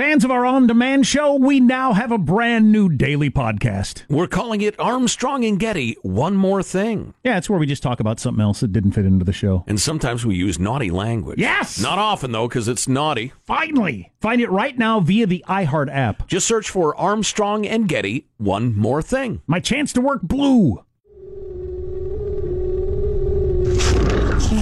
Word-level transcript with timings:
Fans 0.00 0.24
of 0.24 0.30
our 0.30 0.46
on 0.46 0.66
demand 0.66 1.06
show, 1.06 1.34
we 1.34 1.60
now 1.60 1.92
have 1.92 2.10
a 2.10 2.16
brand 2.16 2.72
new 2.72 2.88
daily 2.88 3.28
podcast. 3.28 4.04
We're 4.08 4.26
calling 4.26 4.62
it 4.62 4.80
Armstrong 4.80 5.44
and 5.44 5.60
Getty 5.60 5.98
One 6.00 6.36
More 6.36 6.62
Thing. 6.62 7.12
Yeah, 7.22 7.36
it's 7.36 7.50
where 7.50 7.58
we 7.58 7.66
just 7.66 7.82
talk 7.82 8.00
about 8.00 8.18
something 8.18 8.40
else 8.40 8.60
that 8.60 8.72
didn't 8.72 8.92
fit 8.92 9.04
into 9.04 9.26
the 9.26 9.34
show. 9.34 9.62
And 9.66 9.78
sometimes 9.78 10.24
we 10.24 10.36
use 10.36 10.58
naughty 10.58 10.90
language. 10.90 11.38
Yes! 11.38 11.78
Not 11.78 11.98
often, 11.98 12.32
though, 12.32 12.48
because 12.48 12.66
it's 12.66 12.88
naughty. 12.88 13.34
Finally! 13.44 14.10
Find 14.22 14.40
it 14.40 14.50
right 14.50 14.78
now 14.78 15.00
via 15.00 15.26
the 15.26 15.44
iHeart 15.46 15.94
app. 15.94 16.26
Just 16.26 16.48
search 16.48 16.70
for 16.70 16.96
Armstrong 16.96 17.66
and 17.66 17.86
Getty 17.86 18.26
One 18.38 18.74
More 18.74 19.02
Thing. 19.02 19.42
My 19.46 19.60
chance 19.60 19.92
to 19.92 20.00
work 20.00 20.22
blue. 20.22 20.82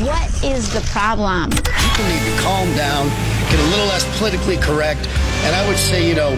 What 0.03 0.45
is 0.45 0.73
the 0.75 0.81
problem? 0.91 1.51
People 1.51 2.05
need 2.07 2.25
to 2.25 2.43
calm 2.43 2.75
down, 2.75 3.07
get 3.51 3.61
a 3.61 3.71
little 3.71 3.87
less 3.87 4.19
politically 4.19 4.57
correct, 4.57 5.09
and 5.45 5.55
I 5.55 5.67
would 5.69 5.79
say, 5.79 6.09
you 6.09 6.15
know, 6.15 6.31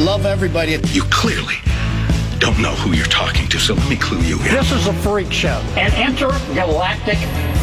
love 0.00 0.26
everybody. 0.26 0.72
You 0.92 1.02
clearly 1.04 1.56
don't 2.38 2.60
know 2.60 2.74
who 2.74 2.92
you're 2.92 3.06
talking 3.06 3.48
to, 3.48 3.58
so 3.58 3.74
let 3.74 3.88
me 3.88 3.96
clue 3.96 4.20
you 4.20 4.36
in. 4.38 4.44
This 4.44 4.72
is 4.72 4.86
a 4.86 4.92
freak 4.92 5.32
show, 5.32 5.62
an 5.76 5.92
intergalactic 6.10 7.18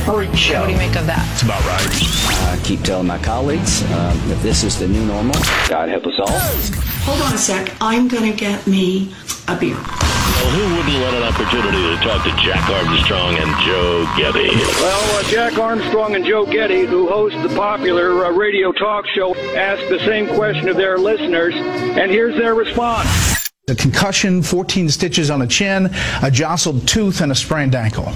freak 0.05 0.33
show. 0.35 0.61
What 0.61 0.67
do 0.67 0.73
you 0.73 0.77
make 0.77 0.95
of 0.95 1.05
that? 1.05 1.27
It's 1.33 1.43
about 1.43 1.63
right. 1.65 2.59
I 2.59 2.59
keep 2.63 2.81
telling 2.81 3.07
my 3.07 3.19
colleagues 3.19 3.83
uh, 3.83 4.27
that 4.27 4.39
this 4.41 4.63
is 4.63 4.79
the 4.79 4.87
new 4.87 5.05
normal. 5.05 5.35
God 5.67 5.89
help 5.89 6.05
us 6.07 6.19
all. 6.19 6.90
Hold 7.03 7.21
on 7.21 7.33
a 7.33 7.37
sec. 7.37 7.75
I'm 7.81 8.07
going 8.07 8.31
to 8.31 8.37
get 8.37 8.65
me 8.67 9.13
a 9.47 9.55
beer. 9.55 9.75
Well, 9.75 10.51
who 10.51 10.75
wouldn't 10.75 11.01
want 11.03 11.15
an 11.15 11.23
opportunity 11.23 11.77
to 11.77 11.95
talk 12.03 12.23
to 12.23 12.31
Jack 12.43 12.67
Armstrong 12.69 13.35
and 13.35 13.65
Joe 13.65 14.05
Getty? 14.17 14.49
Well, 14.81 15.19
uh, 15.19 15.23
Jack 15.29 15.57
Armstrong 15.57 16.15
and 16.15 16.25
Joe 16.25 16.45
Getty, 16.45 16.85
who 16.85 17.07
host 17.07 17.35
the 17.41 17.49
popular 17.55 18.25
uh, 18.25 18.31
radio 18.31 18.71
talk 18.71 19.05
show, 19.07 19.35
ask 19.55 19.87
the 19.89 19.99
same 19.99 20.27
question 20.35 20.69
of 20.69 20.77
their 20.77 20.97
listeners, 20.97 21.53
and 21.55 22.11
here's 22.11 22.35
their 22.37 22.55
response. 22.55 23.49
A 23.67 23.75
concussion, 23.75 24.41
14 24.41 24.89
stitches 24.89 25.29
on 25.29 25.41
a 25.41 25.47
chin, 25.47 25.89
a 26.21 26.31
jostled 26.31 26.87
tooth, 26.87 27.21
and 27.21 27.31
a 27.31 27.35
sprained 27.35 27.75
ankle. 27.75 28.11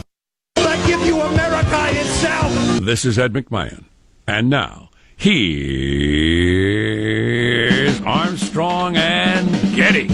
I 0.57 0.87
give 0.87 1.01
you 1.05 1.19
America 1.21 1.87
itself. 1.89 2.51
This 2.81 3.05
is 3.05 3.17
Ed 3.17 3.33
McMahon. 3.33 3.85
And 4.27 4.49
now, 4.49 4.89
here's 5.17 5.45
Armstrong 8.05 8.95
and 8.97 9.49
Getty. 9.75 10.07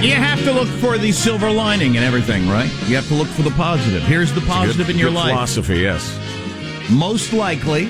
You 0.00 0.14
have 0.14 0.42
to 0.44 0.52
look 0.52 0.68
for 0.80 0.96
the 0.96 1.12
silver 1.12 1.50
lining 1.50 1.96
in 1.96 2.02
everything, 2.02 2.48
right? 2.48 2.70
You 2.88 2.96
have 2.96 3.06
to 3.08 3.14
look 3.14 3.28
for 3.28 3.42
the 3.42 3.50
positive. 3.50 4.02
Here's 4.02 4.32
the 4.32 4.40
positive 4.40 4.86
good, 4.86 4.94
in 4.94 4.98
your 4.98 5.10
life. 5.10 5.28
philosophy, 5.28 5.80
yes. 5.80 6.18
Most 6.90 7.34
likely, 7.34 7.84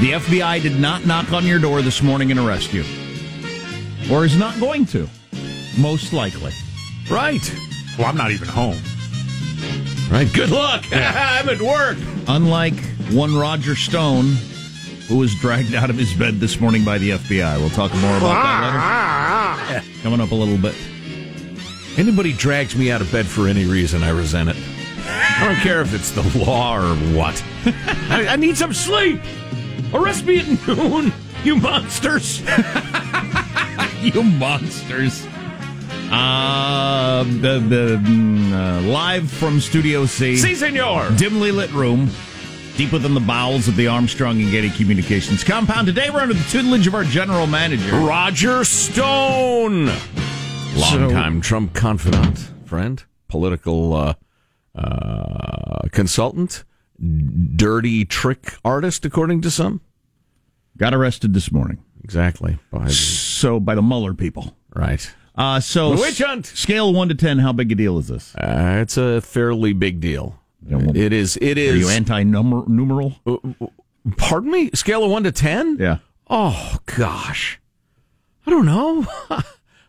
the 0.00 0.12
FBI 0.12 0.60
did 0.60 0.80
not 0.80 1.06
knock 1.06 1.32
on 1.32 1.46
your 1.46 1.60
door 1.60 1.82
this 1.82 2.02
morning 2.02 2.32
and 2.32 2.40
arrest 2.40 2.74
you. 2.74 2.84
Or 4.10 4.24
is 4.24 4.36
not 4.36 4.58
going 4.58 4.86
to. 4.86 5.08
Most 5.78 6.12
likely. 6.12 6.52
Right. 7.08 7.54
Well, 7.96 8.08
I'm 8.08 8.16
not 8.16 8.32
even 8.32 8.48
home. 8.48 8.78
Right. 10.10 10.30
Good 10.32 10.50
luck. 10.50 10.84
I'm 10.92 11.48
at 11.48 11.60
work. 11.60 11.96
Unlike 12.28 12.74
one 13.10 13.36
Roger 13.36 13.74
Stone, 13.74 14.26
who 15.08 15.18
was 15.18 15.34
dragged 15.40 15.74
out 15.74 15.90
of 15.90 15.96
his 15.96 16.12
bed 16.14 16.34
this 16.40 16.60
morning 16.60 16.84
by 16.84 16.98
the 16.98 17.10
FBI. 17.10 17.58
We'll 17.58 17.70
talk 17.70 17.92
more 17.94 18.16
about 18.16 18.20
that 18.20 18.64
later. 18.66 18.78
Ah, 18.78 19.58
ah, 19.60 19.80
ah. 19.80 20.02
Coming 20.02 20.20
up 20.20 20.30
a 20.30 20.34
little 20.34 20.56
bit. 20.58 20.74
Anybody 21.98 22.32
drags 22.32 22.76
me 22.76 22.90
out 22.90 23.00
of 23.00 23.10
bed 23.12 23.26
for 23.26 23.46
any 23.48 23.64
reason, 23.66 24.02
I 24.02 24.10
resent 24.10 24.50
it. 24.50 24.56
I 25.06 25.44
don't 25.46 25.56
care 25.56 25.80
if 25.80 25.92
it's 25.94 26.10
the 26.10 26.22
law 26.44 26.76
or 26.76 26.94
what. 27.16 27.42
I, 28.10 28.26
I 28.30 28.36
need 28.36 28.56
some 28.56 28.72
sleep. 28.72 29.20
Arrest 29.92 30.24
me 30.24 30.40
at 30.40 30.48
noon, 30.68 31.12
you 31.44 31.56
monsters. 31.56 32.40
you 34.02 34.22
monsters. 34.22 35.26
Uh, 36.10 37.24
the, 37.24 37.58
the 37.58 38.00
mm, 38.02 38.52
uh, 38.52 38.80
live 38.88 39.30
from 39.30 39.60
Studio 39.60 40.06
C. 40.06 40.36
Si, 40.36 40.54
senor. 40.54 41.10
Dimly 41.16 41.50
lit 41.50 41.70
room, 41.72 42.10
deep 42.76 42.92
within 42.92 43.14
the 43.14 43.20
bowels 43.20 43.68
of 43.68 43.76
the 43.76 43.86
Armstrong 43.86 44.40
and 44.40 44.50
Getty 44.50 44.70
Communications 44.70 45.42
compound. 45.42 45.86
Today 45.86 46.10
we're 46.10 46.20
under 46.20 46.34
the 46.34 46.44
tutelage 46.44 46.86
of 46.86 46.94
our 46.94 47.04
general 47.04 47.46
manager, 47.46 47.96
Roger 47.96 48.64
Stone. 48.64 49.86
Longtime 50.76 51.42
so, 51.42 51.48
Trump 51.48 51.74
confidant, 51.74 52.50
friend, 52.64 53.02
political 53.28 53.94
uh, 53.94 54.14
uh, 54.74 55.88
consultant, 55.90 56.64
dirty 57.56 58.04
trick 58.04 58.54
artist, 58.64 59.04
according 59.04 59.40
to 59.42 59.50
some. 59.50 59.80
Got 60.76 60.94
arrested 60.94 61.32
this 61.34 61.50
morning. 61.52 61.82
Exactly. 62.02 62.58
By 62.70 62.86
the, 62.86 62.92
so 62.92 63.58
by 63.60 63.74
the 63.74 63.82
Mueller 63.82 64.14
people. 64.14 64.56
Right. 64.74 65.10
Uh, 65.36 65.60
so 65.60 65.94
the 65.94 66.00
witch 66.00 66.18
hunt. 66.18 66.46
Scale 66.46 66.92
one 66.92 67.08
to 67.08 67.14
ten. 67.14 67.38
How 67.38 67.52
big 67.52 67.72
a 67.72 67.74
deal 67.74 67.98
is 67.98 68.08
this? 68.08 68.34
Uh, 68.36 68.78
it's 68.80 68.96
a 68.96 69.20
fairly 69.20 69.72
big 69.72 70.00
deal. 70.00 70.38
It 70.66 71.12
is. 71.12 71.36
It 71.42 71.58
is. 71.58 71.74
Are 71.74 71.76
you 71.76 71.88
anti-numeral? 71.88 73.16
Uh, 73.26 73.36
pardon 74.16 74.50
me. 74.50 74.70
Scale 74.74 75.04
of 75.04 75.10
one 75.10 75.24
to 75.24 75.32
ten. 75.32 75.76
Yeah. 75.78 75.98
Oh 76.30 76.78
gosh. 76.86 77.60
I 78.46 78.50
don't 78.50 78.66
know. 78.66 79.06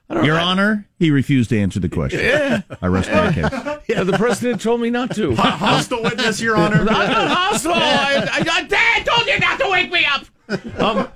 I 0.08 0.14
don't 0.14 0.26
Your 0.26 0.38
Honor, 0.38 0.88
he 1.00 1.10
refused 1.10 1.50
to 1.50 1.60
answer 1.60 1.80
the 1.80 1.90
question. 1.90 2.20
Yeah. 2.20 2.62
I 2.82 2.88
rest 2.88 3.12
my 3.12 3.32
case. 3.32 3.50
Yeah, 3.88 4.04
the 4.04 4.18
president 4.18 4.62
told 4.62 4.82
me 4.82 4.90
not 4.90 5.14
to. 5.16 5.36
hostile 5.36 6.02
witness, 6.02 6.42
Your 6.42 6.56
Honor. 6.58 6.80
I'm 6.80 6.86
not 6.86 7.28
hostile. 7.28 7.74
I, 7.74 8.28
I, 8.32 8.68
I, 8.72 9.04
told 9.04 9.28
you 9.28 9.40
not 9.40 9.60
to 9.60 9.70
wake 9.70 9.92
me 9.92 10.06
up. 10.06 10.26
Um, 10.50 11.10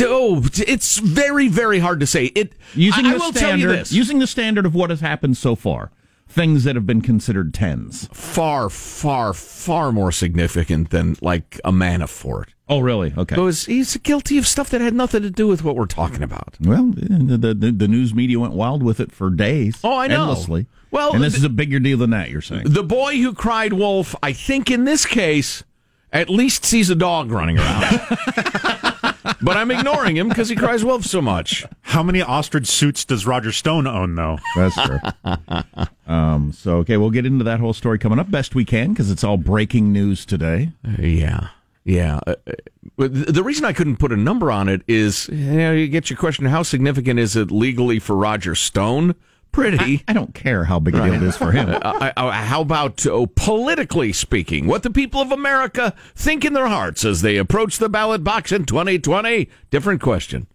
oh, 0.00 0.42
it's 0.54 0.98
very, 0.98 1.48
very 1.48 1.78
hard 1.80 2.00
to 2.00 2.06
say. 2.06 2.26
It 2.26 2.52
using 2.74 3.06
I, 3.06 3.10
the 3.10 3.16
I 3.16 3.18
will 3.18 3.32
standard, 3.32 3.40
tell 3.40 3.58
you 3.58 3.66
this. 3.68 3.92
using 3.92 4.18
the 4.18 4.26
standard 4.26 4.66
of 4.66 4.74
what 4.74 4.90
has 4.90 5.00
happened 5.00 5.36
so 5.36 5.56
far. 5.56 5.90
Things 6.28 6.62
that 6.62 6.76
have 6.76 6.86
been 6.86 7.02
considered 7.02 7.52
tens. 7.52 8.08
Far, 8.12 8.70
far, 8.70 9.34
far 9.34 9.90
more 9.90 10.12
significant 10.12 10.90
than 10.90 11.16
like 11.20 11.60
a 11.64 11.72
Manafort. 11.72 12.50
Oh, 12.68 12.78
really? 12.78 13.12
Okay. 13.16 13.34
So 13.34 13.46
he's 13.46 13.96
guilty 13.96 14.38
of 14.38 14.46
stuff 14.46 14.70
that 14.70 14.80
had 14.80 14.94
nothing 14.94 15.22
to 15.22 15.30
do 15.30 15.48
with 15.48 15.64
what 15.64 15.74
we're 15.74 15.86
talking 15.86 16.22
about. 16.22 16.56
Well, 16.60 16.92
the, 16.92 17.52
the, 17.52 17.72
the 17.72 17.88
news 17.88 18.14
media 18.14 18.38
went 18.38 18.52
wild 18.52 18.84
with 18.84 19.00
it 19.00 19.10
for 19.10 19.28
days. 19.30 19.80
Oh, 19.82 19.98
I 19.98 20.06
know. 20.06 20.20
Endlessly. 20.20 20.68
Well, 20.92 21.14
and 21.14 21.24
this 21.24 21.32
the, 21.32 21.38
is 21.38 21.44
a 21.44 21.48
bigger 21.48 21.80
deal 21.80 21.98
than 21.98 22.10
that, 22.10 22.30
you're 22.30 22.42
saying. 22.42 22.62
The 22.64 22.84
boy 22.84 23.16
who 23.16 23.34
cried 23.34 23.72
wolf, 23.72 24.14
I 24.22 24.32
think 24.32 24.70
in 24.70 24.84
this 24.84 25.04
case, 25.06 25.64
at 26.12 26.28
least 26.28 26.64
sees 26.64 26.90
a 26.90 26.94
dog 26.94 27.30
running 27.30 27.58
around. 27.58 28.00
but 29.42 29.56
I'm 29.56 29.70
ignoring 29.70 30.16
him 30.16 30.28
because 30.28 30.48
he 30.48 30.56
cries 30.56 30.84
wolf 30.84 31.04
so 31.04 31.22
much. 31.22 31.64
How 31.82 32.02
many 32.02 32.22
ostrich 32.22 32.66
suits 32.66 33.04
does 33.04 33.26
Roger 33.26 33.52
Stone 33.52 33.86
own, 33.86 34.14
though? 34.14 34.38
That's 34.56 34.76
true. 34.82 34.98
um, 36.12 36.52
so, 36.52 36.76
okay, 36.78 36.96
we'll 36.96 37.10
get 37.10 37.26
into 37.26 37.44
that 37.44 37.60
whole 37.60 37.72
story 37.72 37.98
coming 37.98 38.18
up 38.18 38.30
best 38.30 38.54
we 38.54 38.64
can 38.64 38.90
because 38.90 39.10
it's 39.10 39.24
all 39.24 39.36
breaking 39.36 39.92
news 39.92 40.24
today. 40.24 40.72
Uh, 40.86 41.02
yeah. 41.02 41.48
Yeah. 41.84 42.20
Uh, 42.26 42.34
the 42.96 43.42
reason 43.42 43.64
I 43.64 43.72
couldn't 43.72 43.96
put 43.96 44.12
a 44.12 44.16
number 44.16 44.50
on 44.50 44.68
it 44.68 44.82
is 44.86 45.28
you, 45.28 45.36
know, 45.36 45.72
you 45.72 45.88
get 45.88 46.10
your 46.10 46.18
question 46.18 46.44
how 46.44 46.62
significant 46.62 47.18
is 47.18 47.36
it 47.36 47.50
legally 47.50 47.98
for 47.98 48.14
Roger 48.16 48.54
Stone? 48.54 49.14
Pretty. 49.52 49.78
I, 49.78 50.04
I 50.08 50.12
don't 50.12 50.32
care 50.32 50.64
how 50.64 50.78
big 50.78 50.94
a 50.94 51.02
deal 51.02 51.14
it 51.14 51.22
is 51.22 51.36
for 51.36 51.50
him. 51.50 51.70
uh, 51.82 52.12
uh, 52.16 52.30
how 52.30 52.60
about 52.60 53.04
oh, 53.06 53.26
politically 53.26 54.12
speaking? 54.12 54.66
What 54.66 54.82
the 54.82 54.90
people 54.90 55.20
of 55.20 55.32
America 55.32 55.94
think 56.14 56.44
in 56.44 56.52
their 56.52 56.68
hearts 56.68 57.04
as 57.04 57.22
they 57.22 57.36
approach 57.36 57.78
the 57.78 57.88
ballot 57.88 58.22
box 58.22 58.52
in 58.52 58.64
2020? 58.64 59.48
Different 59.70 60.00
question. 60.00 60.46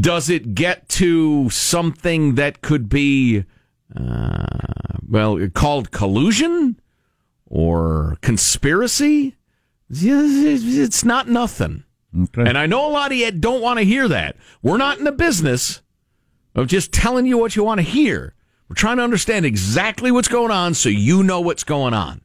Does 0.00 0.30
it 0.30 0.54
get 0.54 0.88
to 0.90 1.50
something 1.50 2.34
that 2.36 2.62
could 2.62 2.88
be, 2.88 3.44
uh, 3.94 4.46
well, 5.08 5.48
called 5.50 5.90
collusion 5.90 6.80
or 7.46 8.16
conspiracy? 8.22 9.36
It's 9.90 11.04
not 11.04 11.28
nothing. 11.28 11.84
Okay. 12.18 12.44
And 12.46 12.56
I 12.56 12.66
know 12.66 12.86
a 12.86 12.92
lot 12.92 13.12
of 13.12 13.18
you 13.18 13.30
don't 13.30 13.62
want 13.62 13.78
to 13.78 13.84
hear 13.84 14.08
that. 14.08 14.36
We're 14.62 14.78
not 14.78 14.98
in 14.98 15.04
the 15.04 15.12
business 15.12 15.80
of 16.54 16.66
just 16.66 16.92
telling 16.92 17.26
you 17.26 17.38
what 17.38 17.56
you 17.56 17.64
want 17.64 17.78
to 17.78 17.82
hear. 17.82 18.34
We're 18.68 18.74
trying 18.74 18.98
to 18.98 19.02
understand 19.02 19.44
exactly 19.44 20.10
what's 20.10 20.28
going 20.28 20.50
on 20.50 20.74
so 20.74 20.88
you 20.88 21.22
know 21.22 21.40
what's 21.40 21.64
going 21.64 21.94
on. 21.94 22.22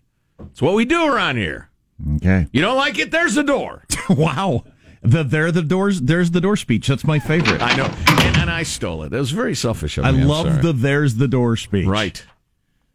It's 0.51 0.61
what 0.61 0.75
we 0.75 0.85
do 0.85 1.05
around 1.05 1.37
here. 1.37 1.69
Okay. 2.17 2.47
You 2.51 2.61
don't 2.61 2.77
like 2.77 2.99
it? 2.99 3.11
There's 3.11 3.35
the 3.35 3.43
door. 3.43 3.83
wow. 4.09 4.63
The 5.01 5.23
there 5.23 5.51
the 5.51 5.61
doors 5.61 6.01
there's 6.01 6.31
the 6.31 6.41
door 6.41 6.55
speech. 6.55 6.87
That's 6.87 7.05
my 7.05 7.19
favorite. 7.19 7.61
I 7.61 7.75
know. 7.75 7.85
And, 8.07 8.37
and 8.37 8.51
I 8.51 8.63
stole 8.63 9.03
it. 9.03 9.13
It 9.13 9.17
was 9.17 9.31
very 9.31 9.55
selfish 9.55 9.97
of 9.97 10.03
me. 10.03 10.09
I'm 10.09 10.27
love 10.27 10.47
sorry. 10.47 10.61
the 10.61 10.73
there's 10.73 11.15
the 11.15 11.27
door 11.27 11.55
speech. 11.55 11.87
Right. 11.87 12.23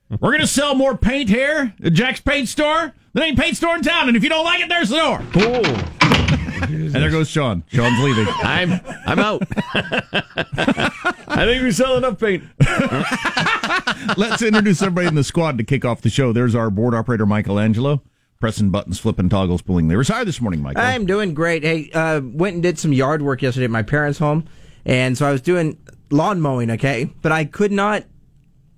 We're 0.09 0.31
going 0.31 0.41
to 0.41 0.47
sell 0.47 0.75
more 0.75 0.97
paint 0.97 1.31
here 1.31 1.75
at 1.83 1.93
Jack's 1.95 2.21
Paint 2.21 2.49
Store. 2.49 2.93
There 3.15 3.25
ain't 3.25 3.39
paint 3.39 3.57
store 3.57 3.77
in 3.77 3.83
town, 3.83 4.09
and 4.09 4.17
if 4.17 4.23
you 4.23 4.29
don't 4.29 4.45
like 4.45 4.61
it, 4.61 4.69
there's 4.69 4.91
the 4.91 4.97
door. 4.97 5.23
Oh. 5.37 5.99
and 6.63 6.95
there 6.95 7.11
goes 7.11 7.29
Sean. 7.29 7.63
Sean's 7.69 7.99
leaving. 8.03 8.27
I'm 8.29 8.81
I'm 9.07 9.19
out. 9.19 9.43
I 11.35 11.45
think 11.47 11.63
we 11.63 11.71
sell 11.73 11.97
enough 11.97 12.19
paint. 12.21 12.45
Let's 14.19 14.43
introduce 14.43 14.83
everybody 14.83 15.07
in 15.09 15.15
the 15.15 15.25
squad 15.25 15.59
to 15.59 15.65
kick 15.65 15.85
off 15.85 16.01
the 16.03 16.11
show. 16.11 16.33
There's 16.33 16.55
our 16.55 16.71
board 16.71 16.95
operator, 16.95 17.27
Michelangelo. 17.27 18.03
pressing 18.41 18.71
buttons, 18.71 18.99
flipping 18.99 19.29
toggles, 19.29 19.63
pulling 19.63 19.89
levers. 19.89 20.09
Hi 20.09 20.25
this 20.25 20.41
morning, 20.41 20.61
Michael. 20.63 20.83
I'm 20.83 21.07
doing 21.07 21.33
great. 21.33 21.63
Hey, 21.63 21.91
uh, 21.93 22.21
went 22.23 22.55
and 22.55 22.63
did 22.63 22.79
some 22.79 22.93
yard 22.93 23.23
work 23.23 23.41
yesterday 23.43 23.65
at 23.65 23.71
my 23.71 23.83
parents' 23.83 24.19
home, 24.19 24.45
and 24.85 25.17
so 25.17 25.27
I 25.27 25.33
was 25.33 25.41
doing 25.41 25.79
lawn 26.11 26.41
mowing. 26.41 26.71
Okay, 26.73 27.11
but 27.23 27.33
I 27.33 27.45
could 27.45 27.73
not. 27.73 28.05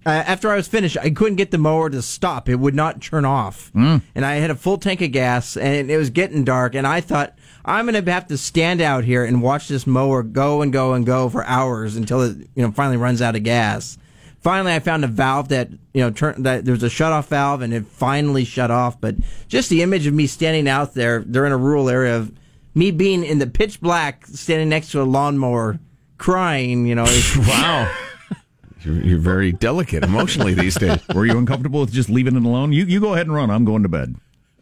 Uh, 0.06 0.10
after 0.10 0.50
I 0.50 0.56
was 0.56 0.68
finished, 0.68 0.98
I 0.98 1.08
couldn't 1.08 1.36
get 1.36 1.50
the 1.50 1.56
mower 1.56 1.88
to 1.88 2.02
stop. 2.02 2.50
It 2.50 2.56
would 2.56 2.74
not 2.74 3.00
turn 3.00 3.24
off, 3.24 3.72
Mm. 3.74 4.02
and 4.14 4.24
I 4.26 4.34
had 4.34 4.50
a 4.50 4.54
full 4.54 4.76
tank 4.76 5.00
of 5.00 5.12
gas, 5.12 5.56
and 5.56 5.90
it 5.90 5.96
was 5.96 6.10
getting 6.10 6.44
dark. 6.44 6.74
And 6.74 6.86
I 6.86 7.00
thought 7.00 7.34
I'm 7.64 7.86
going 7.86 8.04
to 8.04 8.12
have 8.12 8.26
to 8.28 8.36
stand 8.36 8.80
out 8.80 9.04
here 9.04 9.24
and 9.24 9.40
watch 9.40 9.68
this 9.68 9.86
mower 9.86 10.22
go 10.22 10.60
and 10.60 10.72
go 10.72 10.92
and 10.92 11.06
go 11.06 11.28
for 11.30 11.44
hours 11.44 11.96
until 11.96 12.22
it, 12.22 12.36
you 12.54 12.62
know, 12.62 12.70
finally 12.72 12.98
runs 12.98 13.22
out 13.22 13.36
of 13.36 13.42
gas. 13.42 13.96
Finally, 14.40 14.74
I 14.74 14.78
found 14.80 15.04
a 15.04 15.08
valve 15.08 15.48
that 15.48 15.70
you 15.70 16.02
know 16.02 16.10
turn 16.10 16.42
that 16.42 16.66
there 16.66 16.72
was 16.72 16.82
a 16.82 16.90
shut 16.90 17.12
off 17.12 17.28
valve, 17.28 17.62
and 17.62 17.72
it 17.72 17.86
finally 17.86 18.44
shut 18.44 18.70
off. 18.70 19.00
But 19.00 19.16
just 19.48 19.70
the 19.70 19.80
image 19.80 20.06
of 20.06 20.12
me 20.12 20.26
standing 20.26 20.68
out 20.68 20.92
there, 20.92 21.24
they're 21.26 21.46
in 21.46 21.52
a 21.52 21.56
rural 21.56 21.88
area 21.88 22.18
of 22.18 22.30
me 22.74 22.90
being 22.90 23.24
in 23.24 23.38
the 23.38 23.46
pitch 23.46 23.80
black, 23.80 24.26
standing 24.26 24.68
next 24.68 24.90
to 24.90 25.00
a 25.00 25.04
lawnmower, 25.04 25.80
crying. 26.18 26.84
You 26.86 26.94
know, 26.94 27.06
Wow. 27.38 27.90
You're, 28.82 29.00
you're 29.00 29.18
very 29.18 29.52
delicate 29.52 30.04
emotionally 30.04 30.52
these 30.52 30.74
days. 30.74 30.98
Were 31.14 31.24
you 31.24 31.38
uncomfortable 31.38 31.80
with 31.80 31.92
just 31.92 32.10
leaving 32.10 32.36
it 32.36 32.44
alone? 32.44 32.74
You 32.74 32.84
you 32.84 33.00
go 33.00 33.14
ahead 33.14 33.26
and 33.26 33.34
run. 33.34 33.50
I'm 33.50 33.64
going 33.64 33.82
to 33.82 33.88
bed. 33.88 34.14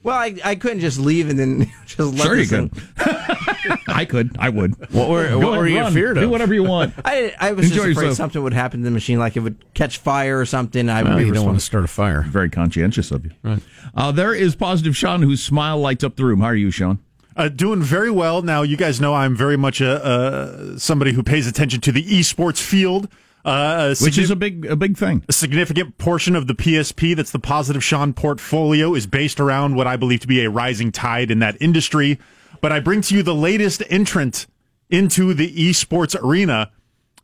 Well, 0.03 0.17
I, 0.17 0.35
I 0.45 0.55
couldn't 0.57 0.81
just 0.81 0.99
leave 0.99 1.29
and 1.29 1.39
then 1.39 1.73
just 1.87 1.99
let 2.15 2.21
Sure 2.23 2.37
you 2.37 2.45
this 2.45 2.51
could. 2.51 2.71
I 3.89 4.05
could. 4.05 4.37
I 4.39 4.49
would. 4.49 4.75
What 4.93 5.09
were, 5.09 5.29
Go 5.29 5.39
what 5.39 5.49
ahead, 5.49 5.59
were 5.61 5.69
you 5.69 5.81
run. 5.81 5.93
feared 5.93 6.17
of? 6.17 6.23
Do 6.25 6.29
whatever 6.31 6.55
you 6.55 6.65
want. 6.65 6.95
I, 7.05 7.35
I 7.39 7.53
was 7.53 7.67
Enjoy 7.67 7.77
just 7.77 7.91
afraid 7.93 8.05
yourself. 8.07 8.17
something 8.17 8.43
would 8.43 8.53
happen 8.53 8.81
to 8.81 8.85
the 8.85 8.91
machine, 8.91 9.19
like 9.19 9.37
it 9.37 9.41
would 9.41 9.63
catch 9.75 9.99
fire 9.99 10.39
or 10.41 10.47
something. 10.47 10.89
I 10.89 11.03
would 11.03 11.09
Well, 11.11 11.19
be 11.19 11.27
you 11.27 11.33
don't 11.33 11.45
want 11.45 11.55
to 11.55 11.63
responsible. 11.65 11.87
start 11.89 12.17
a 12.19 12.23
fire. 12.23 12.23
Very 12.31 12.51
conscientious 12.51 13.11
of 13.11 13.25
you. 13.25 13.31
Right. 13.43 13.63
Uh, 13.95 14.11
there 14.13 14.35
is 14.35 14.57
positive 14.57 14.97
Sean, 14.97 15.23
whose 15.23 15.43
smile 15.43 15.79
lights 15.79 16.03
up 16.05 16.17
the 16.17 16.25
room. 16.25 16.41
How 16.41 16.47
are 16.47 16.55
you, 16.57 16.71
Sean? 16.71 16.99
Uh, 17.37 17.49
doing 17.49 17.81
very 17.83 18.11
well. 18.11 18.43
Now, 18.43 18.63
you 18.63 18.77
guys 18.77 19.01
know 19.01 19.15
I'm 19.15 19.35
very 19.37 19.57
much 19.57 19.81
a, 19.81 20.05
uh, 20.05 20.79
somebody 20.79 21.13
who 21.13 21.23
pays 21.23 21.47
attention 21.47 21.81
to 21.83 21.93
the 21.93 22.03
esports 22.05 22.61
field. 22.61 23.09
Uh, 23.45 23.95
Which 24.01 24.19
is 24.19 24.31
a 24.31 24.37
big 24.37 24.67
a 24.67 24.77
big 24.77 24.97
thing. 24.97 25.25
A 25.29 25.33
significant 25.33 25.99
portion 25.99 26.37
of 26.37 26.47
the 26.47 26.55
PSP 26.55 27.17
that's 27.17 27.33
the 27.33 27.41
Positive 27.41 27.83
Sean 27.83 28.13
portfolio 28.13 28.95
is 28.95 29.07
based 29.07 29.41
around 29.41 29.75
what 29.75 29.87
I 29.87 29.97
believe 29.97 30.21
to 30.21 30.29
be 30.29 30.45
a 30.45 30.51
rising 30.51 30.93
tide 30.93 31.31
in 31.31 31.41
that 31.41 31.57
industry. 31.61 32.21
But 32.61 32.71
I 32.71 32.79
bring 32.79 33.01
to 33.03 33.17
you 33.17 33.25
the 33.25 33.35
latest 33.35 33.83
entrant 33.91 34.47
into 34.91 35.35
the 35.35 35.53
esports 35.55 36.15
arena. 36.23 36.71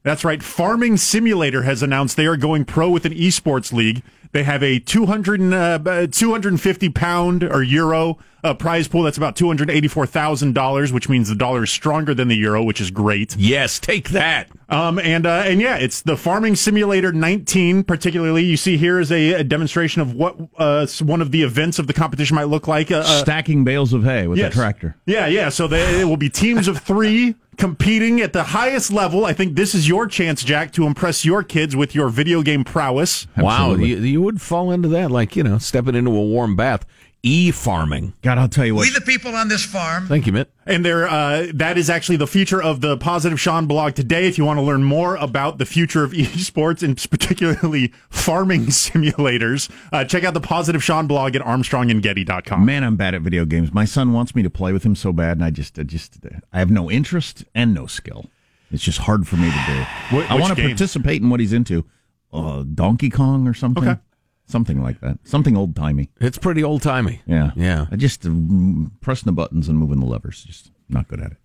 That's 0.03 0.25
right. 0.25 0.43
Farming 0.43 0.97
Simulator 0.97 1.63
has 1.63 1.83
announced 1.83 2.17
they 2.17 2.27
are 2.27 2.37
going 2.37 2.65
pro 2.65 2.91
with 2.91 3.05
an 3.05 3.13
esports 3.15 3.73
league. 3.73 4.03
They 4.33 4.43
have 4.45 4.63
a 4.63 4.79
200, 4.79 5.53
uh, 5.53 6.07
250 6.11 6.89
pound 6.91 7.45
or 7.45 7.63
euro 7.63 8.19
uh, 8.45 8.55
prize 8.55 8.89
pool. 8.89 9.03
That's 9.03 9.17
about 9.17 9.37
$284,000, 9.37 10.93
which 10.93 11.09
means 11.09 11.29
the 11.29 11.35
dollar 11.35 11.65
is 11.65 11.71
stronger 11.71 12.15
than 12.15 12.29
the 12.29 12.37
euro, 12.37 12.63
which 12.63 12.81
is 12.81 12.91
great. 12.91 13.37
Yes, 13.37 13.79
take 13.79 14.11
that. 14.11 14.49
Um, 14.69 14.99
and 14.99 15.27
uh, 15.27 15.43
and 15.47 15.61
yeah, 15.61 15.77
it's 15.77 16.03
the 16.03 16.17
Farming 16.17 16.55
Simulator 16.55 17.13
19. 17.13 17.85
Particularly, 17.85 18.45
you 18.45 18.57
see 18.57 18.77
here 18.77 19.01
is 19.01 19.11
a, 19.11 19.35
a 19.35 19.45
demonstration 19.45 20.03
of 20.03 20.13
what 20.15 20.37
uh, 20.59 20.87
one 21.03 21.23
of 21.23 21.31
the 21.31 21.43
events 21.43 21.79
of 21.79 21.87
the 21.87 21.95
competition 21.95 22.35
might 22.35 22.49
look 22.49 22.69
like. 22.69 22.91
Uh, 22.91 22.99
uh, 22.99 23.23
Stacking 23.23 23.65
bales 23.65 23.93
of 23.93 24.05
hay 24.05 24.27
with 24.27 24.39
yes. 24.39 24.53
a 24.53 24.55
tractor. 24.55 24.95
Yeah, 25.07 25.27
yeah. 25.27 25.49
So 25.49 25.67
they, 25.69 26.03
it 26.03 26.05
will 26.05 26.19
be 26.19 26.29
teams 26.29 26.69
of 26.69 26.79
three 26.79 27.35
competing 27.59 28.21
at 28.21 28.33
the 28.33 28.45
highest 28.45 28.91
level. 28.91 29.27
I 29.27 29.33
think 29.35 29.57
this 29.57 29.75
is 29.75 29.87
your 29.87 30.07
chance, 30.07 30.43
Jack, 30.43 30.73
to 30.73 30.87
impress 30.87 31.25
your 31.25 31.43
kids 31.43 31.77
with 31.77 31.95
your 31.95 32.09
video 32.09 32.43
game 32.43 32.65
prowess. 32.65 33.27
Wow, 33.37 33.75
you, 33.75 33.97
you 33.99 34.23
would 34.23 34.41
fall 34.41 34.71
into 34.71 34.89
that, 34.89 35.11
like, 35.11 35.37
you 35.37 35.43
know, 35.43 35.59
stepping 35.59 35.95
into 35.95 36.13
a 36.13 36.25
warm 36.25 36.57
bath. 36.57 36.87
E 37.23 37.51
farming. 37.51 38.15
God, 38.23 38.39
I'll 38.39 38.49
tell 38.49 38.65
you 38.65 38.75
what. 38.77 38.83
We 38.83 38.91
the 38.91 39.01
people 39.01 39.35
on 39.35 39.49
this 39.49 39.65
farm. 39.65 40.07
Thank 40.07 40.27
you, 40.27 40.33
Mitt. 40.33 40.53
And 40.67 40.85
there, 40.85 41.09
uh, 41.09 41.49
that 41.55 41.77
is 41.77 41.91
actually 41.91 42.17
the 42.17 42.27
future 42.29 42.63
of 42.63 42.81
the 42.81 42.97
Positive 42.97 43.41
Sean 43.41 43.67
blog 43.67 43.95
today. 43.95 44.29
If 44.29 44.39
you 44.39 44.45
want 44.45 44.59
to 44.59 44.63
learn 44.63 44.85
more 44.85 45.17
about 45.17 45.59
the 45.59 45.67
future 45.67 46.05
of 46.05 46.13
esports 46.13 46.83
and 46.83 46.97
particularly 47.11 47.93
farming 48.09 48.67
simulators, 48.67 49.69
uh, 49.93 50.05
check 50.05 50.23
out 50.23 50.35
the 50.35 50.41
Positive 50.41 50.83
Sean 50.83 51.09
blog 51.09 51.35
at 51.35 51.43
ArmstrongandGetty.com. 51.43 52.65
Man, 52.65 52.85
I'm 52.85 52.97
bad 52.97 53.15
at 53.15 53.23
video 53.23 53.45
games. 53.45 53.73
My 53.73 53.85
son 53.85 54.13
wants 54.13 54.35
me 54.37 54.43
to 54.45 54.51
play 54.51 54.73
with 54.73 54.85
him 54.85 54.95
so 54.95 55.13
bad, 55.13 55.39
and 55.39 55.45
I 55.45 55.51
just, 55.51 55.79
I 55.79 55.83
just, 55.83 56.19
I 56.53 56.59
have 56.61 56.71
no 56.71 56.89
interest 56.91 57.45
and 57.55 57.75
no 57.75 57.87
skill. 57.87 58.27
It's 58.71 58.83
just 58.83 58.99
hard 58.99 59.27
for 59.27 59.37
me 59.37 59.51
to 59.51 59.65
do. 59.67 60.17
What- 60.17 60.31
I 60.31 60.35
want 60.37 60.57
to 60.57 60.63
participate 60.63 61.21
in 61.23 61.31
what 61.31 61.41
he's 61.41 61.53
into. 61.53 61.85
Uh, 62.33 62.63
Donkey 62.63 63.09
Kong 63.11 63.49
or 63.49 63.55
something. 63.55 63.89
Okay. 63.89 64.01
Something 64.49 64.83
like 64.83 65.01
that. 65.01 65.19
Something 65.25 65.57
old 65.57 65.77
timey. 65.77 66.09
It's 66.21 66.39
pretty 66.39 66.65
old 66.65 66.83
timey. 66.83 67.21
Yeah. 67.27 67.53
Yeah. 67.55 67.87
I 67.91 67.97
just 67.97 68.23
mm, 68.23 68.91
pressing 69.01 69.27
the 69.27 69.33
buttons 69.33 69.69
and 69.69 69.79
moving 69.79 70.01
the 70.01 70.07
levers. 70.07 70.43
Just 70.43 70.73
not 70.89 71.07
good 71.07 71.21
at 71.21 71.33
it. 71.33 71.39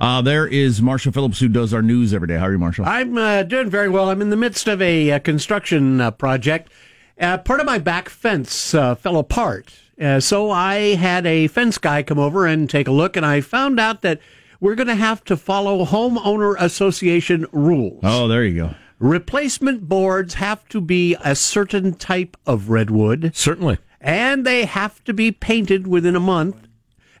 Uh, 0.00 0.22
there 0.22 0.46
is 0.46 0.80
Marshall 0.80 1.12
Phillips 1.12 1.40
who 1.40 1.48
does 1.48 1.74
our 1.74 1.82
news 1.82 2.14
every 2.14 2.28
day. 2.28 2.36
How 2.36 2.46
are 2.46 2.52
you, 2.52 2.58
Marshall? 2.58 2.84
I'm 2.86 3.18
uh, 3.18 3.42
doing 3.42 3.68
very 3.68 3.88
well. 3.88 4.10
I'm 4.10 4.22
in 4.22 4.30
the 4.30 4.36
midst 4.36 4.68
of 4.68 4.80
a 4.80 5.10
uh, 5.12 5.18
construction 5.18 6.00
uh, 6.00 6.10
project. 6.12 6.70
Uh, 7.18 7.38
part 7.38 7.60
of 7.60 7.66
my 7.66 7.78
back 7.78 8.08
fence 8.08 8.74
uh, 8.74 8.94
fell 8.94 9.16
apart. 9.16 9.72
Uh, 10.00 10.20
so 10.20 10.50
I 10.50 10.94
had 10.94 11.26
a 11.26 11.48
fence 11.48 11.78
guy 11.78 12.02
come 12.02 12.18
over 12.18 12.46
and 12.46 12.68
take 12.68 12.86
a 12.86 12.92
look, 12.92 13.16
and 13.16 13.24
I 13.24 13.40
found 13.40 13.80
out 13.80 14.02
that 14.02 14.20
we're 14.60 14.74
going 14.74 14.88
to 14.88 14.94
have 14.94 15.24
to 15.24 15.36
follow 15.36 15.84
homeowner 15.86 16.54
association 16.58 17.46
rules. 17.50 18.00
Oh, 18.02 18.28
there 18.28 18.44
you 18.44 18.54
go. 18.54 18.74
Replacement 18.98 19.88
boards 19.88 20.34
have 20.34 20.66
to 20.68 20.80
be 20.80 21.16
a 21.22 21.34
certain 21.34 21.94
type 21.94 22.36
of 22.46 22.70
redwood. 22.70 23.32
Certainly. 23.34 23.78
And 24.00 24.46
they 24.46 24.64
have 24.64 25.02
to 25.04 25.12
be 25.12 25.32
painted 25.32 25.86
within 25.86 26.16
a 26.16 26.20
month. 26.20 26.56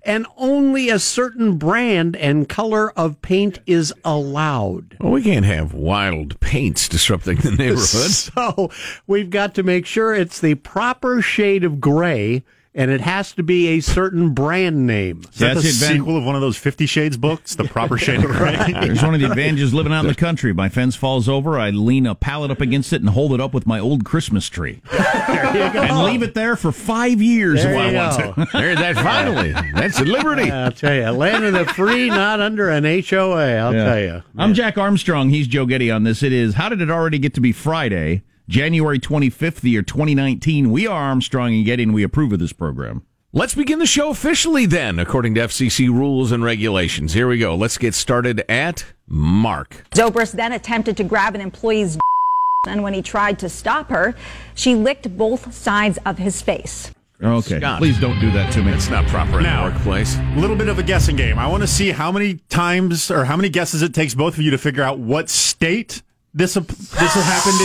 And 0.02 0.26
only 0.36 0.88
a 0.88 1.00
certain 1.00 1.56
brand 1.56 2.14
and 2.16 2.48
color 2.48 2.92
of 2.92 3.20
paint 3.22 3.58
is 3.66 3.92
allowed. 4.04 4.96
Well, 5.00 5.10
we 5.10 5.22
can't 5.22 5.44
have 5.44 5.74
wild 5.74 6.38
paints 6.38 6.88
disrupting 6.88 7.38
the 7.38 7.50
neighborhood. 7.58 7.80
So 7.82 8.70
we've 9.08 9.30
got 9.30 9.56
to 9.56 9.64
make 9.64 9.84
sure 9.84 10.14
it's 10.14 10.40
the 10.40 10.54
proper 10.54 11.20
shade 11.20 11.64
of 11.64 11.80
gray 11.80 12.44
and 12.78 12.90
it 12.90 13.00
has 13.00 13.32
to 13.32 13.42
be 13.42 13.68
a 13.68 13.80
certain 13.80 14.34
brand 14.34 14.86
name. 14.86 15.22
Is 15.32 15.38
that 15.38 15.54
That's 15.54 15.62
the 15.62 15.68
it, 15.86 15.94
sequel 15.94 16.16
of 16.18 16.24
one 16.24 16.34
of 16.34 16.40
those 16.42 16.56
Fifty 16.58 16.84
Shades 16.86 17.16
books, 17.16 17.54
The 17.56 17.64
Proper 17.64 17.96
Shade 17.98 18.22
of 18.22 18.30
Grey? 18.32 18.54
There's 18.72 19.02
one 19.02 19.14
of 19.14 19.20
the 19.20 19.26
advantages 19.26 19.72
living 19.74 19.92
out 19.92 20.00
in 20.04 20.08
the 20.08 20.14
country. 20.26 20.52
My 20.52 20.68
fence 20.68 20.94
falls 20.94 21.28
over. 21.28 21.58
I 21.58 21.70
lean 21.70 22.06
a 22.06 22.14
pallet 22.14 22.50
up 22.50 22.60
against 22.60 22.92
it 22.92 23.00
and 23.00 23.10
hold 23.10 23.32
it 23.32 23.40
up 23.40 23.54
with 23.54 23.66
my 23.66 23.80
old 23.80 24.04
Christmas 24.04 24.48
tree. 24.48 24.80
And 25.36 26.04
leave 26.04 26.22
it 26.22 26.34
there 26.34 26.56
for 26.56 26.72
five 26.72 27.20
years 27.22 27.62
There 27.62 27.72
if 27.72 27.78
I 27.78 27.92
want 27.92 28.36
go. 28.36 28.44
to. 28.44 28.50
There's 28.52 28.78
that 28.78 28.94
finally. 28.96 29.52
That's 29.74 30.00
liberty. 30.00 30.50
I'll 30.50 30.72
tell 30.72 30.94
you, 30.94 31.10
land 31.10 31.44
of 31.44 31.52
the 31.54 31.64
free, 31.66 32.08
not 32.08 32.40
under 32.40 32.68
an 32.70 32.84
HOA. 32.84 33.56
I'll 33.56 33.74
Yeah. 33.74 33.84
tell 33.84 34.00
you. 34.00 34.22
I'm 34.36 34.54
Jack 34.54 34.76
Armstrong. 34.78 35.30
He's 35.30 35.46
Joe 35.46 35.66
Getty 35.66 35.90
on 35.90 36.04
this. 36.04 36.22
It 36.22 36.32
is 36.32 36.54
How 36.54 36.68
Did 36.68 36.80
It 36.80 36.90
Already 36.90 37.18
Get 37.18 37.34
to 37.34 37.40
Be 37.40 37.52
Friday, 37.52 38.22
January 38.48 38.98
25th, 39.00 39.60
the 39.60 39.70
year 39.70 39.82
2019. 39.82 40.70
We 40.70 40.86
are 40.86 41.02
Armstrong 41.02 41.52
and 41.54 41.64
Getty, 41.64 41.82
and 41.82 41.94
we 41.94 42.02
approve 42.04 42.32
of 42.32 42.38
this 42.38 42.52
program. 42.52 43.04
Let's 43.32 43.54
begin 43.54 43.80
the 43.80 43.86
show 43.86 44.10
officially 44.10 44.66
then, 44.66 44.98
according 44.98 45.34
to 45.34 45.40
FCC 45.42 45.88
rules 45.88 46.32
and 46.32 46.44
regulations. 46.44 47.12
Here 47.12 47.26
we 47.28 47.38
go. 47.38 47.56
Let's 47.56 47.76
get 47.76 47.92
started 47.94 48.44
at 48.48 48.84
Mark. 49.08 49.84
Zobrist 49.90 50.32
then 50.32 50.52
attempted 50.52 50.96
to 50.98 51.04
grab 51.04 51.34
an 51.34 51.40
employee's 51.40 51.98
and 52.68 52.82
when 52.82 52.94
he 52.94 53.02
tried 53.02 53.38
to 53.40 53.48
stop 53.48 53.90
her, 53.90 54.14
she 54.54 54.74
licked 54.74 55.14
both 55.16 55.52
sides 55.52 55.98
of 56.06 56.16
his 56.18 56.40
face. 56.40 56.92
Okay. 57.22 57.58
Scott. 57.58 57.78
Please 57.78 57.98
don't 57.98 58.20
do 58.20 58.30
that 58.32 58.52
to 58.52 58.62
me. 58.62 58.72
It's 58.72 58.90
not 58.90 59.06
proper 59.06 59.38
in 59.38 59.44
Now. 59.44 59.68
the 59.68 59.74
workplace. 59.74 60.16
A 60.18 60.36
little 60.36 60.56
bit 60.56 60.68
of 60.68 60.78
a 60.78 60.82
guessing 60.82 61.16
game. 61.16 61.38
I 61.38 61.46
want 61.46 61.62
to 61.62 61.66
see 61.66 61.90
how 61.90 62.12
many 62.12 62.34
times 62.48 63.10
or 63.10 63.24
how 63.24 63.36
many 63.36 63.48
guesses 63.48 63.82
it 63.82 63.92
takes 63.94 64.14
both 64.14 64.34
of 64.34 64.42
you 64.42 64.50
to 64.50 64.58
figure 64.58 64.82
out 64.82 64.98
what 64.98 65.28
state 65.30 66.02
this 66.36 66.54
this 66.54 67.14
happened 67.14 67.60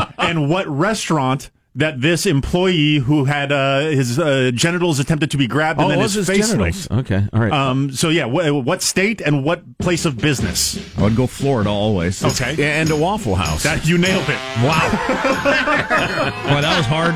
in 0.00 0.14
and 0.30 0.50
what 0.50 0.66
restaurant 0.66 1.50
that 1.76 2.00
this 2.00 2.24
employee 2.24 2.98
who 2.98 3.24
had 3.24 3.50
uh, 3.50 3.80
his 3.80 4.16
uh, 4.16 4.52
genitals 4.54 5.00
attempted 5.00 5.32
to 5.32 5.36
be 5.36 5.48
grabbed 5.48 5.80
and 5.80 5.86
Oh, 5.86 5.88
then 5.88 5.98
it 5.98 6.02
his, 6.02 6.14
his 6.14 6.26
face 6.28 6.50
genitals. 6.50 6.88
licked. 6.88 7.10
Okay, 7.10 7.26
all 7.32 7.40
right. 7.40 7.50
Um, 7.52 7.90
so 7.90 8.10
yeah, 8.10 8.26
wh- 8.26 8.64
what 8.64 8.80
state 8.80 9.20
and 9.20 9.42
what 9.44 9.76
place 9.78 10.04
of 10.04 10.16
business? 10.16 10.78
I 10.96 11.02
would 11.02 11.16
go 11.16 11.26
Florida 11.26 11.70
always. 11.70 12.24
Okay, 12.24 12.54
and 12.78 12.88
a 12.90 12.96
Waffle 12.96 13.34
House. 13.34 13.64
that 13.64 13.84
you 13.88 13.98
nailed 13.98 14.22
it. 14.28 14.38
Wow. 14.62 14.88
Boy, 16.54 16.60
that 16.60 16.76
was 16.76 16.86
hard. 16.86 17.14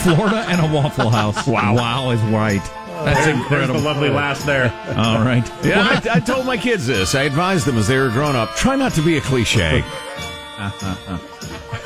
Florida 0.00 0.44
and 0.48 0.60
a 0.60 0.74
Waffle 0.74 1.10
House. 1.10 1.46
Wow. 1.46 1.76
Wow 1.76 2.10
is 2.10 2.20
right. 2.22 2.62
That's 3.04 3.24
There's 3.24 3.36
incredible. 3.38 3.80
the 3.80 3.86
lovely 3.86 4.08
last 4.10 4.44
there. 4.46 4.72
All 4.96 5.24
right. 5.24 5.46
yeah, 5.64 6.00
I, 6.04 6.16
I 6.16 6.20
told 6.20 6.46
my 6.46 6.56
kids 6.56 6.86
this. 6.86 7.14
I 7.14 7.22
advised 7.22 7.66
them 7.66 7.76
as 7.76 7.86
they 7.88 7.98
were 7.98 8.10
growing 8.10 8.36
up. 8.36 8.54
Try 8.56 8.76
not 8.76 8.92
to 8.92 9.02
be 9.02 9.16
a 9.16 9.20
cliche. 9.20 9.84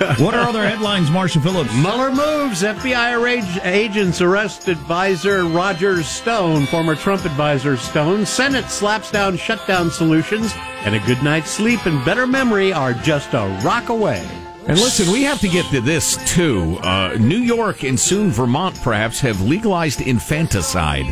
What 0.18 0.34
are 0.34 0.48
other 0.48 0.66
headlines, 0.66 1.10
Marshall 1.10 1.42
Phillips? 1.42 1.72
Mueller 1.74 2.10
moves. 2.10 2.62
FBI 2.62 3.62
agents 3.64 4.20
arrest 4.20 4.66
advisor 4.68 5.44
Roger 5.44 6.02
Stone, 6.02 6.66
former 6.66 6.96
Trump 6.96 7.24
advisor 7.24 7.76
Stone. 7.76 8.26
Senate 8.26 8.64
slaps 8.68 9.12
down 9.12 9.36
shutdown 9.36 9.90
solutions, 9.90 10.52
and 10.84 10.94
a 10.94 11.00
good 11.00 11.22
night's 11.22 11.50
sleep 11.50 11.86
and 11.86 12.04
better 12.04 12.26
memory 12.26 12.72
are 12.72 12.94
just 12.94 13.32
a 13.34 13.60
rock 13.62 13.90
away. 13.90 14.26
And 14.66 14.78
listen, 14.78 15.12
we 15.12 15.24
have 15.24 15.40
to 15.40 15.48
get 15.48 15.66
to 15.72 15.80
this 15.80 16.16
too. 16.32 16.78
Uh, 16.82 17.16
New 17.18 17.38
York 17.38 17.82
and 17.82 17.98
soon 17.98 18.30
Vermont, 18.30 18.80
perhaps, 18.80 19.18
have 19.20 19.40
legalized 19.40 20.00
infanticide. 20.00 21.06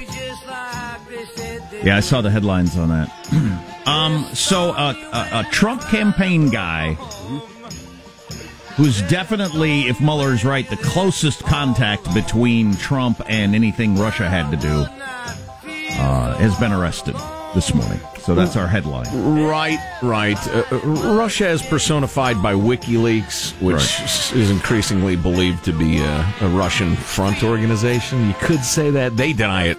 Yeah, 1.82 1.96
I 1.96 2.00
saw 2.00 2.20
the 2.20 2.30
headlines 2.30 2.78
on 2.78 2.90
that. 2.90 3.86
um, 3.86 4.24
so 4.34 4.70
uh, 4.70 4.94
a, 5.12 5.40
a 5.40 5.50
Trump 5.50 5.82
campaign 5.82 6.50
guy 6.50 6.94
who's 8.76 9.02
definitely, 9.02 9.88
if 9.88 10.00
Mueller's 10.00 10.44
right, 10.44 10.68
the 10.70 10.76
closest 10.76 11.42
contact 11.42 12.12
between 12.14 12.76
Trump 12.76 13.20
and 13.28 13.56
anything 13.56 13.96
Russia 13.96 14.28
had 14.28 14.50
to 14.52 14.56
do, 14.56 14.86
uh, 15.98 16.36
has 16.36 16.56
been 16.60 16.72
arrested 16.72 17.16
this 17.54 17.74
morning. 17.74 18.00
So 18.20 18.34
that's 18.34 18.54
our 18.56 18.66
headline. 18.66 19.06
Right, 19.46 19.78
right. 20.02 20.36
Uh, 20.48 20.62
uh, 20.70 20.78
Russia 21.16 21.48
is 21.48 21.62
personified 21.62 22.42
by 22.42 22.52
WikiLeaks, 22.54 23.60
which 23.62 23.74
Right. 23.76 24.32
is 24.36 24.50
increasingly 24.50 25.16
believed 25.16 25.64
to 25.64 25.72
be 25.72 25.98
a, 25.98 26.34
a 26.42 26.48
Russian 26.48 26.94
front 26.96 27.42
organization. 27.42 28.28
You 28.28 28.34
could 28.40 28.62
say 28.64 28.90
that. 28.90 29.16
They 29.16 29.32
deny 29.32 29.64
it 29.68 29.78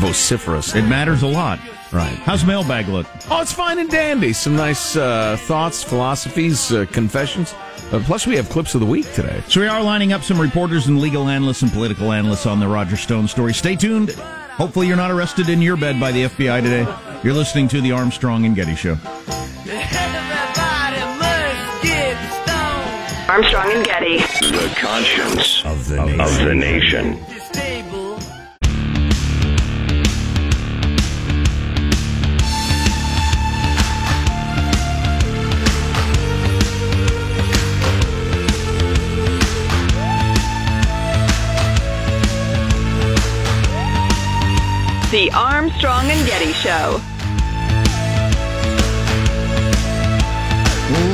vociferously. 0.00 0.80
It 0.80 0.88
matters 0.88 1.22
a 1.22 1.26
lot. 1.28 1.58
Right. 1.92 2.16
How's 2.18 2.44
mailbag 2.44 2.88
look? 2.88 3.06
Oh, 3.30 3.40
it's 3.40 3.52
fine 3.52 3.78
and 3.78 3.88
dandy. 3.88 4.32
Some 4.34 4.56
nice 4.56 4.94
uh, 4.96 5.36
thoughts, 5.40 5.82
philosophies, 5.82 6.70
uh, 6.72 6.84
confessions. 6.92 7.54
Uh, 7.92 8.00
plus, 8.04 8.26
we 8.26 8.36
have 8.36 8.50
clips 8.50 8.74
of 8.74 8.80
the 8.80 8.86
week 8.86 9.10
today. 9.14 9.42
So 9.48 9.60
we 9.60 9.66
are 9.68 9.82
lining 9.82 10.12
up 10.12 10.22
some 10.22 10.38
reporters 10.38 10.88
and 10.88 11.00
legal 11.00 11.28
analysts 11.28 11.62
and 11.62 11.72
political 11.72 12.12
analysts 12.12 12.44
on 12.44 12.60
the 12.60 12.68
Roger 12.68 12.96
Stone 12.96 13.28
story. 13.28 13.54
Stay 13.54 13.76
tuned. 13.76 14.10
Hopefully, 14.58 14.88
you're 14.88 14.96
not 14.96 15.12
arrested 15.12 15.48
in 15.48 15.62
your 15.62 15.76
bed 15.76 16.00
by 16.00 16.10
the 16.10 16.24
FBI 16.24 16.60
today. 16.62 17.20
You're 17.22 17.32
listening 17.32 17.68
to 17.68 17.80
the 17.80 17.92
Armstrong 17.92 18.44
and 18.44 18.56
Getty 18.56 18.74
Show. 18.74 18.96
Armstrong 23.28 23.70
and 23.70 23.84
Getty. 23.84 24.16
The 24.18 24.74
conscience 24.76 25.64
of 25.64 25.86
the, 25.86 26.02
of 26.20 26.34
the 26.44 26.54
nation. 26.56 27.20
The 45.10 45.30
Armstrong 45.32 46.10
and 46.10 46.26
Getty 46.26 46.52
Show. 46.52 47.00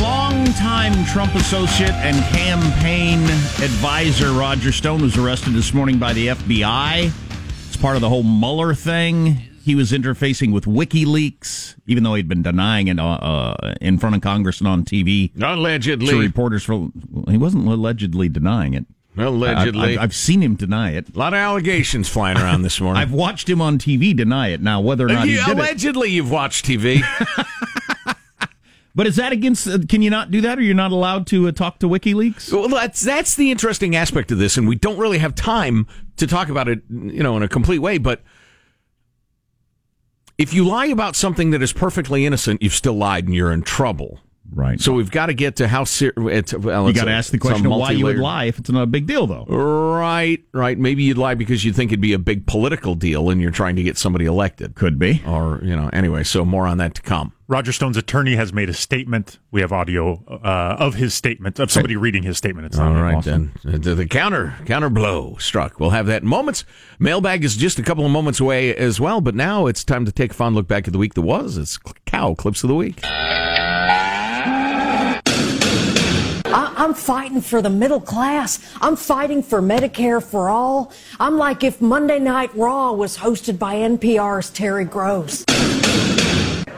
Longtime 0.03 1.05
Trump 1.05 1.33
associate 1.37 1.93
and 1.93 2.17
campaign 2.35 3.21
advisor 3.63 4.33
Roger 4.33 4.73
Stone 4.73 5.03
was 5.03 5.17
arrested 5.17 5.53
this 5.53 5.73
morning 5.73 6.01
by 6.01 6.13
the 6.13 6.27
FBI. 6.27 7.13
It's 7.69 7.77
part 7.77 7.95
of 7.95 8.01
the 8.01 8.09
whole 8.09 8.25
Mueller 8.25 8.75
thing. 8.75 9.37
He 9.63 9.77
was 9.77 9.93
interfacing 9.93 10.53
with 10.53 10.65
WikiLeaks, 10.65 11.77
even 11.87 12.03
though 12.03 12.15
he'd 12.15 12.29
been 12.29 12.43
denying 12.43 12.89
it 12.89 12.99
uh, 12.99 13.07
uh, 13.07 13.75
in 13.81 13.99
front 13.99 14.17
of 14.17 14.23
Congress 14.23 14.59
and 14.59 14.67
on 14.67 14.85
TV. 14.85 15.31
Allegedly. 15.41 16.09
To 16.09 16.19
reporters 16.19 16.65
for 16.65 16.89
he 17.29 17.39
wasn't 17.39 17.69
allegedly 17.69 18.29
denying 18.29 18.75
it. 18.75 18.87
Allegedly. 19.17 19.97
I've, 19.97 20.05
I've 20.05 20.15
seen 20.15 20.43
him 20.43 20.57
deny 20.57 20.93
it. 20.93 21.15
A 21.15 21.19
lot 21.19 21.35
of 21.35 21.39
allegations 21.39 22.09
flying 22.09 22.37
around 22.37 22.63
this 22.63 22.81
morning. 22.81 23.01
I've 23.01 23.13
watched 23.13 23.49
him 23.49 23.61
on 23.61 23.79
TV 23.79 24.17
deny 24.17 24.49
it. 24.49 24.61
Now, 24.61 24.81
whether 24.81 25.07
or 25.07 25.11
not 25.11 25.27
he 25.27 25.35
You- 25.35 25.45
did 25.45 25.51
it, 25.51 25.59
allegedly, 25.59 26.11
you've 26.11 26.31
watched 26.31 26.65
TV. 26.65 27.03
but 28.95 29.07
is 29.07 29.17
that 29.17 29.33
against? 29.33 29.69
Uh, 29.69 29.79
can 29.89 30.03
you 30.03 30.11
not 30.11 30.31
do 30.31 30.41
that, 30.41 30.59
or 30.59 30.63
you're 30.63 30.75
not 30.75 30.91
allowed 30.93 31.27
to 31.29 31.47
uh, 31.49 31.53
talk 31.53 31.79
to 31.81 31.89
WikiLeaks? 31.89 32.53
Well, 32.53 32.69
that's 32.69 33.01
that's 33.03 33.37
the 33.37 33.51
interesting 33.51 33.95
aspect 33.95 34.33
of 34.33 34.39
this, 34.39 34.57
and 34.57 34.67
we 34.67 34.75
don't 34.77 34.99
really 34.99 35.19
have 35.19 35.35
time 35.35 35.87
to 36.17 36.27
talk 36.27 36.49
about 36.49 36.69
it, 36.69 36.83
you 36.91 37.23
know, 37.23 37.37
in 37.37 37.43
a 37.43 37.49
complete 37.49 37.79
way. 37.81 37.99
But 37.99 38.21
if 40.39 40.53
you 40.53 40.65
lie 40.67 40.87
about 40.87 41.15
something 41.15 41.51
that 41.51 41.63
is 41.63 41.73
perfectly 41.73 42.27
innocent, 42.27 42.63
you've 42.63 42.75
still 42.75 42.95
lied, 42.95 43.27
and 43.27 43.35
you're 43.35 43.53
in 43.53 43.63
trouble. 43.63 44.21
Right. 44.53 44.81
So 44.81 44.93
we've 44.93 45.11
got 45.11 45.27
to 45.27 45.35
get 45.35 45.57
to 45.57 45.67
how 45.69 45.85
ser- 45.85 46.13
it's. 46.17 46.55
Well, 46.55 46.85
You 46.85 46.91
it's 46.91 46.99
got 46.99 47.07
to 47.07 47.11
ask 47.11 47.31
the 47.33 47.39
question 47.39 47.67
of 47.67 47.73
why 47.73 47.91
you 47.91 48.05
would 48.05 48.17
multi-layered- 48.17 48.21
lie 48.23 48.45
if 48.45 48.59
it's 48.59 48.71
not 48.71 48.83
a 48.83 48.87
big 48.87 49.07
deal, 49.07 49.27
though. 49.27 49.45
Right, 49.47 50.45
right. 50.53 50.79
Maybe 50.79 51.03
you'd 51.03 51.19
lie 51.19 51.35
because 51.35 51.65
you 51.65 51.73
think 51.73 51.91
it'd 51.91 52.01
be 52.01 52.13
a 52.13 52.19
big 52.19 52.47
political 52.47 52.95
deal, 52.95 53.31
and 53.31 53.41
you're 53.41 53.51
trying 53.51 53.75
to 53.77 53.83
get 53.83 53.97
somebody 53.99 54.27
elected. 54.27 54.75
Could 54.77 54.99
be, 54.99 55.23
or 55.27 55.61
you 55.63 55.75
know. 55.75 55.89
Anyway, 55.93 56.23
so 56.25 56.45
more 56.45 56.67
on 56.67 56.79
that 56.79 56.95
to 56.97 57.03
come. 57.03 57.33
Roger 57.49 57.73
Stone's 57.73 57.97
attorney 57.97 58.37
has 58.37 58.53
made 58.53 58.69
a 58.69 58.75
statement. 58.75 59.39
We 59.51 59.61
have 59.61 59.73
audio 59.73 60.23
uh, 60.29 60.77
of 60.79 60.95
his 60.95 61.15
statement, 61.15 61.59
of 61.59 61.71
somebody 61.73 61.97
reading 61.97 62.23
his 62.23 62.39
statement. 62.39 62.67
It's 62.67 62.79
All 62.79 62.91
not 62.93 63.03
right, 63.03 63.15
awesome. 63.17 63.53
then. 63.65 63.81
The, 63.81 63.95
the 63.95 64.07
counter 64.07 64.55
counter 64.67 64.89
blow 64.91 65.37
struck. 65.41 65.81
We'll 65.81 65.91
have 65.91 66.07
that 66.07 66.23
in 66.23 66.29
moments. 66.29 66.65
Mailbag 66.99 67.45
is 67.45 67.57
just 67.57 67.79
a 67.79 67.83
couple 67.83 68.05
of 68.07 68.13
moments 68.13 68.41
away 68.41 68.75
as 68.77 69.01
well, 69.01 69.21
but 69.21 69.35
now 69.35 69.67
it's 69.67 69.83
time 69.85 70.05
to 70.05 70.13
take 70.13 70.31
a 70.31 70.35
fond 70.35 70.55
look 70.55 70.69
back 70.69 70.87
at 70.87 70.93
the 70.93 70.99
week 70.99 71.15
that 71.15 71.23
was. 71.23 71.57
It's 71.59 71.77
cow 72.07 72.35
clips 72.35 72.63
of 72.63 72.69
the 72.69 72.75
week. 72.77 73.01
I, 76.85 76.89
I'm 76.89 76.95
fighting 76.95 77.41
for 77.41 77.63
the 77.63 77.71
middle 77.71 78.01
class. 78.01 78.61
I'm 78.81 78.97
fighting 78.97 79.43
for 79.43 79.63
Medicare 79.63 80.23
for 80.23 80.51
all. 80.51 80.93
I'm 81.19 81.39
like 81.39 81.65
if 81.65 81.81
Monday 81.81 82.19
Night 82.19 82.55
Raw 82.55 82.93
was 82.93 83.17
hosted 83.17 83.59
by 83.59 83.77
NPR's 83.77 84.51
Terry 84.51 84.85
Gross. 84.85 85.45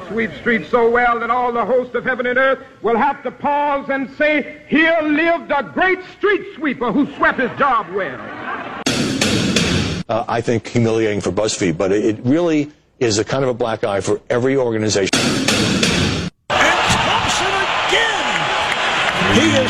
Sweep 0.09 0.31
streets 0.41 0.71
so 0.71 0.89
well 0.89 1.19
that 1.19 1.31
all 1.31 1.51
the 1.53 1.65
hosts 1.65 1.97
of 1.97 2.05
heaven 2.05 2.27
and 2.27 2.39
earth 2.39 2.61
will 2.83 2.97
have 2.97 3.25
to 3.25 3.33
pause 3.33 3.91
and 3.91 4.09
say, 4.17 4.63
Here 4.69 4.97
lived 5.03 5.51
a 5.51 5.65
great 5.65 5.99
street 6.17 6.55
sweeper 6.55 6.93
who 6.93 7.13
swept 7.17 7.41
his 7.41 7.51
job 7.59 7.89
well. 7.91 8.21
uh, 10.09 10.25
I 10.29 10.41
think, 10.41 10.69
humiliating 10.69 11.21
for 11.21 11.33
BuzzFeed, 11.33 11.77
but 11.77 11.91
it 11.91 12.21
really 12.25 12.71
is 13.01 13.19
a 13.19 13.25
kind 13.25 13.43
of 13.43 13.51
a 13.51 13.55
black 13.55 13.83
eye 13.83 14.01
for 14.01 14.21
every 14.31 14.57
organization. 14.57 15.11
Thompson 16.49 17.47
again! 17.89 18.27
He 19.35 19.66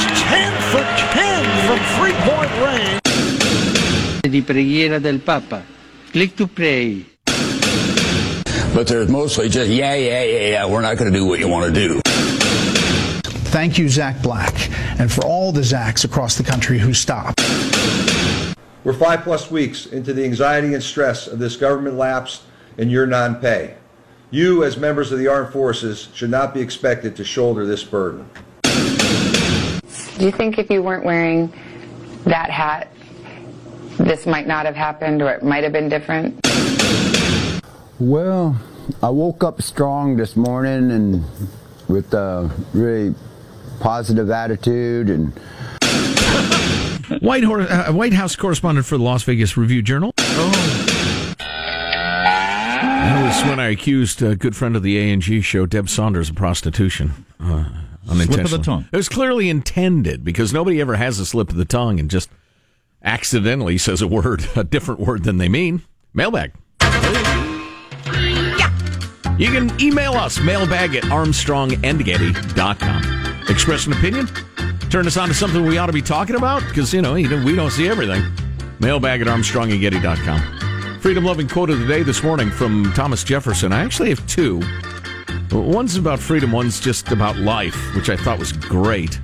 Di 4.37 4.43
preghiera 4.43 5.01
del 5.01 5.21
Papa. 5.21 5.63
Click 6.13 6.37
to 6.37 6.47
pray. 6.47 7.07
But 8.75 8.87
there's 8.87 9.09
mostly 9.09 9.49
just, 9.49 9.71
yeah, 9.71 9.95
yeah, 9.95 10.23
yeah, 10.25 10.49
yeah, 10.49 10.67
we're 10.67 10.83
not 10.83 10.99
going 10.99 11.11
to 11.11 11.19
do 11.19 11.25
what 11.25 11.39
you 11.39 11.49
want 11.49 11.73
to 11.75 11.89
do. 11.89 12.03
Thank 13.49 13.79
you, 13.79 13.89
Zach 13.89 14.21
Black, 14.21 14.53
and 15.01 15.11
for 15.11 15.25
all 15.25 15.53
the 15.53 15.63
Zachs 15.63 16.05
across 16.05 16.37
the 16.37 16.45
country 16.45 16.79
who 16.79 16.93
stopped. 16.93 17.41
We're 18.85 18.93
five 18.93 19.23
plus 19.23 19.51
weeks 19.51 19.87
into 19.87 20.13
the 20.13 20.25
anxiety 20.25 20.75
and 20.75 20.83
stress 20.83 21.29
of 21.29 21.39
this 21.39 21.57
government 21.57 21.97
lapse 21.97 22.43
in 22.77 22.91
your 22.91 23.07
non 23.07 23.37
pay. 23.37 23.77
You, 24.31 24.65
as 24.65 24.77
members 24.77 25.13
of 25.13 25.19
the 25.19 25.29
armed 25.29 25.51
forces, 25.51 26.09
should 26.13 26.29
not 26.29 26.53
be 26.53 26.61
expected 26.61 27.17
to 27.17 27.25
shoulder 27.25 27.65
this 27.65 27.83
burden. 27.85 28.29
Do 28.65 30.27
you 30.27 30.31
think 30.31 30.59
if 30.59 30.69
you 30.69 30.83
weren't 30.83 31.07
wearing 31.07 31.51
that 32.27 32.51
hat, 32.51 32.91
this 33.99 34.27
might 34.27 34.47
not 34.47 34.67
have 34.67 34.77
happened 34.77 35.23
or 35.23 35.31
it 35.33 35.43
might 35.43 35.65
have 35.65 35.73
been 35.73 35.89
different? 35.89 36.39
Well, 37.99 38.61
I 39.03 39.11
woke 39.11 39.43
up 39.43 39.63
strong 39.63 40.17
this 40.17 40.37
morning 40.37 40.91
and 40.91 41.25
with 41.89 42.13
a 42.15 42.51
really 42.73 43.15
positive 43.81 44.31
attitude 44.31 45.11
and 45.11 45.33
White, 47.21 47.45
Hor- 47.45 47.61
uh, 47.61 47.93
White 47.93 48.13
House 48.13 48.35
correspondent 48.35 48.85
for 48.87 48.97
the 48.99 49.05
Las 49.05 49.23
Vegas 49.23 49.57
Review 49.57 49.81
Journal. 49.81 50.13
Oh. 50.19 50.87
That 51.39 53.25
was 53.25 53.49
when 53.49 53.61
I 53.61 53.69
accused 53.69 54.21
a 54.23 54.35
good 54.35 54.57
friend 54.57 54.75
of 54.75 54.83
the 54.83 54.99
A 54.99 55.13
and 55.13 55.23
G 55.23 55.41
show, 55.41 55.67
Deb 55.67 55.89
Saunders, 55.89 56.29
of 56.31 56.37
prostitution. 56.37 57.25
Uh, 57.39 57.69
unintentionally. 58.09 58.63
tongue. 58.65 58.89
It 58.93 58.97
was 58.97 59.09
clearly 59.09 59.49
intended 59.49 60.25
because 60.25 60.53
nobody 60.53 60.81
ever 60.81 60.97
has 60.97 61.21
a 61.21 61.27
slip 61.27 61.51
of 61.51 61.57
the 61.57 61.65
tongue 61.65 62.01
and 62.01 62.11
just 62.11 62.29
accidentally 63.07 63.79
says 63.79 64.03
a 64.03 64.07
word, 64.07 64.47
a 64.57 64.65
different 64.65 65.01
word 65.01 65.25
than 65.25 65.39
they 65.39 65.49
mean. 65.49 65.83
Mailbag. 66.13 66.53
You 69.39 69.51
can 69.51 69.71
email 69.81 70.13
us, 70.15 70.41
mailbag 70.41 70.95
at 70.95 71.05
armstrongandgetty.com. 71.05 73.45
Express 73.49 73.87
an 73.87 73.93
opinion? 73.93 74.27
Turn 74.91 75.07
us 75.07 75.17
on 75.17 75.29
to 75.29 75.35
something 75.35 75.65
we 75.65 75.79
ought 75.79 75.87
to 75.87 75.93
be 75.93 76.03
talking 76.03 76.37
about? 76.37 76.63
Because, 76.67 76.93
you 76.95 77.03
know, 77.03 77.15
we 77.15 77.55
don't 77.55 77.71
see 77.71 77.89
everything. 77.89 78.23
Mailbag 78.81 79.21
at 79.21 79.27
armstrongandgetty.com. 79.27 81.01
Freedom 81.01 81.25
loving 81.25 81.49
quote 81.49 81.71
of 81.71 81.79
the 81.79 81.87
day 81.87 82.03
this 82.03 82.23
morning 82.23 82.51
from 82.51 82.93
Thomas 82.95 83.25
Jefferson. 83.25 83.73
I 83.73 83.85
actually 83.85 84.09
have 84.09 84.27
two. 84.27 84.63
One's 85.53 85.97
about 85.97 86.19
freedom, 86.19 86.51
one's 86.51 86.81
just 86.81 87.13
about 87.13 87.37
life, 87.37 87.95
which 87.95 88.11
I 88.11 88.17
thought 88.17 88.39
was 88.39 88.53
great. 88.53 89.21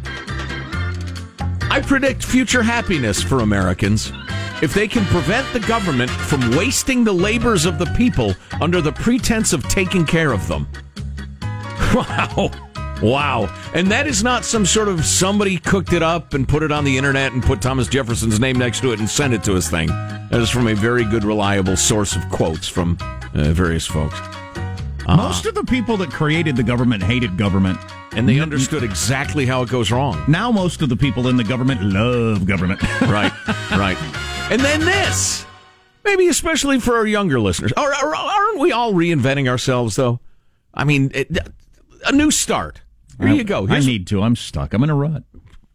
I 1.72 1.80
predict 1.80 2.22
future 2.22 2.62
happiness 2.62 3.22
for 3.22 3.40
Americans 3.40 4.12
if 4.60 4.74
they 4.74 4.86
can 4.86 5.06
prevent 5.06 5.50
the 5.54 5.60
government 5.60 6.10
from 6.10 6.54
wasting 6.54 7.02
the 7.02 7.14
labors 7.14 7.64
of 7.64 7.78
the 7.78 7.86
people 7.96 8.34
under 8.60 8.82
the 8.82 8.92
pretense 8.92 9.54
of 9.54 9.66
taking 9.68 10.04
care 10.04 10.32
of 10.32 10.46
them. 10.48 10.68
Wow. 11.94 12.50
Wow. 13.02 13.70
And 13.74 13.90
that 13.90 14.06
is 14.06 14.22
not 14.22 14.44
some 14.44 14.66
sort 14.66 14.88
of 14.88 15.04
somebody 15.04 15.56
cooked 15.56 15.94
it 15.94 16.02
up 16.02 16.34
and 16.34 16.46
put 16.46 16.62
it 16.62 16.70
on 16.70 16.84
the 16.84 16.98
internet 16.98 17.32
and 17.32 17.42
put 17.42 17.62
Thomas 17.62 17.88
Jefferson's 17.88 18.38
name 18.38 18.58
next 18.58 18.80
to 18.82 18.92
it 18.92 19.00
and 19.00 19.08
sent 19.08 19.32
it 19.32 19.42
to 19.44 19.56
us 19.56 19.70
thing. 19.70 19.88
That 19.88 20.40
is 20.40 20.50
from 20.50 20.68
a 20.68 20.74
very 20.74 21.04
good, 21.04 21.24
reliable 21.24 21.76
source 21.76 22.14
of 22.16 22.28
quotes 22.28 22.68
from 22.68 22.98
uh, 23.34 23.52
various 23.52 23.86
folks. 23.86 24.18
Uh, 25.06 25.16
Most 25.16 25.46
of 25.46 25.54
the 25.54 25.64
people 25.64 25.96
that 25.98 26.10
created 26.10 26.56
the 26.56 26.62
government 26.62 27.02
hated 27.02 27.36
government. 27.36 27.78
and 28.12 28.28
they 28.28 28.38
understood 28.40 28.82
exactly 28.82 29.46
how 29.46 29.62
it 29.62 29.68
goes 29.68 29.90
wrong. 29.90 30.22
Now 30.28 30.52
most 30.52 30.82
of 30.82 30.88
the 30.88 30.96
people 30.96 31.28
in 31.28 31.36
the 31.36 31.44
government 31.44 31.82
love 31.82 32.46
government. 32.46 32.80
right, 33.02 33.32
right. 33.72 33.96
And 34.50 34.60
then 34.60 34.80
this, 34.80 35.44
maybe 36.04 36.28
especially 36.28 36.78
for 36.78 36.96
our 36.96 37.06
younger 37.06 37.40
listeners. 37.40 37.72
Are, 37.72 37.92
are, 37.92 38.14
aren't 38.14 38.60
we 38.60 38.70
all 38.72 38.92
reinventing 38.92 39.48
ourselves, 39.48 39.96
though? 39.96 40.20
I 40.74 40.84
mean, 40.84 41.10
it, 41.14 41.36
a 42.06 42.12
new 42.12 42.30
start. 42.30 42.82
Here 43.18 43.28
you 43.28 43.44
go. 43.44 43.66
I 43.68 43.80
need 43.80 44.06
to. 44.08 44.22
I'm 44.22 44.36
stuck. 44.36 44.72
I'm 44.74 44.82
in 44.84 44.90
a 44.90 44.94
rut. 44.94 45.22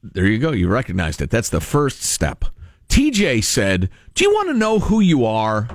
There 0.03 0.25
you 0.25 0.38
go. 0.38 0.51
You 0.51 0.67
recognized 0.67 1.22
it. 1.22 1.29
That's 1.29 1.50
the 1.50 1.62
first 1.62 2.01
step. 2.01 2.46
TJ 2.89 3.43
said, 3.43 3.89
Do 4.15 4.24
you 4.24 4.31
want 4.34 4.50
to 4.50 4.53
know 4.53 4.79
who 4.79 5.00
you 5.00 5.25
are? 5.25 5.67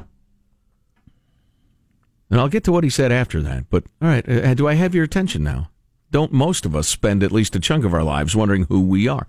And 2.32 2.40
I'll 2.40 2.48
get 2.48 2.64
to 2.64 2.72
what 2.72 2.82
he 2.82 2.88
said 2.88 3.12
after 3.12 3.42
that. 3.42 3.68
But 3.68 3.84
all 4.00 4.08
right, 4.08 4.26
uh, 4.26 4.54
do 4.54 4.66
I 4.66 4.72
have 4.72 4.94
your 4.94 5.04
attention 5.04 5.44
now? 5.44 5.68
Don't 6.10 6.32
most 6.32 6.64
of 6.64 6.74
us 6.74 6.88
spend 6.88 7.22
at 7.22 7.30
least 7.30 7.54
a 7.54 7.60
chunk 7.60 7.84
of 7.84 7.92
our 7.92 8.02
lives 8.02 8.34
wondering 8.34 8.64
who 8.64 8.80
we 8.80 9.06
are? 9.06 9.26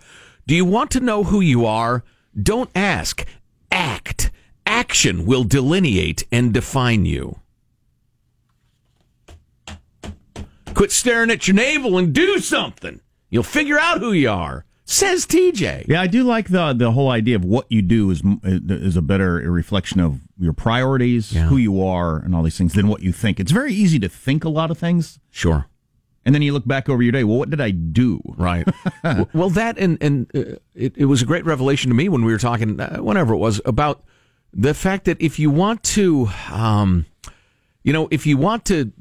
Do 0.48 0.56
you 0.56 0.64
want 0.64 0.90
to 0.92 1.02
know 1.02 1.26
who 1.26 1.42
you 1.42 1.66
are? 1.66 2.06
Don't 2.42 2.70
ask. 2.74 3.28
Act. 3.70 4.32
Action 4.66 5.26
will 5.26 5.44
delineate 5.44 6.24
and 6.32 6.54
define 6.54 7.04
you. 7.04 7.42
Quit 10.74 10.94
staring 10.94 11.30
at 11.30 11.46
your 11.46 11.56
navel 11.56 11.98
and 11.98 12.14
do 12.14 12.40
something. 12.40 13.02
You'll 13.30 13.44
figure 13.44 13.78
out 13.78 14.00
who 14.00 14.14
you 14.14 14.30
are. 14.30 14.64
Says 14.94 15.26
TJ. 15.26 15.88
Yeah, 15.88 16.02
I 16.02 16.06
do 16.06 16.24
like 16.24 16.50
the 16.50 16.72
the 16.72 16.92
whole 16.92 17.10
idea 17.10 17.36
of 17.36 17.44
what 17.44 17.66
you 17.68 17.82
do 17.82 18.12
is 18.12 18.22
is 18.44 18.96
a 18.96 19.02
better 19.02 19.38
reflection 19.38 20.00
of 20.00 20.20
your 20.38 20.54
priorities, 20.54 21.36
who 21.36 21.58
you 21.58 21.84
are, 21.84 22.20
and 22.20 22.36
all 22.36 22.44
these 22.44 22.60
things 22.60 22.74
than 22.74 22.88
what 22.88 23.02
you 23.02 23.12
think. 23.12 23.40
It's 23.40 23.52
very 23.52 23.74
easy 23.74 23.98
to 23.98 24.08
think 24.08 24.44
a 24.44 24.50
lot 24.50 24.70
of 24.70 24.78
things. 24.78 25.20
Sure. 25.32 25.66
And 26.26 26.36
then 26.36 26.44
you 26.44 26.54
look 26.54 26.68
back 26.68 26.90
over 26.90 27.02
your 27.02 27.12
day. 27.12 27.24
Well, 27.24 27.40
what 27.40 27.50
did 27.50 27.60
I 27.60 27.72
do? 27.72 28.22
Right. 28.38 28.68
Well, 29.34 29.50
that 29.50 29.80
and 29.80 29.98
and 30.00 30.30
uh, 30.36 30.58
it, 30.76 30.96
it 30.96 31.06
was 31.06 31.24
a 31.24 31.26
great 31.26 31.44
revelation 31.44 31.90
to 31.90 31.96
me 31.96 32.08
when 32.08 32.24
we 32.24 32.32
were 32.32 32.38
talking, 32.38 32.80
uh, 32.80 32.98
whenever 32.98 33.34
it 33.34 33.38
was, 33.38 33.62
about 33.66 34.04
the 34.54 34.76
fact 34.76 35.06
that 35.06 35.20
if 35.20 35.40
you 35.40 35.50
want 35.50 35.82
to, 35.84 36.30
um, 36.52 37.08
you 37.84 37.92
know, 37.92 38.08
if 38.12 38.28
you 38.28 38.38
want 38.38 38.64
to 38.66 38.94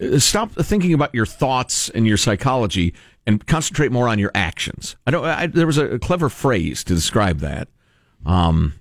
uh, 0.00 0.18
stop 0.18 0.52
thinking 0.52 0.92
about 0.92 1.14
your 1.14 1.26
thoughts 1.26 1.88
and 1.88 2.06
your 2.06 2.18
psychology 2.18 2.94
and 3.26 3.46
concentrate 3.46 3.92
more 3.92 4.08
on 4.08 4.18
your 4.18 4.30
actions. 4.34 4.96
I 5.06 5.10
don't. 5.10 5.24
I, 5.24 5.46
there 5.46 5.66
was 5.66 5.78
a 5.78 5.98
clever 5.98 6.28
phrase 6.28 6.84
to 6.84 6.94
describe 6.94 7.38
that. 7.40 7.68
Um, 8.26 8.74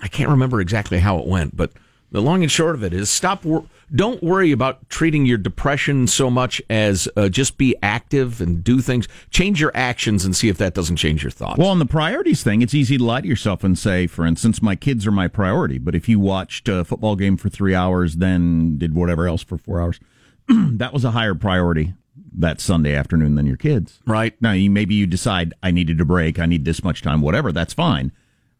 I 0.00 0.08
can't 0.08 0.30
remember 0.30 0.60
exactly 0.60 0.98
how 0.98 1.18
it 1.18 1.26
went, 1.26 1.56
but 1.56 1.72
the 2.10 2.20
long 2.20 2.42
and 2.42 2.50
short 2.50 2.74
of 2.74 2.84
it 2.84 2.92
is 2.92 3.10
stop. 3.10 3.44
Wor- 3.44 3.66
don't 3.94 4.22
worry 4.22 4.50
about 4.50 4.88
treating 4.88 5.26
your 5.26 5.38
depression 5.38 6.06
so 6.08 6.28
much 6.28 6.60
as 6.68 7.08
uh, 7.16 7.28
just 7.28 7.56
be 7.56 7.76
active 7.82 8.40
and 8.40 8.64
do 8.64 8.80
things. 8.80 9.06
Change 9.30 9.60
your 9.60 9.70
actions 9.74 10.24
and 10.24 10.34
see 10.34 10.48
if 10.48 10.58
that 10.58 10.74
doesn't 10.74 10.96
change 10.96 11.22
your 11.22 11.30
thoughts. 11.30 11.58
Well, 11.58 11.68
on 11.68 11.78
the 11.78 11.86
priorities 11.86 12.42
thing, 12.42 12.62
it's 12.62 12.74
easy 12.74 12.98
to 12.98 13.04
lie 13.04 13.20
to 13.20 13.28
yourself 13.28 13.62
and 13.62 13.78
say, 13.78 14.08
for 14.08 14.26
instance, 14.26 14.60
my 14.60 14.74
kids 14.74 15.06
are 15.06 15.12
my 15.12 15.28
priority. 15.28 15.78
But 15.78 15.94
if 15.94 16.08
you 16.08 16.18
watched 16.18 16.68
a 16.68 16.84
football 16.84 17.14
game 17.14 17.36
for 17.36 17.48
three 17.48 17.76
hours, 17.76 18.16
then 18.16 18.76
did 18.76 18.94
whatever 18.94 19.28
else 19.28 19.44
for 19.44 19.56
four 19.56 19.80
hours, 19.80 20.00
that 20.48 20.92
was 20.92 21.04
a 21.04 21.12
higher 21.12 21.34
priority 21.34 21.94
that 22.36 22.60
Sunday 22.60 22.94
afternoon 22.94 23.34
than 23.34 23.46
your 23.46 23.56
kids. 23.56 24.00
Right. 24.06 24.40
Now, 24.40 24.52
you, 24.52 24.70
maybe 24.70 24.94
you 24.94 25.06
decide, 25.06 25.54
I 25.62 25.70
needed 25.70 26.00
a 26.00 26.04
break, 26.04 26.38
I 26.38 26.46
need 26.46 26.64
this 26.64 26.84
much 26.84 27.02
time, 27.02 27.20
whatever, 27.20 27.52
that's 27.52 27.74
fine. 27.74 28.12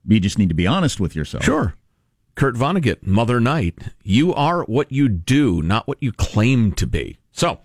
But 0.04 0.14
you 0.14 0.20
just 0.20 0.38
need 0.38 0.48
to 0.48 0.54
be 0.54 0.66
honest 0.66 1.00
with 1.00 1.14
yourself. 1.14 1.44
Sure. 1.44 1.74
Kurt 2.34 2.54
Vonnegut, 2.54 3.06
Mother 3.06 3.40
Night. 3.40 3.78
You 4.02 4.34
are 4.34 4.62
what 4.64 4.92
you 4.92 5.08
do, 5.08 5.62
not 5.62 5.88
what 5.88 5.98
you 6.00 6.12
claim 6.12 6.72
to 6.72 6.86
be. 6.86 7.18
So, 7.32 7.60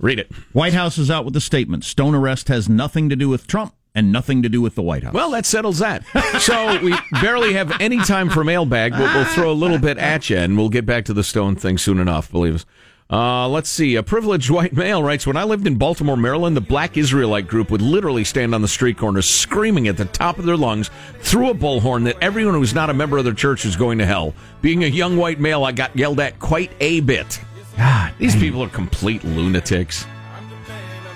read 0.00 0.18
it. 0.18 0.32
White 0.52 0.74
House 0.74 0.96
is 0.98 1.10
out 1.10 1.24
with 1.24 1.36
a 1.36 1.40
statement 1.40 1.84
Stone 1.84 2.14
arrest 2.14 2.48
has 2.48 2.68
nothing 2.68 3.08
to 3.08 3.16
do 3.16 3.28
with 3.28 3.46
Trump 3.46 3.74
and 3.96 4.12
nothing 4.12 4.42
to 4.42 4.48
do 4.48 4.60
with 4.60 4.74
the 4.74 4.82
White 4.82 5.02
House. 5.02 5.14
Well, 5.14 5.30
that 5.30 5.46
settles 5.46 5.78
that. 5.78 6.04
So 6.38 6.80
we 6.82 6.94
barely 7.20 7.54
have 7.54 7.80
any 7.80 7.98
time 7.98 8.28
for 8.28 8.44
mailbag. 8.44 8.92
We'll, 8.92 9.12
we'll 9.14 9.24
throw 9.24 9.50
a 9.50 9.54
little 9.54 9.78
bit 9.78 9.96
at 9.96 10.28
you, 10.28 10.36
and 10.36 10.56
we'll 10.56 10.68
get 10.68 10.84
back 10.84 11.06
to 11.06 11.14
the 11.14 11.24
Stone 11.24 11.56
thing 11.56 11.78
soon 11.78 11.98
enough. 11.98 12.30
Believe 12.30 12.56
us. 12.56 12.66
Uh, 13.08 13.48
let's 13.48 13.68
see. 13.68 13.94
A 13.94 14.02
privileged 14.02 14.50
white 14.50 14.72
male 14.72 15.02
writes: 15.02 15.26
When 15.26 15.36
I 15.36 15.44
lived 15.44 15.66
in 15.66 15.76
Baltimore, 15.76 16.16
Maryland, 16.16 16.56
the 16.56 16.60
Black 16.60 16.96
Israelite 16.96 17.46
group 17.46 17.70
would 17.70 17.82
literally 17.82 18.24
stand 18.24 18.54
on 18.54 18.62
the 18.62 18.68
street 18.68 18.98
corners, 18.98 19.26
screaming 19.26 19.86
at 19.86 19.96
the 19.96 20.06
top 20.06 20.38
of 20.38 20.44
their 20.44 20.56
lungs 20.56 20.90
through 21.20 21.50
a 21.50 21.54
bullhorn 21.54 22.04
that 22.04 22.16
everyone 22.20 22.54
who 22.54 22.60
was 22.60 22.74
not 22.74 22.90
a 22.90 22.94
member 22.94 23.16
of 23.16 23.24
their 23.24 23.32
church 23.32 23.64
was 23.64 23.76
going 23.76 23.98
to 23.98 24.06
hell. 24.06 24.34
Being 24.60 24.82
a 24.82 24.88
young 24.88 25.16
white 25.16 25.38
male, 25.38 25.64
I 25.64 25.72
got 25.72 25.96
yelled 25.96 26.18
at 26.18 26.38
quite 26.40 26.72
a 26.80 27.00
bit. 27.00 27.40
God, 27.76 28.12
these 28.18 28.34
people 28.34 28.62
are 28.64 28.68
complete 28.68 29.22
lunatics. 29.22 30.06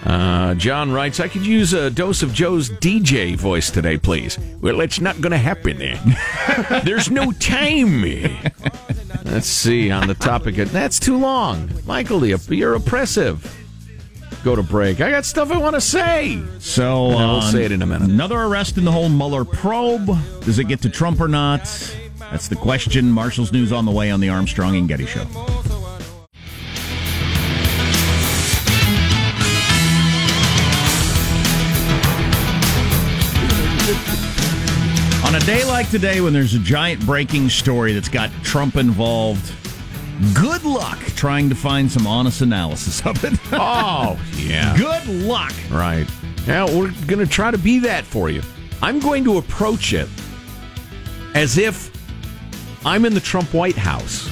Uh, 0.05 0.55
John 0.55 0.92
writes, 0.92 1.20
I 1.20 1.29
could 1.29 1.44
use 1.44 1.72
a 1.72 1.90
dose 1.90 2.22
of 2.22 2.33
Joe's 2.33 2.70
DJ 2.70 3.37
voice 3.37 3.70
today, 3.70 3.98
please. 3.98 4.38
Well, 4.61 4.81
it's 4.81 5.00
not 5.00 5.20
going 5.20 5.33
to 5.33 5.38
happen 5.38 5.79
there. 5.79 6.00
There's 6.85 7.11
no 7.11 7.33
time. 7.33 8.05
Let's 9.30 9.46
see, 9.46 9.90
on 9.92 10.08
the 10.08 10.14
topic 10.14 10.58
of 10.58 10.72
that's 10.72 10.98
too 10.98 11.16
long. 11.16 11.70
Michael, 11.86 12.26
you're 12.26 12.74
oppressive. 12.74 13.56
Go 14.42 14.56
to 14.56 14.62
break. 14.62 15.00
I 15.00 15.10
got 15.10 15.24
stuff 15.24 15.52
I 15.52 15.58
want 15.58 15.74
to 15.76 15.80
say. 15.80 16.42
So 16.58 17.10
I'll 17.10 17.36
uh, 17.36 17.40
say 17.42 17.64
it 17.64 17.72
in 17.72 17.82
a 17.82 17.86
minute. 17.86 18.08
Another 18.08 18.40
arrest 18.40 18.76
in 18.76 18.84
the 18.84 18.92
whole 18.92 19.08
Mueller 19.08 19.44
probe. 19.44 20.06
Does 20.44 20.58
it 20.58 20.64
get 20.64 20.80
to 20.82 20.90
Trump 20.90 21.20
or 21.20 21.28
not? 21.28 21.60
That's 22.18 22.48
the 22.48 22.56
question. 22.56 23.10
Marshall's 23.10 23.52
news 23.52 23.72
on 23.72 23.84
the 23.84 23.92
way 23.92 24.10
on 24.10 24.20
the 24.20 24.30
Armstrong 24.30 24.76
and 24.76 24.88
Getty 24.88 25.06
Show. 25.06 25.26
Like 35.80 35.90
today, 35.90 36.20
when 36.20 36.34
there's 36.34 36.52
a 36.52 36.58
giant 36.58 37.00
breaking 37.06 37.48
story 37.48 37.94
that's 37.94 38.10
got 38.10 38.30
Trump 38.42 38.76
involved, 38.76 39.50
good 40.34 40.62
luck 40.62 40.98
trying 41.16 41.48
to 41.48 41.54
find 41.54 41.90
some 41.90 42.06
honest 42.06 42.42
analysis 42.42 43.00
of 43.06 43.24
it. 43.24 43.32
Oh, 43.52 44.20
yeah. 44.36 44.76
Good 44.76 45.06
luck. 45.24 45.54
Right. 45.70 46.06
Now, 46.46 46.66
we're 46.66 46.90
going 47.06 47.20
to 47.20 47.26
try 47.26 47.50
to 47.50 47.56
be 47.56 47.78
that 47.78 48.04
for 48.04 48.28
you. 48.28 48.42
I'm 48.82 49.00
going 49.00 49.24
to 49.24 49.38
approach 49.38 49.94
it 49.94 50.10
as 51.34 51.56
if 51.56 51.90
I'm 52.84 53.06
in 53.06 53.14
the 53.14 53.20
Trump 53.20 53.54
White 53.54 53.76
House 53.76 54.28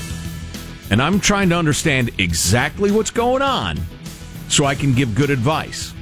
and 0.90 1.00
I'm 1.00 1.18
trying 1.18 1.48
to 1.48 1.56
understand 1.56 2.11
exactly 2.18 2.90
what's 2.90 3.11
going 3.11 3.40
on 3.40 3.78
so 4.50 4.66
I 4.66 4.74
can 4.74 4.92
give 4.92 5.14
good 5.14 5.30
advice. 5.30 5.94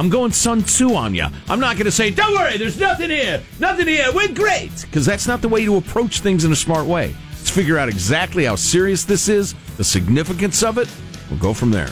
I'm 0.00 0.08
going 0.08 0.32
Sun 0.32 0.62
Tzu 0.62 0.94
on 0.94 1.14
you. 1.14 1.26
I'm 1.46 1.60
not 1.60 1.76
going 1.76 1.84
to 1.84 1.92
say, 1.92 2.10
don't 2.10 2.32
worry, 2.32 2.56
there's 2.56 2.80
nothing 2.80 3.10
here. 3.10 3.42
Nothing 3.58 3.86
here. 3.86 4.06
We're 4.14 4.32
great. 4.32 4.70
Because 4.80 5.04
that's 5.04 5.26
not 5.26 5.42
the 5.42 5.48
way 5.50 5.66
to 5.66 5.76
approach 5.76 6.20
things 6.20 6.46
in 6.46 6.52
a 6.52 6.56
smart 6.56 6.86
way. 6.86 7.14
Let's 7.32 7.50
figure 7.50 7.76
out 7.76 7.90
exactly 7.90 8.46
how 8.46 8.54
serious 8.54 9.04
this 9.04 9.28
is, 9.28 9.54
the 9.76 9.84
significance 9.84 10.62
of 10.62 10.78
it. 10.78 10.88
We'll 11.28 11.38
go 11.38 11.52
from 11.52 11.70
there. 11.70 11.90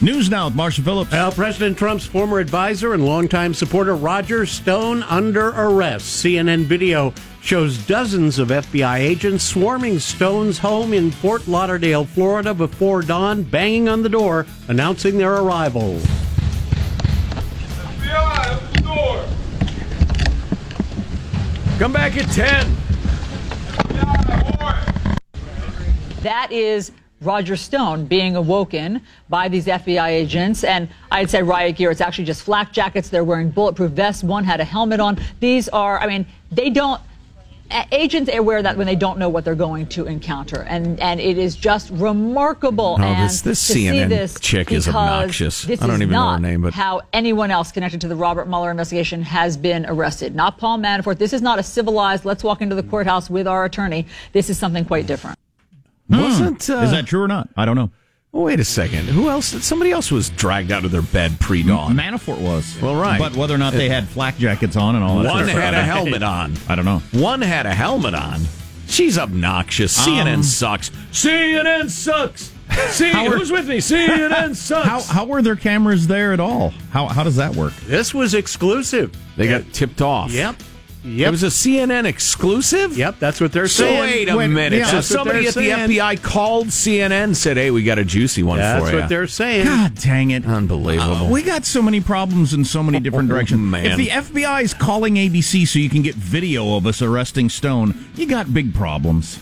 News 0.00 0.28
now 0.28 0.46
with 0.46 0.56
Marshall 0.56 0.82
Phillips. 0.82 1.12
Well, 1.12 1.30
President 1.30 1.78
Trump's 1.78 2.04
former 2.04 2.40
advisor 2.40 2.92
and 2.92 3.06
longtime 3.06 3.54
supporter 3.54 3.94
Roger 3.94 4.46
Stone 4.46 5.04
under 5.04 5.50
arrest. 5.50 6.24
CNN 6.24 6.64
video 6.64 7.14
shows 7.40 7.78
dozens 7.86 8.40
of 8.40 8.48
FBI 8.48 8.98
agents 8.98 9.44
swarming 9.44 10.00
Stone's 10.00 10.58
home 10.58 10.92
in 10.92 11.12
Fort 11.12 11.46
Lauderdale, 11.46 12.04
Florida 12.04 12.52
before 12.52 13.02
dawn, 13.02 13.44
banging 13.44 13.88
on 13.88 14.02
the 14.02 14.08
door, 14.08 14.44
announcing 14.66 15.18
their 15.18 15.34
arrival. 15.34 16.00
Come 21.78 21.92
back 21.92 22.16
at 22.16 22.30
10. 22.30 22.76
That 26.22 26.52
is 26.52 26.92
Roger 27.20 27.56
Stone 27.56 28.06
being 28.06 28.36
awoken 28.36 29.02
by 29.28 29.48
these 29.48 29.66
FBI 29.66 30.08
agents. 30.08 30.62
And 30.62 30.88
I'd 31.10 31.28
say 31.30 31.42
riot 31.42 31.76
gear. 31.76 31.90
It's 31.90 32.00
actually 32.00 32.26
just 32.26 32.42
flak 32.42 32.72
jackets. 32.72 33.08
They're 33.08 33.24
wearing 33.24 33.50
bulletproof 33.50 33.90
vests. 33.90 34.22
One 34.22 34.44
had 34.44 34.60
a 34.60 34.64
helmet 34.64 35.00
on. 35.00 35.18
These 35.40 35.68
are, 35.70 35.98
I 35.98 36.06
mean, 36.06 36.26
they 36.52 36.70
don't. 36.70 37.00
A- 37.70 37.86
Agents 37.92 38.30
wear 38.40 38.62
that 38.62 38.76
when 38.76 38.86
they 38.86 38.96
don't 38.96 39.18
know 39.18 39.28
what 39.28 39.44
they're 39.44 39.54
going 39.54 39.86
to 39.88 40.06
encounter, 40.06 40.62
and 40.62 40.98
and 41.00 41.20
it 41.20 41.38
is 41.38 41.56
just 41.56 41.90
remarkable. 41.90 42.96
Oh, 42.98 43.02
and 43.02 43.24
this- 43.28 43.40
this 43.42 43.60
CNN 43.62 44.08
this 44.08 44.38
chick 44.40 44.70
is 44.72 44.86
obnoxious. 44.88 45.62
This 45.62 45.80
I 45.82 45.86
don't 45.86 45.96
is 45.96 46.02
even 46.02 46.12
know 46.12 46.32
her 46.32 46.38
name, 46.40 46.62
but- 46.62 46.74
how 46.74 47.02
anyone 47.12 47.50
else 47.50 47.72
connected 47.72 48.00
to 48.02 48.08
the 48.08 48.16
Robert 48.16 48.48
Mueller 48.48 48.70
investigation 48.70 49.22
has 49.22 49.56
been 49.56 49.86
arrested. 49.86 50.34
Not 50.34 50.58
Paul 50.58 50.78
Manafort. 50.78 51.18
This 51.18 51.32
is 51.32 51.42
not 51.42 51.58
a 51.58 51.62
civilized. 51.62 52.24
Let's 52.24 52.44
walk 52.44 52.62
into 52.62 52.74
the 52.74 52.82
courthouse 52.82 53.28
with 53.30 53.46
our 53.46 53.64
attorney. 53.64 54.06
This 54.32 54.50
is 54.50 54.58
something 54.58 54.84
quite 54.84 55.06
different. 55.06 55.38
Wasn't 56.08 56.68
uh, 56.68 56.74
Is 56.78 56.90
that 56.90 57.06
true 57.06 57.22
or 57.22 57.28
not? 57.28 57.48
I 57.56 57.64
don't 57.64 57.76
know. 57.76 57.90
Wait 58.34 58.58
a 58.58 58.64
second. 58.64 59.04
Who 59.08 59.30
else? 59.30 59.46
Somebody 59.64 59.92
else 59.92 60.10
was 60.10 60.28
dragged 60.30 60.72
out 60.72 60.84
of 60.84 60.90
their 60.90 61.02
bed 61.02 61.38
pre-dawn. 61.38 61.94
Manafort 61.94 62.38
was. 62.40 62.76
Well, 62.82 62.96
right. 62.96 63.16
But 63.18 63.36
whether 63.36 63.54
or 63.54 63.58
not 63.58 63.72
they 63.74 63.88
had 63.88 64.08
flak 64.08 64.36
jackets 64.38 64.74
on 64.76 64.96
and 64.96 65.04
all 65.04 65.18
that. 65.22 65.30
One 65.30 65.44
sort 65.44 65.56
of 65.56 65.62
had 65.62 65.74
a 65.74 65.82
helmet 65.84 66.22
on. 66.24 66.54
I 66.68 66.74
don't 66.74 66.84
know. 66.84 66.98
One 67.12 67.40
had 67.40 67.64
a 67.66 67.72
helmet 67.72 68.14
on. 68.14 68.40
She's 68.88 69.18
obnoxious. 69.18 69.96
CNN 69.96 70.34
Um, 70.38 70.42
sucks. 70.42 70.90
CNN 71.12 71.88
sucks. 71.88 72.50
See, 72.88 73.12
are- 73.12 73.30
who's 73.30 73.52
with 73.52 73.68
me? 73.68 73.78
CNN 73.78 74.56
sucks. 74.56 74.86
How 74.88 75.00
how 75.00 75.24
were 75.26 75.40
their 75.40 75.54
cameras 75.56 76.08
there 76.08 76.32
at 76.32 76.40
all? 76.40 76.70
How 76.90 77.06
how 77.06 77.22
does 77.22 77.36
that 77.36 77.54
work? 77.54 77.72
This 77.86 78.12
was 78.12 78.34
exclusive. 78.34 79.14
They 79.36 79.46
got 79.46 79.72
tipped 79.72 80.02
off. 80.02 80.32
Yep. 80.32 80.56
It 81.06 81.30
was 81.30 81.42
a 81.42 81.48
CNN 81.48 82.06
exclusive? 82.06 82.96
Yep, 82.96 83.16
that's 83.18 83.38
what 83.40 83.52
they're 83.52 83.68
So 83.68 83.84
saying. 83.84 84.00
wait 84.00 84.28
a 84.30 84.36
Wait, 84.36 84.48
minute. 84.48 84.78
yeah, 84.78 84.86
so 84.86 85.00
somebody 85.02 85.46
at 85.46 85.52
the. 85.54 85.68
FBI 85.68 86.22
called 86.22 86.68
CNN 86.68 87.24
and 87.24 87.36
said, 87.36 87.58
"Hey, 87.58 87.70
we 87.70 87.82
got 87.82 87.98
a 87.98 88.04
juicy 88.04 88.42
one 88.42 88.58
That's 88.58 88.80
for 88.82 88.86
you." 88.90 88.92
That's 88.92 89.02
what 89.04 89.08
they're 89.10 89.26
saying. 89.26 89.66
God 89.66 89.94
dang 89.96 90.30
it! 90.30 90.46
Unbelievable. 90.46 91.14
Uh, 91.26 91.30
we 91.30 91.42
got 91.42 91.66
so 91.66 91.82
many 91.82 92.00
problems 92.00 92.54
in 92.54 92.64
so 92.64 92.82
many 92.82 93.00
different 93.00 93.30
Oh, 93.30 93.34
directions. 93.34 93.60
man. 93.60 93.84
If 93.86 93.96
the 93.98 94.08
FBI 94.08 94.62
is 94.62 94.72
calling 94.72 95.16
ABC 95.16 95.66
so 95.66 95.78
you 95.78 95.90
can 95.90 96.00
get 96.02 96.14
video 96.14 96.76
of 96.76 96.86
us 96.86 97.02
arresting 97.02 97.50
Stone, 97.50 97.94
you 98.16 98.26
got 98.26 98.54
big 98.54 98.72
problems. 98.74 99.38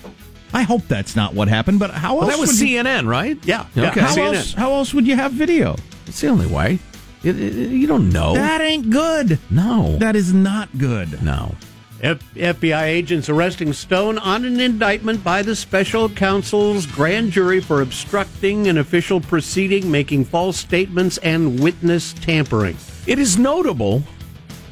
I 0.53 0.63
hope 0.63 0.87
that's 0.89 1.15
not 1.15 1.33
what 1.35 1.47
happened. 1.49 1.79
But 1.79 1.93
how 1.93 2.21
else? 2.21 2.29
That 2.31 2.39
was 2.41 2.51
would 2.51 2.61
you- 2.69 2.79
CNN, 2.83 3.07
right? 3.07 3.39
Yeah. 3.45 3.67
Okay. 3.79 4.01
How 4.01 4.15
CNN. 4.15 4.35
else? 4.35 4.53
How 4.55 4.73
else 4.73 4.93
would 4.93 5.07
you 5.07 5.15
have 5.17 5.33
video? 5.33 5.77
It's 6.07 6.21
the 6.21 6.27
only 6.29 6.47
way. 6.47 6.81
It- 7.25 7.39
it- 7.41 7.71
you 7.71 7.87
don't 7.87 8.11
know. 8.11 8.35
That 8.35 8.61
ain't 8.61 8.91
good. 8.91 9.39
no. 9.51 9.97
That 9.99 10.17
is 10.17 10.33
not 10.33 10.69
good. 10.77 11.23
no. 11.23 11.55
F- 12.03 12.19
FBI 12.37 12.83
agents 12.87 13.29
arresting 13.29 13.73
Stone 13.73 14.19
on 14.19 14.45
an 14.45 14.59
indictment 14.59 15.23
by 15.23 15.43
the 15.43 15.55
special 15.55 16.09
counsel's 16.09 16.85
grand 16.85 17.31
jury 17.31 17.61
for 17.61 17.81
obstructing 17.81 18.67
an 18.67 18.77
official 18.77 19.21
proceeding, 19.21 19.89
making 19.89 20.25
false 20.25 20.57
statements, 20.57 21.19
and 21.19 21.61
witness 21.61 22.13
tampering. 22.21 22.77
It 23.07 23.21
is 23.21 23.39
notable 23.39 24.03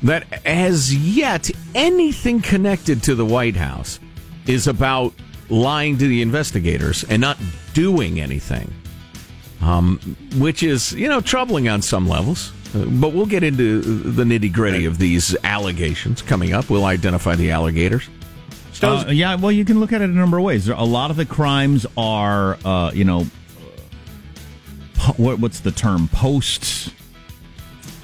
that 0.02 0.24
as 0.44 0.92
yet 0.92 1.48
anything 1.72 2.40
connected 2.40 3.00
to 3.04 3.14
the 3.14 3.24
White 3.24 3.54
House 3.56 4.00
is 4.46 4.66
about 4.66 5.12
lying 5.48 5.98
to 5.98 6.08
the 6.08 6.22
investigators 6.22 7.04
and 7.04 7.20
not 7.20 7.38
doing 7.74 8.20
anything, 8.20 8.72
um, 9.60 9.98
which 10.36 10.62
is 10.62 10.92
you 10.92 11.08
know 11.08 11.20
troubling 11.20 11.68
on 11.68 11.82
some 11.82 12.08
levels. 12.08 12.52
But 12.72 13.12
we'll 13.12 13.26
get 13.26 13.42
into 13.42 13.80
the 13.80 14.22
nitty 14.22 14.52
gritty 14.52 14.84
of 14.84 14.98
these 14.98 15.34
allegations 15.42 16.22
coming 16.22 16.52
up. 16.52 16.70
We'll 16.70 16.84
identify 16.84 17.34
the 17.34 17.50
alligators. 17.50 18.08
Uh, 18.82 19.06
yeah, 19.10 19.34
well, 19.34 19.50
you 19.52 19.64
can 19.64 19.80
look 19.80 19.92
at 19.92 20.00
it 20.00 20.08
a 20.08 20.12
number 20.12 20.38
of 20.38 20.44
ways. 20.44 20.68
A 20.68 20.74
lot 20.76 21.10
of 21.10 21.16
the 21.16 21.26
crimes 21.26 21.84
are, 21.98 22.56
uh, 22.64 22.90
you 22.94 23.04
know, 23.04 23.26
po- 24.94 25.14
what's 25.36 25.60
the 25.60 25.72
term? 25.72 26.08
Post 26.08 26.94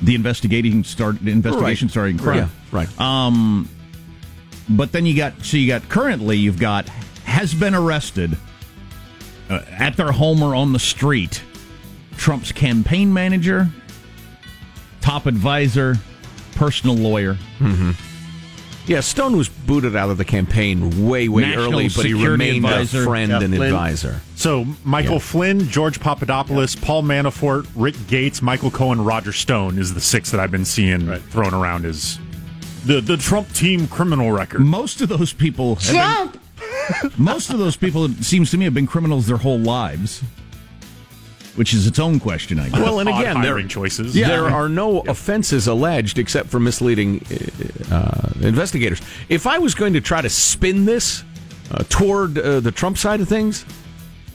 the 0.02 0.14
investigating 0.14 0.84
start, 0.84 1.18
the 1.24 1.30
investigation 1.30 1.86
Right. 1.86 1.90
starting 1.92 2.18
crime. 2.18 2.36
Yeah, 2.36 2.48
right. 2.72 3.00
Um, 3.00 3.68
but 4.68 4.92
then 4.92 5.06
you 5.06 5.16
got 5.16 5.44
so 5.44 5.56
you 5.56 5.68
got 5.68 5.88
currently 5.88 6.36
you've 6.36 6.58
got 6.58 6.88
has 7.24 7.54
been 7.54 7.74
arrested 7.74 8.36
uh, 9.48 9.60
at 9.70 9.96
their 9.96 10.12
home 10.12 10.42
or 10.42 10.54
on 10.54 10.72
the 10.72 10.78
street. 10.78 11.42
Trump's 12.26 12.50
campaign 12.50 13.12
manager, 13.12 13.68
top 15.00 15.26
advisor, 15.26 15.94
personal 16.56 16.96
lawyer. 16.96 17.34
Mm-hmm. 17.60 17.92
Yeah, 18.90 18.98
Stone 18.98 19.36
was 19.36 19.48
booted 19.48 19.94
out 19.94 20.10
of 20.10 20.18
the 20.18 20.24
campaign 20.24 21.06
way, 21.08 21.28
way 21.28 21.42
National 21.42 21.72
early, 21.74 21.88
but 21.88 22.04
he 22.04 22.14
remained 22.14 22.64
advisor. 22.64 23.02
a 23.02 23.04
friend 23.04 23.30
Yeah, 23.30 23.40
and 23.42 23.54
Flynn. 23.54 23.62
advisor. 23.72 24.20
So 24.34 24.66
Michael 24.82 25.12
Yeah. 25.14 25.18
Flynn, 25.20 25.68
George 25.68 26.00
Papadopoulos, 26.00 26.74
Paul 26.74 27.04
Manafort, 27.04 27.68
Rick 27.76 27.94
Gates, 28.08 28.42
Michael 28.42 28.72
Cohen, 28.72 29.04
Roger 29.04 29.30
Stone 29.32 29.78
is 29.78 29.94
the 29.94 30.00
six 30.00 30.32
that 30.32 30.40
I've 30.40 30.50
been 30.50 30.64
seeing 30.64 31.06
thrown 31.30 31.54
around 31.54 31.84
as 31.84 32.18
the 32.84 33.00
the 33.00 33.16
Trump 33.16 33.52
team 33.52 33.86
criminal 33.86 34.32
record. 34.32 34.62
Most 34.62 35.00
of 35.00 35.08
those 35.08 35.32
people. 35.32 35.76
have 35.76 36.32
been- 36.32 37.10
most 37.18 37.50
of 37.50 37.60
those 37.60 37.76
people, 37.76 38.04
it 38.06 38.24
seems 38.24 38.50
to 38.50 38.58
me, 38.58 38.64
have 38.64 38.74
been 38.74 38.88
criminals 38.88 39.28
their 39.28 39.36
whole 39.36 39.58
lives, 39.60 40.22
which 41.56 41.74
is 41.74 41.86
its 41.86 41.98
own 41.98 42.20
question, 42.20 42.58
I 42.58 42.68
guess. 42.68 42.78
Well, 42.80 43.00
and 43.00 43.08
again, 43.08 43.40
there, 43.40 43.52
hiring 43.52 43.68
choices. 43.68 44.14
there 44.14 44.44
are 44.46 44.68
no 44.68 45.00
offenses 45.00 45.66
alleged 45.66 46.18
except 46.18 46.48
for 46.48 46.60
misleading 46.60 47.24
uh, 47.90 48.30
investigators. 48.40 49.00
If 49.28 49.46
I 49.46 49.58
was 49.58 49.74
going 49.74 49.94
to 49.94 50.00
try 50.00 50.20
to 50.22 50.28
spin 50.30 50.84
this 50.84 51.24
uh, 51.70 51.82
toward 51.88 52.38
uh, 52.38 52.60
the 52.60 52.70
Trump 52.72 52.98
side 52.98 53.20
of 53.20 53.28
things, 53.28 53.64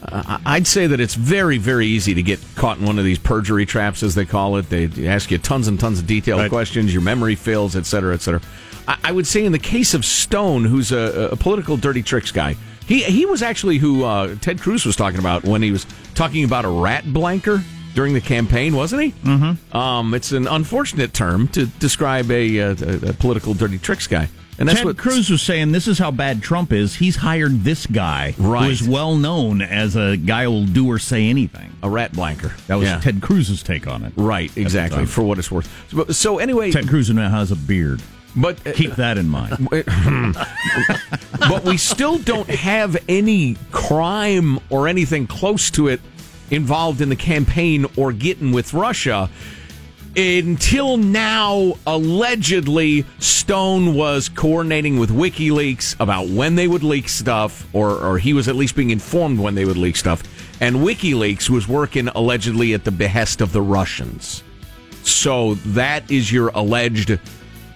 uh, 0.04 0.38
I'd 0.44 0.66
say 0.66 0.88
that 0.88 0.98
it's 1.00 1.14
very, 1.14 1.58
very 1.58 1.86
easy 1.86 2.12
to 2.14 2.22
get 2.22 2.40
caught 2.56 2.78
in 2.78 2.86
one 2.86 2.98
of 2.98 3.04
these 3.04 3.18
perjury 3.18 3.64
traps, 3.66 4.02
as 4.02 4.14
they 4.16 4.24
call 4.24 4.56
it. 4.56 4.68
They 4.68 5.06
ask 5.06 5.30
you 5.30 5.38
tons 5.38 5.68
and 5.68 5.78
tons 5.78 6.00
of 6.00 6.06
detailed 6.08 6.40
Right. 6.40 6.50
questions, 6.50 6.92
your 6.92 7.02
memory 7.02 7.36
fails, 7.36 7.76
et 7.76 7.86
cetera, 7.86 8.12
et 8.14 8.20
cetera. 8.20 8.40
I, 8.88 8.98
I 9.04 9.12
would 9.12 9.26
say 9.26 9.44
in 9.44 9.52
the 9.52 9.58
case 9.58 9.94
of 9.94 10.04
Stone, 10.04 10.64
who's 10.64 10.92
a, 10.92 11.30
a 11.32 11.36
political 11.36 11.76
dirty 11.76 12.02
tricks 12.02 12.30
guy, 12.32 12.56
he 12.86 13.02
he 13.04 13.26
was 13.26 13.42
actually 13.42 13.78
who 13.78 14.04
uh, 14.04 14.34
Ted 14.40 14.60
Cruz 14.60 14.84
was 14.84 14.96
talking 14.96 15.20
about 15.20 15.44
when 15.44 15.62
he 15.62 15.70
was 15.70 15.86
talking 16.14 16.44
about 16.44 16.64
a 16.64 16.68
rat 16.70 17.04
blanker 17.12 17.62
during 17.94 18.14
the 18.14 18.20
campaign, 18.20 18.74
wasn't 18.74 19.02
he? 19.02 19.10
Mm-hmm. 19.12 19.76
Um, 19.76 20.14
it's 20.14 20.32
an 20.32 20.46
unfortunate 20.46 21.12
term 21.12 21.48
to 21.48 21.66
describe 21.66 22.30
a, 22.30 22.60
uh, 22.60 22.74
a, 22.80 23.10
a 23.10 23.12
political 23.12 23.52
dirty 23.54 23.78
tricks 23.78 24.06
guy, 24.06 24.28
and 24.58 24.66
that's 24.68 24.78
Ted 24.78 24.86
what 24.86 24.96
Cruz 24.98 25.28
was 25.30 25.42
saying. 25.42 25.72
This 25.72 25.86
is 25.86 25.98
how 25.98 26.10
bad 26.10 26.42
Trump 26.42 26.72
is. 26.72 26.96
He's 26.96 27.16
hired 27.16 27.62
this 27.64 27.86
guy, 27.86 28.34
Right. 28.38 28.64
who 28.64 28.70
is 28.70 28.82
well 28.88 29.16
known 29.16 29.60
as 29.62 29.94
a 29.94 30.16
guy 30.16 30.44
who'll 30.44 30.64
do 30.66 30.88
or 30.90 30.98
say 30.98 31.28
anything. 31.28 31.68
a 31.84 31.90
rat 31.90 32.12
blanker. 32.12 32.54
That 32.68 32.76
was 32.76 32.88
Yeah. 32.88 33.00
Ted 33.00 33.20
Cruz's 33.20 33.62
take 33.62 33.86
on 33.86 34.04
it. 34.04 34.12
Right, 34.16 34.56
exactly. 34.56 35.04
For 35.04 35.22
what 35.22 35.38
it's 35.38 35.50
worth. 35.50 35.68
So, 35.90 36.04
so 36.12 36.38
anyway, 36.38 36.70
Ted 36.72 36.88
Cruz 36.88 37.10
now 37.10 37.28
has 37.28 37.50
a 37.50 37.56
beard. 37.56 38.00
But 38.36 38.66
uh, 38.66 38.72
Keep 38.72 38.92
that 38.92 39.18
in 39.18 39.28
mind. 39.28 39.68
but 41.48 41.64
we 41.64 41.76
still 41.76 42.18
don't 42.18 42.48
have 42.48 42.96
any 43.08 43.56
crime 43.70 44.58
or 44.70 44.88
anything 44.88 45.26
close 45.26 45.70
to 45.72 45.88
it 45.88 46.00
involved 46.50 47.00
in 47.00 47.08
the 47.08 47.16
campaign 47.16 47.86
or 47.96 48.12
getting 48.12 48.52
with 48.52 48.74
Russia. 48.74 49.28
Until 50.14 50.98
now, 50.98 51.78
allegedly, 51.86 53.06
Stone 53.18 53.94
was 53.94 54.28
coordinating 54.28 54.98
with 54.98 55.10
WikiLeaks 55.10 55.98
about 56.00 56.28
when 56.28 56.54
they 56.54 56.68
would 56.68 56.82
leak 56.82 57.08
stuff, 57.08 57.66
or, 57.72 57.92
or 57.92 58.18
he 58.18 58.34
was 58.34 58.46
at 58.46 58.54
least 58.54 58.76
being 58.76 58.90
informed 58.90 59.40
when 59.40 59.54
they 59.54 59.64
would 59.64 59.78
leak 59.78 59.96
stuff. 59.96 60.22
And 60.60 60.76
WikiLeaks 60.76 61.48
was 61.48 61.66
working 61.66 62.08
allegedly 62.08 62.74
at 62.74 62.84
the 62.84 62.90
behest 62.90 63.40
of 63.40 63.52
the 63.52 63.62
Russians. 63.62 64.42
So 65.02 65.54
that 65.54 66.08
is 66.10 66.30
your 66.30 66.48
alleged 66.48 67.18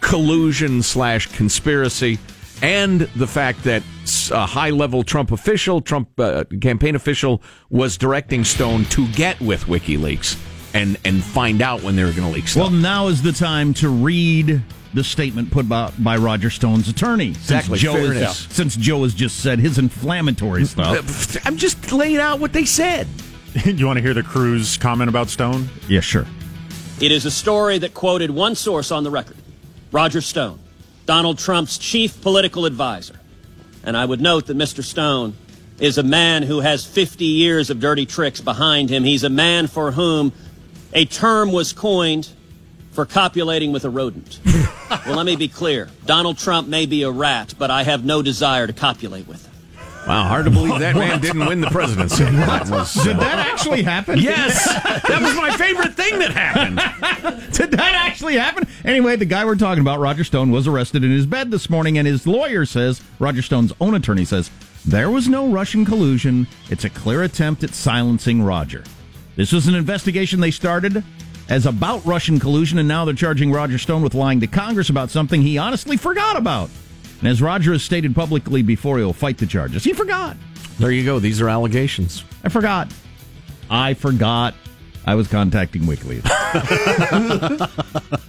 collusion 0.00 0.82
slash 0.82 1.26
conspiracy, 1.28 2.18
and 2.62 3.02
the 3.16 3.26
fact 3.26 3.64
that 3.64 3.82
a 4.30 4.46
high 4.46 4.70
level 4.70 5.02
Trump 5.02 5.32
official, 5.32 5.80
Trump 5.80 6.18
uh, 6.18 6.44
campaign 6.60 6.94
official, 6.94 7.42
was 7.70 7.96
directing 7.96 8.44
Stone 8.44 8.84
to 8.86 9.06
get 9.08 9.40
with 9.40 9.64
WikiLeaks 9.64 10.38
and 10.74 10.98
and 11.04 11.22
find 11.22 11.62
out 11.62 11.82
when 11.82 11.96
they 11.96 12.04
were 12.04 12.12
going 12.12 12.28
to 12.28 12.34
leak 12.34 12.48
stuff. 12.48 12.62
Well, 12.62 12.70
now 12.70 13.08
is 13.08 13.22
the 13.22 13.32
time 13.32 13.74
to 13.74 13.88
read 13.88 14.62
the 14.94 15.04
statement 15.04 15.50
put 15.50 15.68
by, 15.68 15.92
by 15.98 16.16
Roger 16.16 16.48
Stone's 16.48 16.88
attorney. 16.88 17.28
Exactly, 17.28 17.78
Since 17.78 17.82
Joe, 17.82 17.92
fair 17.92 18.12
has, 18.14 18.36
since 18.38 18.76
Joe 18.76 19.02
has 19.02 19.14
just 19.14 19.40
said 19.40 19.58
his 19.58 19.78
inflammatory 19.78 20.64
stuff. 20.64 21.46
I'm 21.46 21.58
just 21.58 21.92
laying 21.92 22.16
out 22.16 22.40
what 22.40 22.54
they 22.54 22.64
said. 22.64 23.06
you 23.64 23.86
want 23.86 23.98
to 23.98 24.02
hear 24.02 24.14
the 24.14 24.22
Cruz 24.22 24.76
comment 24.78 25.10
about 25.10 25.28
Stone? 25.28 25.68
Yeah, 25.88 26.00
sure. 26.00 26.26
It 27.00 27.12
is 27.12 27.26
a 27.26 27.30
story 27.30 27.78
that 27.78 27.92
quoted 27.92 28.30
one 28.30 28.54
source 28.54 28.90
on 28.90 29.04
the 29.04 29.10
record 29.10 29.35
Roger 29.96 30.20
Stone, 30.20 30.58
Donald 31.06 31.38
Trump's 31.38 31.78
chief 31.78 32.20
political 32.20 32.66
advisor. 32.66 33.18
And 33.82 33.96
I 33.96 34.04
would 34.04 34.20
note 34.20 34.44
that 34.48 34.56
Mr. 34.58 34.84
Stone 34.84 35.34
is 35.78 35.96
a 35.96 36.02
man 36.02 36.42
who 36.42 36.60
has 36.60 36.84
50 36.84 37.24
years 37.24 37.70
of 37.70 37.80
dirty 37.80 38.04
tricks 38.04 38.42
behind 38.42 38.90
him. 38.90 39.04
He's 39.04 39.24
a 39.24 39.30
man 39.30 39.68
for 39.68 39.92
whom 39.92 40.34
a 40.92 41.06
term 41.06 41.50
was 41.50 41.72
coined 41.72 42.28
for 42.92 43.06
copulating 43.06 43.72
with 43.72 43.86
a 43.86 43.88
rodent. 43.88 44.38
well, 44.90 45.16
let 45.16 45.24
me 45.24 45.34
be 45.34 45.48
clear 45.48 45.88
Donald 46.04 46.36
Trump 46.36 46.68
may 46.68 46.84
be 46.84 47.02
a 47.02 47.10
rat, 47.10 47.54
but 47.58 47.70
I 47.70 47.82
have 47.82 48.04
no 48.04 48.20
desire 48.20 48.66
to 48.66 48.74
copulate 48.74 49.26
with 49.26 49.45
him. 49.45 49.45
Wow, 50.06 50.28
hard 50.28 50.44
to 50.44 50.50
believe 50.50 50.78
that 50.78 50.94
man 50.96 51.20
didn't 51.20 51.46
win 51.46 51.60
the 51.60 51.70
presidency. 51.70 52.24
That 52.24 52.68
was, 52.68 52.96
uh, 52.96 53.04
Did 53.04 53.16
that 53.18 53.38
actually 53.38 53.82
happen? 53.82 54.18
Yes, 54.18 54.64
that 54.64 55.20
was 55.20 55.34
my 55.34 55.56
favorite 55.56 55.94
thing 55.94 56.18
that 56.20 56.30
happened. 56.32 56.76
Did 57.52 57.72
that 57.72 57.94
actually 57.94 58.36
happen? 58.36 58.68
Anyway, 58.84 59.16
the 59.16 59.24
guy 59.24 59.44
we're 59.44 59.56
talking 59.56 59.80
about, 59.80 59.98
Roger 59.98 60.22
Stone, 60.22 60.50
was 60.52 60.68
arrested 60.68 61.02
in 61.02 61.10
his 61.10 61.26
bed 61.26 61.50
this 61.50 61.68
morning, 61.68 61.98
and 61.98 62.06
his 62.06 62.26
lawyer 62.26 62.64
says, 62.64 63.02
Roger 63.18 63.42
Stone's 63.42 63.72
own 63.80 63.94
attorney 63.94 64.24
says, 64.24 64.50
there 64.84 65.10
was 65.10 65.28
no 65.28 65.48
Russian 65.48 65.84
collusion. 65.84 66.46
It's 66.70 66.84
a 66.84 66.90
clear 66.90 67.24
attempt 67.24 67.64
at 67.64 67.74
silencing 67.74 68.42
Roger. 68.42 68.84
This 69.34 69.50
was 69.52 69.66
an 69.66 69.74
investigation 69.74 70.38
they 70.38 70.52
started 70.52 71.02
as 71.48 71.66
about 71.66 72.04
Russian 72.06 72.38
collusion, 72.38 72.78
and 72.78 72.86
now 72.86 73.04
they're 73.04 73.14
charging 73.14 73.50
Roger 73.50 73.78
Stone 73.78 74.02
with 74.02 74.14
lying 74.14 74.38
to 74.40 74.46
Congress 74.46 74.88
about 74.88 75.10
something 75.10 75.42
he 75.42 75.58
honestly 75.58 75.96
forgot 75.96 76.36
about. 76.36 76.70
And 77.20 77.28
as 77.28 77.40
Roger 77.40 77.72
has 77.72 77.82
stated 77.82 78.14
publicly 78.14 78.62
before, 78.62 78.98
he'll 78.98 79.12
fight 79.12 79.38
the 79.38 79.46
charges. 79.46 79.84
He 79.84 79.92
forgot. 79.92 80.36
There 80.78 80.90
you 80.90 81.04
go. 81.04 81.18
These 81.18 81.40
are 81.40 81.48
allegations. 81.48 82.24
I 82.44 82.48
forgot. 82.48 82.92
I 83.70 83.94
forgot 83.94 84.54
I 85.06 85.14
was 85.14 85.28
contacting 85.28 85.82
WikiLeaks. 85.82 86.22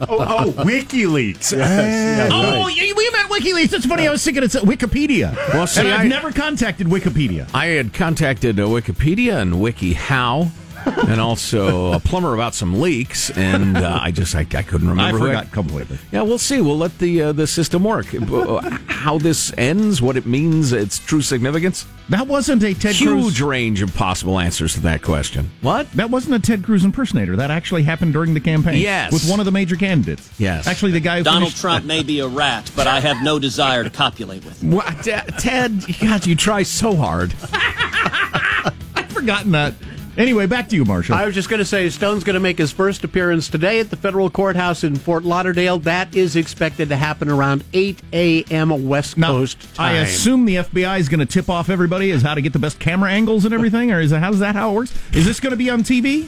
oh, 0.01 0.07
oh, 0.09 0.53
WikiLeaks. 0.63 1.53
oh, 1.53 2.67
yeah, 2.67 2.93
we 2.95 3.09
meant 3.09 3.29
WikiLeaks. 3.31 3.69
That's 3.71 3.85
funny. 3.87 4.07
I 4.07 4.11
was 4.11 4.23
thinking 4.23 4.43
it's 4.43 4.55
Wikipedia. 4.55 5.35
Well, 5.53 5.65
see, 5.65 5.81
and 5.81 5.89
I've 5.89 6.01
I- 6.01 6.07
never 6.07 6.31
contacted 6.31 6.85
Wikipedia. 6.87 7.49
I 7.53 7.65
had 7.67 7.93
contacted 7.93 8.59
uh, 8.59 8.63
Wikipedia 8.63 9.41
and 9.41 9.53
WikiHow. 9.55 10.49
and 11.07 11.19
also 11.19 11.93
a 11.93 11.99
plumber 11.99 12.33
about 12.33 12.53
some 12.55 12.79
leaks, 12.79 13.29
and 13.31 13.77
uh, 13.77 13.99
I 14.01 14.11
just 14.11 14.35
I, 14.35 14.41
I 14.41 14.63
couldn't 14.63 14.87
remember. 14.89 15.17
I 15.17 15.19
who 15.19 15.27
forgot 15.27 15.51
completely. 15.51 15.97
Yeah, 16.11 16.21
we'll 16.21 16.37
see. 16.37 16.61
We'll 16.61 16.77
let 16.77 16.97
the 16.99 17.21
uh, 17.23 17.31
the 17.33 17.47
system 17.47 17.83
work. 17.83 18.13
Uh, 18.13 18.61
How 18.87 19.17
this 19.17 19.53
ends, 19.57 20.01
what 20.01 20.17
it 20.17 20.25
means, 20.25 20.71
its 20.73 20.99
true 20.99 21.21
significance. 21.21 21.85
That 22.09 22.27
wasn't 22.27 22.63
a 22.63 22.73
Ted 22.73 22.95
Cruz. 22.95 22.99
Huge 22.99 23.23
Cruz. 23.23 23.41
range 23.41 23.81
of 23.81 23.93
possible 23.93 24.39
answers 24.39 24.73
to 24.75 24.79
that 24.81 25.01
question. 25.01 25.51
What? 25.61 25.91
That 25.91 26.09
wasn't 26.09 26.35
a 26.35 26.39
Ted 26.39 26.63
Cruz 26.63 26.85
impersonator. 26.85 27.35
That 27.35 27.51
actually 27.51 27.83
happened 27.83 28.13
during 28.13 28.33
the 28.33 28.39
campaign. 28.39 28.81
Yes. 28.81 29.11
With 29.11 29.29
one 29.29 29.39
of 29.41 29.45
the 29.45 29.51
major 29.51 29.75
candidates. 29.75 30.29
Yes. 30.39 30.67
Actually, 30.67 30.93
the 30.93 31.01
guy 31.01 31.17
who 31.17 31.23
Donald 31.25 31.43
finished- 31.49 31.61
Trump 31.61 31.83
may 31.85 32.03
be 32.03 32.19
a 32.21 32.27
rat, 32.27 32.71
but 32.77 32.87
I 32.87 33.01
have 33.01 33.21
no 33.23 33.39
desire 33.39 33.83
to 33.83 33.89
copulate 33.89 34.45
with 34.45 34.63
him. 34.63 34.71
What, 34.71 35.03
Ted? 35.03 35.83
God, 35.99 36.25
you 36.25 36.35
try 36.35 36.63
so 36.63 36.95
hard. 36.95 37.33
I'd 37.53 39.07
forgotten 39.09 39.51
that. 39.51 39.73
Anyway, 40.17 40.47
back 40.47 40.67
to 40.69 40.75
you, 40.75 40.83
Marshall. 40.83 41.13
I 41.15 41.25
was 41.25 41.35
just 41.35 41.47
going 41.47 41.59
to 41.59 41.65
say 41.65 41.87
Stone's 41.89 42.23
going 42.23 42.33
to 42.33 42.39
make 42.39 42.57
his 42.57 42.71
first 42.71 43.03
appearance 43.03 43.49
today 43.49 43.79
at 43.79 43.91
the 43.91 43.95
federal 43.95 44.31
courthouse 44.31 44.83
in 44.83 44.95
Fort 44.95 45.23
Lauderdale. 45.23 45.77
That 45.79 46.15
is 46.15 46.35
expected 46.35 46.89
to 46.89 46.95
happen 46.95 47.29
around 47.29 47.63
8 47.73 48.01
a.m. 48.13 48.87
West 48.87 49.21
Coast 49.21 49.61
time. 49.75 49.93
I 49.95 49.97
assume 49.99 50.45
the 50.45 50.55
FBI 50.55 50.99
is 50.99 51.07
going 51.07 51.19
to 51.19 51.25
tip 51.27 51.49
off 51.51 51.69
everybody 51.69 52.09
as 52.09 52.23
how 52.23 52.33
to 52.33 52.41
get 52.41 52.51
the 52.53 52.57
best 52.59 52.79
camera 52.79 53.11
angles 53.11 53.45
and 53.45 53.53
everything, 53.53 53.91
or 53.91 53.99
is 54.01 54.09
that, 54.09 54.19
how's 54.21 54.39
that 54.39 54.55
how 54.55 54.71
it 54.71 54.73
works? 54.73 54.93
Is 55.13 55.23
this 55.25 55.39
going 55.39 55.51
to 55.51 55.57
be 55.57 55.69
on 55.69 55.83
TV? 55.83 56.27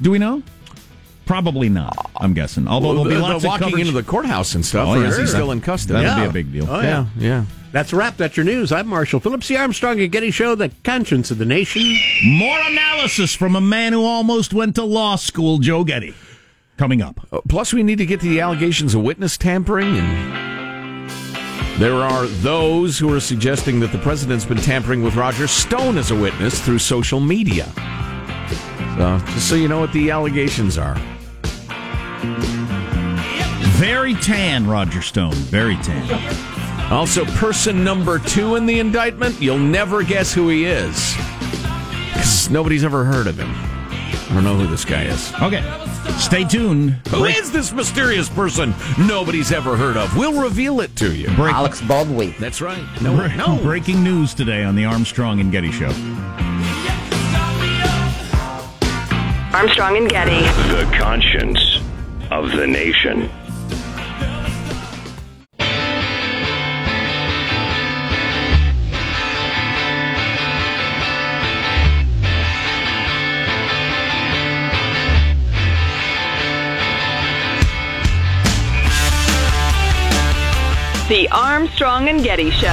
Do 0.00 0.12
we 0.12 0.18
know? 0.18 0.44
Probably 1.26 1.68
not. 1.68 2.10
I'm 2.16 2.32
guessing. 2.32 2.68
Although 2.68 2.94
Well, 2.94 3.04
there'll 3.04 3.08
be 3.10 3.14
the- 3.16 3.20
lots 3.22 3.42
the 3.42 3.48
of 3.48 3.50
walking 3.52 3.68
coverage. 3.70 3.88
into 3.88 4.00
the 4.00 4.06
courthouse 4.08 4.54
and 4.54 4.64
stuff, 4.64 4.86
Oh, 4.88 4.92
or 4.94 5.02
yeah, 5.02 5.08
is 5.08 5.16
he 5.16 5.22
sure. 5.22 5.26
still 5.34 5.50
in 5.52 5.60
custody? 5.60 5.94
That'll 6.02 6.18
Yeah. 6.18 6.24
be 6.24 6.30
a 6.30 6.32
big 6.32 6.52
deal. 6.52 6.66
Oh, 6.70 6.80
yeah, 6.80 7.06
yeah. 7.18 7.44
That's 7.72 7.92
a 7.92 7.96
wrap. 7.96 8.16
That's 8.16 8.36
your 8.36 8.44
news. 8.44 8.72
I'm 8.72 8.88
Marshall 8.88 9.20
Phillips, 9.20 9.46
the 9.46 9.56
Armstrong 9.56 10.00
and 10.00 10.10
Getty 10.10 10.32
Show, 10.32 10.54
the 10.56 10.72
conscience 10.82 11.30
of 11.30 11.38
the 11.38 11.44
nation. 11.44 11.82
More 12.24 12.58
analysis 12.66 13.34
from 13.34 13.54
a 13.54 13.60
man 13.60 13.92
who 13.92 14.04
almost 14.04 14.52
went 14.52 14.74
to 14.74 14.82
law 14.82 15.14
school, 15.16 15.58
Joe 15.58 15.84
Getty. 15.84 16.14
Coming 16.76 17.00
up. 17.00 17.20
Uh, 17.30 17.40
Plus, 17.48 17.72
we 17.72 17.82
need 17.82 17.98
to 17.98 18.06
get 18.06 18.20
to 18.20 18.28
the 18.28 18.40
allegations 18.40 18.94
of 18.94 19.02
witness 19.02 19.36
tampering, 19.36 19.96
and 19.96 21.10
there 21.80 21.94
are 21.94 22.26
those 22.26 22.98
who 22.98 23.12
are 23.12 23.20
suggesting 23.20 23.78
that 23.80 23.92
the 23.92 23.98
president's 23.98 24.44
been 24.44 24.58
tampering 24.58 25.02
with 25.02 25.14
Roger 25.14 25.46
Stone 25.46 25.96
as 25.98 26.10
a 26.10 26.16
witness 26.16 26.60
through 26.60 26.78
social 26.78 27.20
media. 27.20 27.66
So, 28.96 29.18
just 29.26 29.48
so 29.48 29.54
you 29.54 29.68
know 29.68 29.78
what 29.78 29.92
the 29.92 30.10
allegations 30.10 30.76
are. 30.76 30.96
Very 33.78 34.14
tan, 34.14 34.66
Roger 34.66 35.02
Stone. 35.02 35.34
Very 35.34 35.76
tan. 35.76 36.49
Also, 36.90 37.24
person 37.36 37.84
number 37.84 38.18
two 38.18 38.56
in 38.56 38.66
the 38.66 38.80
indictment, 38.80 39.40
you'll 39.40 39.58
never 39.58 40.02
guess 40.02 40.34
who 40.34 40.48
he 40.48 40.64
is. 40.64 41.14
Because 42.08 42.50
nobody's 42.50 42.82
ever 42.84 43.04
heard 43.04 43.26
of 43.28 43.38
him. 43.38 43.50
I 43.52 44.34
don't 44.34 44.44
know 44.44 44.56
who 44.56 44.66
this 44.66 44.84
guy 44.84 45.04
is. 45.04 45.32
Okay. 45.40 45.62
Stay 46.18 46.44
tuned. 46.44 46.90
Who 47.08 47.24
is 47.24 47.50
this 47.52 47.72
mysterious 47.72 48.28
person 48.28 48.74
nobody's 48.98 49.52
ever 49.52 49.76
heard 49.76 49.96
of? 49.96 50.16
We'll 50.16 50.40
reveal 50.42 50.80
it 50.80 50.94
to 50.96 51.14
you. 51.14 51.26
Break- 51.36 51.54
Alec 51.54 51.74
Baldwin. 51.86 52.34
That's 52.38 52.60
right. 52.60 52.82
No, 53.00 53.16
Bre- 53.16 53.36
no. 53.36 53.58
Breaking 53.62 54.02
news 54.04 54.34
today 54.34 54.64
on 54.64 54.74
the 54.74 54.84
Armstrong 54.84 55.40
and 55.40 55.50
Getty 55.52 55.70
Show. 55.72 55.90
Armstrong 59.52 59.96
and 59.96 60.08
Getty. 60.08 60.40
The 60.74 60.88
conscience 60.96 61.80
of 62.30 62.50
the 62.52 62.66
nation. 62.66 63.28
The 81.10 81.28
Armstrong 81.30 82.08
and 82.08 82.22
Getty 82.22 82.52
Show. 82.52 82.68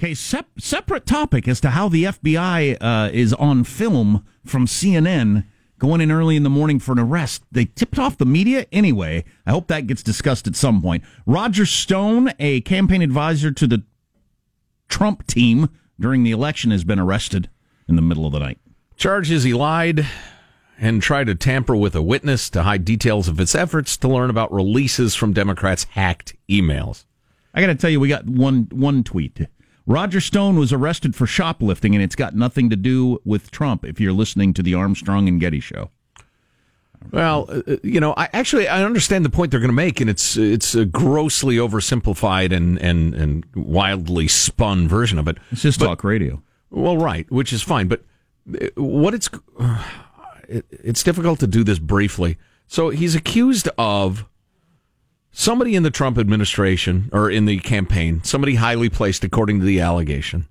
Okay, 0.00 0.14
sep- 0.14 0.46
separate 0.58 1.06
topic 1.06 1.46
as 1.46 1.60
to 1.60 1.70
how 1.70 1.88
the 1.88 2.02
FBI 2.06 2.76
uh, 2.80 3.10
is 3.12 3.32
on 3.34 3.62
film 3.62 4.26
from 4.44 4.66
CNN 4.66 5.44
going 5.78 6.00
in 6.00 6.10
early 6.10 6.36
in 6.36 6.42
the 6.42 6.50
morning 6.50 6.78
for 6.78 6.92
an 6.92 6.98
arrest. 6.98 7.42
They 7.52 7.66
tipped 7.66 7.98
off 7.98 8.18
the 8.18 8.26
media 8.26 8.66
anyway. 8.72 9.24
I 9.46 9.50
hope 9.50 9.68
that 9.68 9.86
gets 9.86 10.02
discussed 10.02 10.46
at 10.46 10.56
some 10.56 10.82
point. 10.82 11.04
Roger 11.26 11.66
Stone, 11.66 12.32
a 12.38 12.60
campaign 12.62 13.02
advisor 13.02 13.50
to 13.52 13.66
the 13.66 13.82
Trump 14.88 15.26
team 15.26 15.68
during 15.98 16.22
the 16.22 16.30
election, 16.30 16.70
has 16.70 16.84
been 16.84 16.98
arrested 16.98 17.48
in 17.88 17.96
the 17.96 18.02
middle 18.02 18.26
of 18.26 18.32
the 18.32 18.40
night. 18.40 18.58
Charges 18.96 19.44
he 19.44 19.54
lied 19.54 20.06
and 20.78 21.02
tried 21.02 21.26
to 21.26 21.34
tamper 21.34 21.76
with 21.76 21.94
a 21.94 22.02
witness 22.02 22.50
to 22.50 22.62
hide 22.62 22.84
details 22.84 23.28
of 23.28 23.38
his 23.38 23.54
efforts 23.54 23.96
to 23.96 24.08
learn 24.08 24.30
about 24.30 24.52
releases 24.52 25.14
from 25.14 25.32
Democrats' 25.32 25.84
hacked 25.84 26.34
emails. 26.48 27.04
I 27.54 27.60
got 27.60 27.68
to 27.68 27.74
tell 27.74 27.90
you, 27.90 28.00
we 28.00 28.08
got 28.08 28.26
one 28.26 28.68
one 28.70 29.02
tweet. 29.02 29.46
Roger 29.88 30.20
Stone 30.20 30.56
was 30.58 30.70
arrested 30.72 31.16
for 31.16 31.26
shoplifting, 31.26 31.94
and 31.94 32.04
it's 32.04 32.14
got 32.14 32.36
nothing 32.36 32.68
to 32.68 32.76
do 32.76 33.18
with 33.24 33.50
Trump. 33.50 33.84
If 33.86 33.98
you're 33.98 34.12
listening 34.12 34.52
to 34.54 34.62
the 34.62 34.74
Armstrong 34.74 35.26
and 35.28 35.40
Getty 35.40 35.60
show, 35.60 35.90
Well, 37.10 37.46
uh, 37.48 37.76
you 37.82 37.98
know, 37.98 38.12
I 38.16 38.28
actually 38.34 38.68
I 38.68 38.84
understand 38.84 39.24
the 39.24 39.30
point 39.30 39.50
they're 39.50 39.60
going 39.60 39.70
to 39.70 39.74
make, 39.74 39.98
and 40.00 40.10
it's 40.10 40.36
it's 40.36 40.74
a 40.74 40.84
grossly 40.84 41.56
oversimplified 41.56 42.52
and 42.54 42.78
and 42.80 43.14
and 43.14 43.44
wildly 43.54 44.28
spun 44.28 44.88
version 44.88 45.18
of 45.18 45.26
it. 45.26 45.38
it's 45.50 45.62
just 45.62 45.78
But- 45.78 45.86
talk 45.86 46.04
radio. 46.04 46.42
Well, 46.70 46.98
right, 46.98 47.28
which 47.32 47.50
is 47.54 47.62
fine, 47.62 47.88
but 47.88 48.02
uh, 48.60 48.66
what 48.76 49.14
it's 49.14 49.30
it, 50.48 50.66
it's 50.70 51.02
difficult 51.02 51.40
to 51.40 51.46
do 51.46 51.64
this 51.64 51.78
briefly. 51.78 52.36
So 52.66 52.90
he's 52.90 53.14
accused 53.14 53.70
of 53.78 54.26
somebody 55.38 55.76
in 55.76 55.84
the 55.84 55.90
Trump 55.90 56.18
administration 56.18 57.08
or 57.12 57.30
in 57.30 57.44
the 57.44 57.58
campaign, 57.60 58.20
somebody 58.24 58.56
highly 58.56 58.90
placed 58.90 59.22
according 59.22 59.60
to 59.60 59.64
the 59.64 59.80
allegation, 59.80 60.48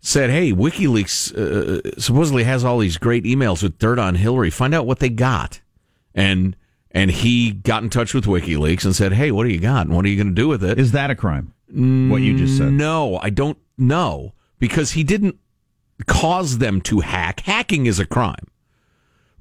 said, 0.00 0.28
"Hey, 0.30 0.52
WikiLeaks 0.52 1.34
uh, 1.34 1.98
supposedly 1.98 2.44
has 2.44 2.62
all 2.62 2.78
these 2.78 2.98
great 2.98 3.24
emails 3.24 3.62
with 3.62 3.78
dirt 3.78 3.98
on 3.98 4.16
Hillary. 4.16 4.50
Find 4.50 4.74
out 4.74 4.86
what 4.86 4.98
they 4.98 5.08
got." 5.08 5.60
And 6.14 6.54
and 6.90 7.10
he 7.10 7.52
got 7.52 7.82
in 7.82 7.88
touch 7.88 8.12
with 8.12 8.26
WikiLeaks 8.26 8.84
and 8.84 8.94
said, 8.94 9.14
"Hey, 9.14 9.32
what 9.32 9.44
do 9.44 9.50
you 9.50 9.60
got? 9.60 9.86
And 9.86 9.96
what 9.96 10.04
are 10.04 10.08
you 10.08 10.16
going 10.16 10.34
to 10.34 10.42
do 10.42 10.48
with 10.48 10.62
it?" 10.62 10.78
Is 10.78 10.92
that 10.92 11.10
a 11.10 11.14
crime? 11.14 11.54
What 12.10 12.20
you 12.20 12.36
just 12.36 12.58
said? 12.58 12.72
No, 12.72 13.18
I 13.22 13.30
don't 13.30 13.56
know 13.78 14.34
because 14.58 14.92
he 14.92 15.04
didn't 15.04 15.36
cause 16.06 16.58
them 16.58 16.80
to 16.82 17.00
hack. 17.00 17.40
Hacking 17.40 17.86
is 17.86 17.98
a 17.98 18.06
crime. 18.06 18.48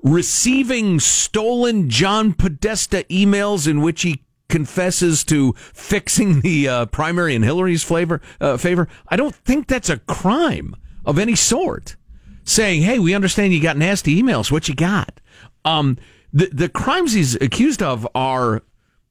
Receiving 0.01 0.99
stolen 0.99 1.89
John 1.89 2.33
Podesta 2.33 3.03
emails 3.09 3.67
in 3.67 3.81
which 3.81 4.03
he 4.03 4.23
confesses 4.49 5.23
to 5.25 5.53
fixing 5.53 6.41
the 6.41 6.67
uh, 6.67 6.85
primary 6.87 7.35
in 7.35 7.43
Hillary's 7.43 7.83
flavor, 7.83 8.21
uh, 8.41 8.57
favor, 8.57 8.87
I 9.07 9.15
don't 9.15 9.35
think 9.35 9.67
that's 9.67 9.89
a 9.89 9.97
crime 9.99 10.75
of 11.05 11.17
any 11.17 11.35
sort. 11.35 11.95
Saying, 12.43 12.81
"Hey, 12.81 12.97
we 12.99 13.13
understand 13.13 13.53
you 13.53 13.61
got 13.61 13.77
nasty 13.77 14.21
emails. 14.21 14.51
What 14.51 14.67
you 14.67 14.75
got?" 14.75 15.21
Um, 15.63 15.97
the 16.33 16.49
the 16.51 16.69
crimes 16.69 17.13
he's 17.13 17.35
accused 17.35 17.83
of 17.83 18.07
are 18.15 18.63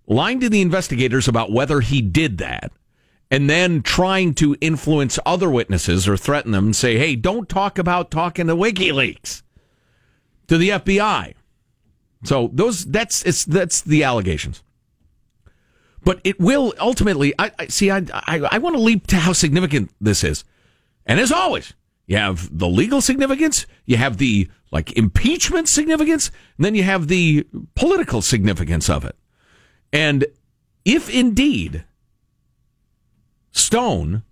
lying 0.08 0.40
to 0.40 0.48
the 0.48 0.60
investigators 0.60 1.28
about 1.28 1.52
whether 1.52 1.80
he 1.80 2.02
did 2.02 2.38
that 2.38 2.72
and 3.30 3.48
then 3.48 3.82
trying 3.82 4.34
to 4.34 4.56
influence 4.60 5.18
other 5.26 5.50
witnesses 5.50 6.08
or 6.08 6.16
threaten 6.16 6.52
them 6.52 6.66
and 6.66 6.76
say, 6.76 6.96
hey, 6.96 7.14
don't 7.14 7.48
talk 7.48 7.78
about 7.78 8.10
talking 8.10 8.46
to 8.46 8.56
WikiLeaks 8.56 9.42
to 10.48 10.56
the 10.56 10.70
FBI. 10.70 11.34
So 12.24 12.50
those 12.52 12.84
that's 12.84 13.22
it's 13.24 13.44
that's 13.44 13.80
the 13.82 14.02
allegations. 14.02 14.62
But 16.08 16.22
it 16.24 16.40
will 16.40 16.72
ultimately. 16.80 17.34
I, 17.38 17.52
I 17.58 17.66
see. 17.66 17.90
I, 17.90 17.98
I 18.14 18.40
I 18.52 18.56
want 18.56 18.74
to 18.76 18.80
leap 18.80 19.08
to 19.08 19.16
how 19.16 19.34
significant 19.34 19.90
this 20.00 20.24
is, 20.24 20.42
and 21.04 21.20
as 21.20 21.30
always, 21.30 21.74
you 22.06 22.16
have 22.16 22.48
the 22.58 22.66
legal 22.66 23.02
significance, 23.02 23.66
you 23.84 23.98
have 23.98 24.16
the 24.16 24.48
like 24.72 24.96
impeachment 24.96 25.68
significance, 25.68 26.30
and 26.56 26.64
then 26.64 26.74
you 26.74 26.82
have 26.82 27.08
the 27.08 27.46
political 27.74 28.22
significance 28.22 28.88
of 28.88 29.04
it. 29.04 29.16
And 29.92 30.24
if 30.86 31.10
indeed 31.10 31.84
Stone, 33.50 34.22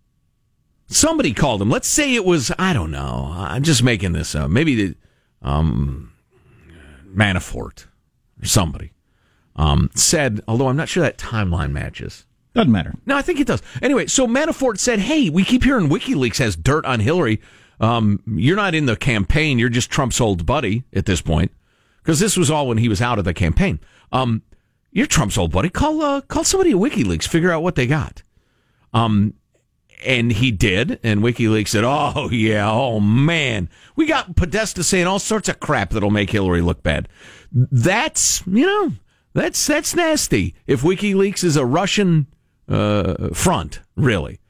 somebody 0.87 1.35
called 1.35 1.61
him. 1.61 1.69
Let's 1.69 1.89
say 1.89 2.15
it 2.15 2.25
was 2.25 2.51
I 2.59 2.73
don't 2.73 2.91
know. 2.91 3.35
I'm 3.37 3.62
just 3.62 3.83
making 3.83 4.12
this 4.12 4.35
up. 4.35 4.49
Maybe 4.49 4.75
the, 4.77 4.95
um, 5.43 6.11
Manafort 7.15 7.85
or 8.41 8.47
somebody 8.47 8.93
um, 9.57 9.90
said, 9.95 10.40
although 10.47 10.69
I'm 10.69 10.77
not 10.77 10.88
sure 10.88 11.03
that 11.03 11.19
timeline 11.19 11.73
matches. 11.73 12.25
Doesn't 12.55 12.73
matter. 12.73 12.95
No, 13.05 13.16
I 13.16 13.23
think 13.23 13.38
it 13.38 13.47
does. 13.47 13.62
Anyway, 13.83 14.07
so 14.07 14.27
Manafort 14.27 14.79
said, 14.79 15.01
"Hey, 15.01 15.29
we 15.29 15.45
keep 15.45 15.62
hearing 15.62 15.88
WikiLeaks 15.88 16.38
has 16.38 16.57
dirt 16.57 16.87
on 16.87 17.01
Hillary. 17.01 17.40
Um, 17.81 18.23
you're 18.27 18.57
not 18.57 18.75
in 18.75 18.87
the 18.87 18.97
campaign. 18.97 19.59
You're 19.59 19.69
just 19.69 19.90
Trump's 19.90 20.21
old 20.21 20.47
buddy 20.47 20.85
at 20.95 21.05
this 21.05 21.21
point, 21.21 21.53
because 22.03 22.19
this 22.19 22.37
was 22.37 22.51
all 22.51 22.66
when 22.66 22.79
he 22.79 22.88
was 22.88 23.03
out 23.03 23.19
of 23.19 23.27
the 23.27 23.35
campaign. 23.35 23.79
Um, 24.11 24.42
you're 24.90 25.07
Trump's 25.07 25.37
old 25.37 25.53
buddy. 25.53 25.69
Call 25.69 26.01
uh, 26.01 26.23
call 26.23 26.45
somebody 26.45 26.71
at 26.71 26.77
WikiLeaks. 26.77 27.29
Figure 27.29 27.51
out 27.51 27.62
what 27.62 27.75
they 27.75 27.87
got." 27.87 28.23
Um, 28.95 29.35
and 30.05 30.33
he 30.33 30.51
did, 30.51 30.99
and 31.03 31.21
WikiLeaks 31.21 31.69
said, 31.69 31.85
"Oh 31.85 32.31
yeah, 32.31 32.71
oh 32.71 33.01
man, 33.01 33.69
we 33.97 34.07
got 34.07 34.37
Podesta 34.37 34.83
saying 34.83 35.07
all 35.07 35.19
sorts 35.19 35.51
of 35.51 35.61
crap 35.61 35.90
that'll 35.90 36.11
make 36.11 36.31
Hillary 36.31 36.62
look 36.62 36.83
bad." 36.83 37.09
That's 37.53 38.42
you 38.47 38.66
know, 38.66 38.92
that's 39.37 39.66
that's 39.66 39.94
nasty. 39.94 40.55
If 40.66 40.81
WikiLeaks 40.81 41.44
is 41.44 41.57
a 41.57 41.66
Russian 41.66 42.27
uh, 42.68 43.29
front, 43.35 43.81
really, 43.94 44.40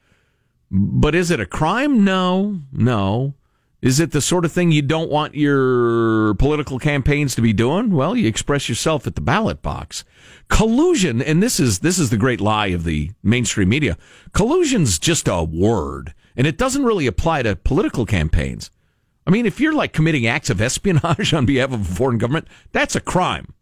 but 0.71 1.13
is 1.13 1.29
it 1.29 1.41
a 1.41 1.45
crime? 1.45 2.05
No, 2.05 2.61
no. 2.71 3.33
Is 3.81 3.99
it 3.99 4.11
the 4.11 4.21
sort 4.21 4.43
of 4.43 4.51
thing 4.51 4.71
you 4.71 4.81
don't 4.81 5.11
want 5.11 5.35
your 5.35 6.33
political 6.35 6.79
campaigns 6.79 7.35
to 7.35 7.41
be 7.41 7.53
doing? 7.53 7.91
Well, 7.91 8.15
you 8.15 8.27
express 8.27 8.67
yourself 8.67 9.05
at 9.05 9.15
the 9.15 9.21
ballot 9.21 9.61
box. 9.61 10.03
Collusion, 10.47 11.21
and 11.21 11.43
this 11.43 11.59
is 11.59 11.79
this 11.79 11.99
is 11.99 12.09
the 12.09 12.17
great 12.17 12.39
lie 12.39 12.67
of 12.67 12.85
the 12.85 13.11
mainstream 13.21 13.69
media. 13.69 13.97
Collusion's 14.31 14.97
just 14.97 15.27
a 15.27 15.43
word, 15.43 16.13
and 16.35 16.47
it 16.47 16.57
doesn't 16.57 16.85
really 16.85 17.07
apply 17.07 17.43
to 17.43 17.57
political 17.57 18.05
campaigns. 18.05 18.71
I 19.27 19.31
mean, 19.31 19.45
if 19.45 19.59
you're 19.59 19.75
like 19.75 19.91
committing 19.91 20.25
acts 20.25 20.49
of 20.49 20.61
espionage 20.61 21.33
on 21.33 21.45
behalf 21.45 21.73
of 21.73 21.81
a 21.81 21.93
foreign 21.93 22.17
government, 22.17 22.47
that's 22.71 22.95
a 22.95 23.01
crime. 23.01 23.53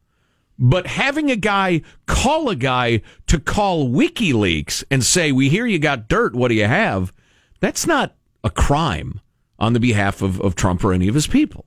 But 0.57 0.87
having 0.87 1.29
a 1.29 1.35
guy 1.35 1.81
call 2.05 2.49
a 2.49 2.55
guy 2.55 3.01
to 3.27 3.39
call 3.39 3.89
WikiLeaks 3.89 4.83
and 4.89 5.03
say, 5.03 5.31
"We 5.31 5.49
hear 5.49 5.65
you 5.65 5.79
got 5.79 6.07
dirt. 6.07 6.33
What 6.35 6.47
do 6.47 6.55
you 6.55 6.65
have?" 6.65 7.11
That's 7.59 7.85
not 7.85 8.15
a 8.43 8.49
crime 8.49 9.19
on 9.59 9.73
the 9.73 9.79
behalf 9.79 10.21
of, 10.21 10.39
of 10.41 10.55
Trump 10.55 10.83
or 10.83 10.93
any 10.93 11.07
of 11.07 11.15
his 11.15 11.27
people. 11.27 11.65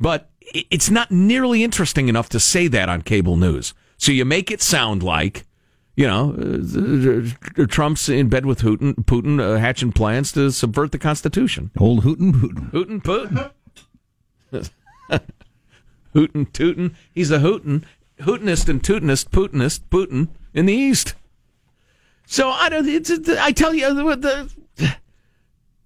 But 0.00 0.30
it's 0.70 0.90
not 0.90 1.10
nearly 1.10 1.62
interesting 1.62 2.08
enough 2.08 2.28
to 2.30 2.40
say 2.40 2.68
that 2.68 2.88
on 2.88 3.02
cable 3.02 3.36
news. 3.36 3.74
So 3.96 4.12
you 4.12 4.24
make 4.24 4.50
it 4.50 4.62
sound 4.62 5.02
like, 5.02 5.44
you 5.96 6.06
know, 6.06 6.34
uh, 7.58 7.66
Trump's 7.66 8.08
in 8.08 8.28
bed 8.28 8.46
with 8.46 8.60
Putin, 8.60 8.94
Putin 9.04 9.40
uh, 9.40 9.58
hatching 9.58 9.92
plans 9.92 10.32
to 10.32 10.50
subvert 10.50 10.92
the 10.92 10.98
Constitution. 10.98 11.70
Old 11.78 12.04
Hootin' 12.04 12.32
Putin. 12.32 12.70
Hootin' 12.70 13.00
Putin. 13.00 13.50
hootin' 16.12 16.46
Tootin'. 16.46 16.96
He's 17.12 17.30
a 17.30 17.40
hootin'. 17.40 17.84
Hootinist 18.20 18.68
and 18.68 18.82
Tootinist, 18.82 19.30
Putinist, 19.30 19.80
Putin 19.90 20.28
in 20.54 20.66
the 20.66 20.74
East. 20.74 21.14
So 22.26 22.50
I 22.50 22.68
don't. 22.68 22.86
It's, 22.86 23.10
I 23.28 23.52
tell 23.52 23.74
you, 23.74 23.94
the, 23.94 24.50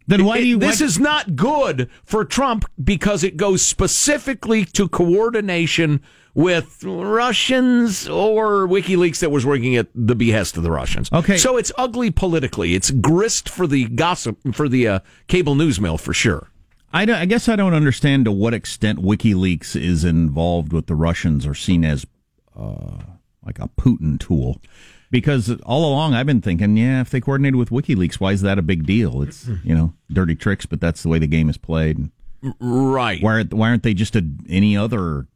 then 0.07 0.25
why 0.25 0.39
do 0.39 0.47
you? 0.47 0.59
This 0.59 0.81
why, 0.81 0.87
is 0.87 0.99
not 0.99 1.37
good 1.37 1.89
for 2.05 2.25
Trump 2.25 2.65
because 2.83 3.23
it 3.23 3.37
goes 3.37 3.63
specifically 3.63 4.65
to 4.65 4.89
coordination 4.89 6.03
with 6.35 6.83
Russians 6.83 8.09
or 8.09 8.67
WikiLeaks 8.67 9.21
that 9.21 9.31
was 9.31 9.45
working 9.47 9.77
at 9.77 9.89
the 9.95 10.15
behest 10.15 10.57
of 10.57 10.63
the 10.63 10.71
Russians. 10.71 11.13
Okay, 11.13 11.37
so 11.37 11.57
it's 11.57 11.73
ugly 11.77 12.11
politically. 12.11 12.75
It's 12.75 12.91
grist 12.91 13.49
for 13.49 13.67
the 13.67 13.85
gossip 13.87 14.39
for 14.53 14.69
the 14.69 14.89
uh, 14.89 15.01
cable 15.29 15.55
news 15.55 15.81
mill 15.81 15.99
for 15.99 16.15
sure. 16.15 16.49
I, 16.95 17.03
I 17.11 17.25
guess 17.25 17.49
I 17.49 17.57
don't 17.57 17.73
understand 17.73 18.27
to 18.27 18.33
what 18.33 18.53
extent 18.53 18.99
WikiLeaks 18.99 19.81
is 19.81 20.05
involved 20.05 20.73
with 20.73 20.87
the 20.87 20.95
Russians 20.95 21.47
or 21.47 21.55
seen 21.55 21.85
as 21.85 22.05
uh, 22.57 22.99
like 23.45 23.59
a 23.59 23.69
Putin 23.69 24.19
tool. 24.19 24.61
Because 25.11 25.51
all 25.65 25.85
along 25.91 26.15
I've 26.15 26.27
been 26.27 26.41
thinking, 26.41 26.77
yeah, 26.77 27.03
if 27.03 27.11
they 27.11 27.21
coordinated 27.21 27.57
with 27.57 27.69
WikiLeaks, 27.69 28.15
why 28.15 28.33
is 28.33 28.41
that 28.41 28.59
a 28.59 28.63
big 28.63 28.87
deal? 28.87 29.21
It's 29.21 29.47
you 29.63 29.75
know 29.75 29.93
dirty 30.11 30.35
tricks, 30.35 30.65
but 30.65 30.81
that's 30.81 31.03
the 31.03 31.11
way 31.11 31.19
the 31.19 31.27
game 31.27 31.51
is 31.51 31.59
played. 31.59 32.11
Right? 32.59 33.23
Why 33.23 33.35
aren't, 33.35 33.55
why 33.55 33.69
aren't 33.69 33.83
they 33.83 33.95
just 33.95 34.17
a, 34.17 34.27
any 34.49 34.77
other 34.77 35.27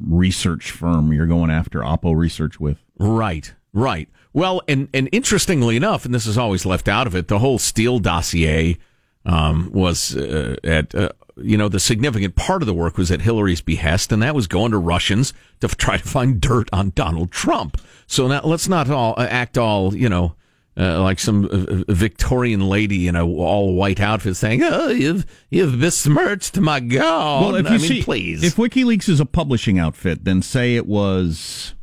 research 0.00 0.70
firm 0.70 1.12
you're 1.12 1.26
going 1.26 1.50
after 1.50 1.80
Oppo 1.80 2.16
Research 2.16 2.58
with? 2.58 2.78
Right, 2.98 3.52
right. 3.72 4.08
Well, 4.32 4.62
and 4.66 4.88
and 4.94 5.08
interestingly 5.12 5.76
enough, 5.76 6.04
and 6.04 6.14
this 6.14 6.26
is 6.26 6.38
always 6.38 6.64
left 6.64 6.88
out 6.88 7.06
of 7.06 7.14
it, 7.14 7.28
the 7.28 7.38
whole 7.40 7.58
Steele 7.58 7.98
dossier 7.98 8.78
um, 9.26 9.70
was 9.72 10.16
uh, 10.16 10.56
at 10.64 10.94
uh, 10.94 11.10
you 11.36 11.56
know 11.56 11.68
the 11.68 11.80
significant 11.80 12.36
part 12.36 12.62
of 12.62 12.66
the 12.66 12.74
work 12.74 12.96
was 12.98 13.10
at 13.10 13.22
Hillary's 13.22 13.60
behest, 13.60 14.12
and 14.12 14.22
that 14.22 14.34
was 14.34 14.46
going 14.46 14.70
to 14.72 14.78
Russians 14.78 15.32
to 15.60 15.68
try 15.76 15.96
to 15.96 16.04
find 16.04 16.40
dirt 16.40 16.68
on 16.72 16.90
Donald 16.94 17.30
Trump. 17.30 17.80
So 18.06 18.28
now 18.28 18.42
let's 18.44 18.68
not 18.68 18.90
all 18.90 19.14
uh, 19.16 19.26
act 19.28 19.58
all 19.58 19.94
you 19.94 20.08
know. 20.08 20.34
Uh, 20.76 21.00
like 21.00 21.20
some 21.20 21.44
uh, 21.44 21.92
Victorian 21.94 22.60
lady 22.68 23.06
in 23.06 23.14
a 23.14 23.24
all 23.24 23.74
white 23.76 24.00
outfit 24.00 24.34
saying, 24.34 24.60
"Oh, 24.60 24.88
you've 24.88 25.24
you've 25.48 25.80
besmirched 25.80 26.58
my 26.58 26.80
god." 26.80 27.42
Well, 27.44 27.54
if 27.54 27.66
you 27.66 27.74
I 27.76 27.78
mean, 27.78 27.86
see, 27.88 28.02
please, 28.02 28.42
if 28.42 28.56
WikiLeaks 28.56 29.08
is 29.08 29.20
a 29.20 29.24
publishing 29.24 29.78
outfit, 29.78 30.24
then 30.24 30.42
say 30.42 30.74
it 30.74 30.86
was 30.88 31.74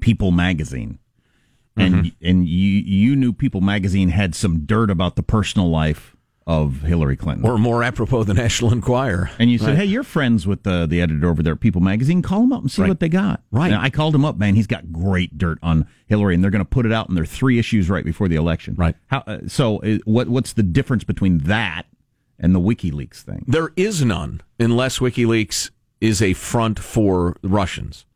People 0.00 0.30
Magazine, 0.30 1.00
and 1.76 1.94
Mm-hmm. 2.04 2.08
and 2.24 2.46
you 2.46 2.68
you 2.78 3.16
knew 3.16 3.32
People 3.32 3.62
Magazine 3.62 4.10
had 4.10 4.36
some 4.36 4.60
dirt 4.60 4.90
about 4.90 5.16
the 5.16 5.24
personal 5.24 5.68
life 5.68 6.14
of 6.50 6.82
Hillary 6.82 7.16
Clinton, 7.16 7.48
or 7.48 7.58
more 7.58 7.84
apropos, 7.84 8.24
the 8.24 8.34
National 8.34 8.72
Enquirer, 8.72 9.30
and 9.38 9.52
you 9.52 9.56
said, 9.58 9.68
Right. 9.68 9.76
"Hey, 9.78 9.84
you're 9.84 10.02
friends 10.02 10.48
with 10.48 10.64
the 10.64 10.84
the 10.84 11.00
editor 11.00 11.28
over 11.30 11.44
there 11.44 11.52
at 11.52 11.60
People 11.60 11.80
Magazine. 11.80 12.22
Call 12.22 12.42
him 12.42 12.52
up 12.52 12.62
and 12.62 12.68
see 12.70 12.82
Right. 12.82 12.88
what 12.88 12.98
they 12.98 13.08
got." 13.08 13.44
Right. 13.52 13.70
And 13.70 13.80
I 13.80 13.88
called 13.88 14.16
him 14.16 14.24
up, 14.24 14.36
man. 14.36 14.56
He's 14.56 14.66
got 14.66 14.90
great 14.90 15.38
dirt 15.38 15.58
on 15.62 15.86
Hillary, 16.08 16.34
and 16.34 16.42
they're 16.42 16.50
going 16.50 16.64
to 16.64 16.68
put 16.68 16.86
it 16.86 16.92
out 16.92 17.08
in 17.08 17.14
their 17.14 17.24
three 17.24 17.60
issues 17.60 17.88
right 17.88 18.04
before 18.04 18.26
the 18.26 18.34
election. 18.34 18.74
Right. 18.76 18.96
How? 19.06 19.18
Uh, 19.28 19.38
so, 19.46 19.78
uh, 19.82 19.98
what 20.06 20.28
what's 20.28 20.52
the 20.52 20.64
difference 20.64 21.04
between 21.04 21.38
that 21.38 21.86
and 22.36 22.52
the 22.52 22.60
WikiLeaks 22.60 23.20
thing? 23.20 23.44
There 23.46 23.70
is 23.76 24.04
none 24.04 24.40
unless 24.58 24.98
WikiLeaks 24.98 25.70
is 26.00 26.20
a 26.20 26.32
front 26.32 26.80
for 26.80 27.36
the 27.42 27.48
Russians. 27.48 28.06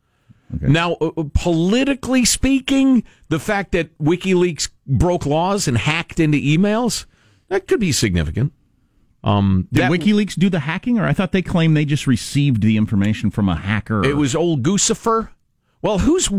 Now, 0.60 0.94
uh, 1.00 1.10
uh, 1.16 1.24
politically 1.34 2.24
speaking, 2.24 3.04
the 3.28 3.38
fact 3.40 3.72
that 3.72 3.96
WikiLeaks 3.98 4.70
broke 4.86 5.24
laws 5.24 5.66
and 5.68 5.76
hacked 5.78 6.18
into 6.20 6.38
emails 6.38 7.06
that 7.48 7.66
could 7.66 7.80
be 7.80 7.92
significant. 7.92 8.52
Um, 9.22 9.68
Did 9.72 9.84
that- 9.84 9.90
WikiLeaks 9.90 10.34
do 10.38 10.50
the 10.50 10.60
hacking, 10.60 10.98
or 10.98 11.06
I 11.06 11.12
thought 11.12 11.32
they 11.32 11.42
claimed 11.42 11.76
they 11.76 11.84
just 11.86 12.06
received 12.06 12.62
the 12.62 12.76
information 12.76 13.30
from 13.30 13.48
a 13.48 13.56
hacker? 13.56 14.04
It 14.04 14.16
was 14.16 14.34
old 14.34 14.62
Guccifer. 14.62 15.30
Well, 15.80 15.98
who's 16.00 16.30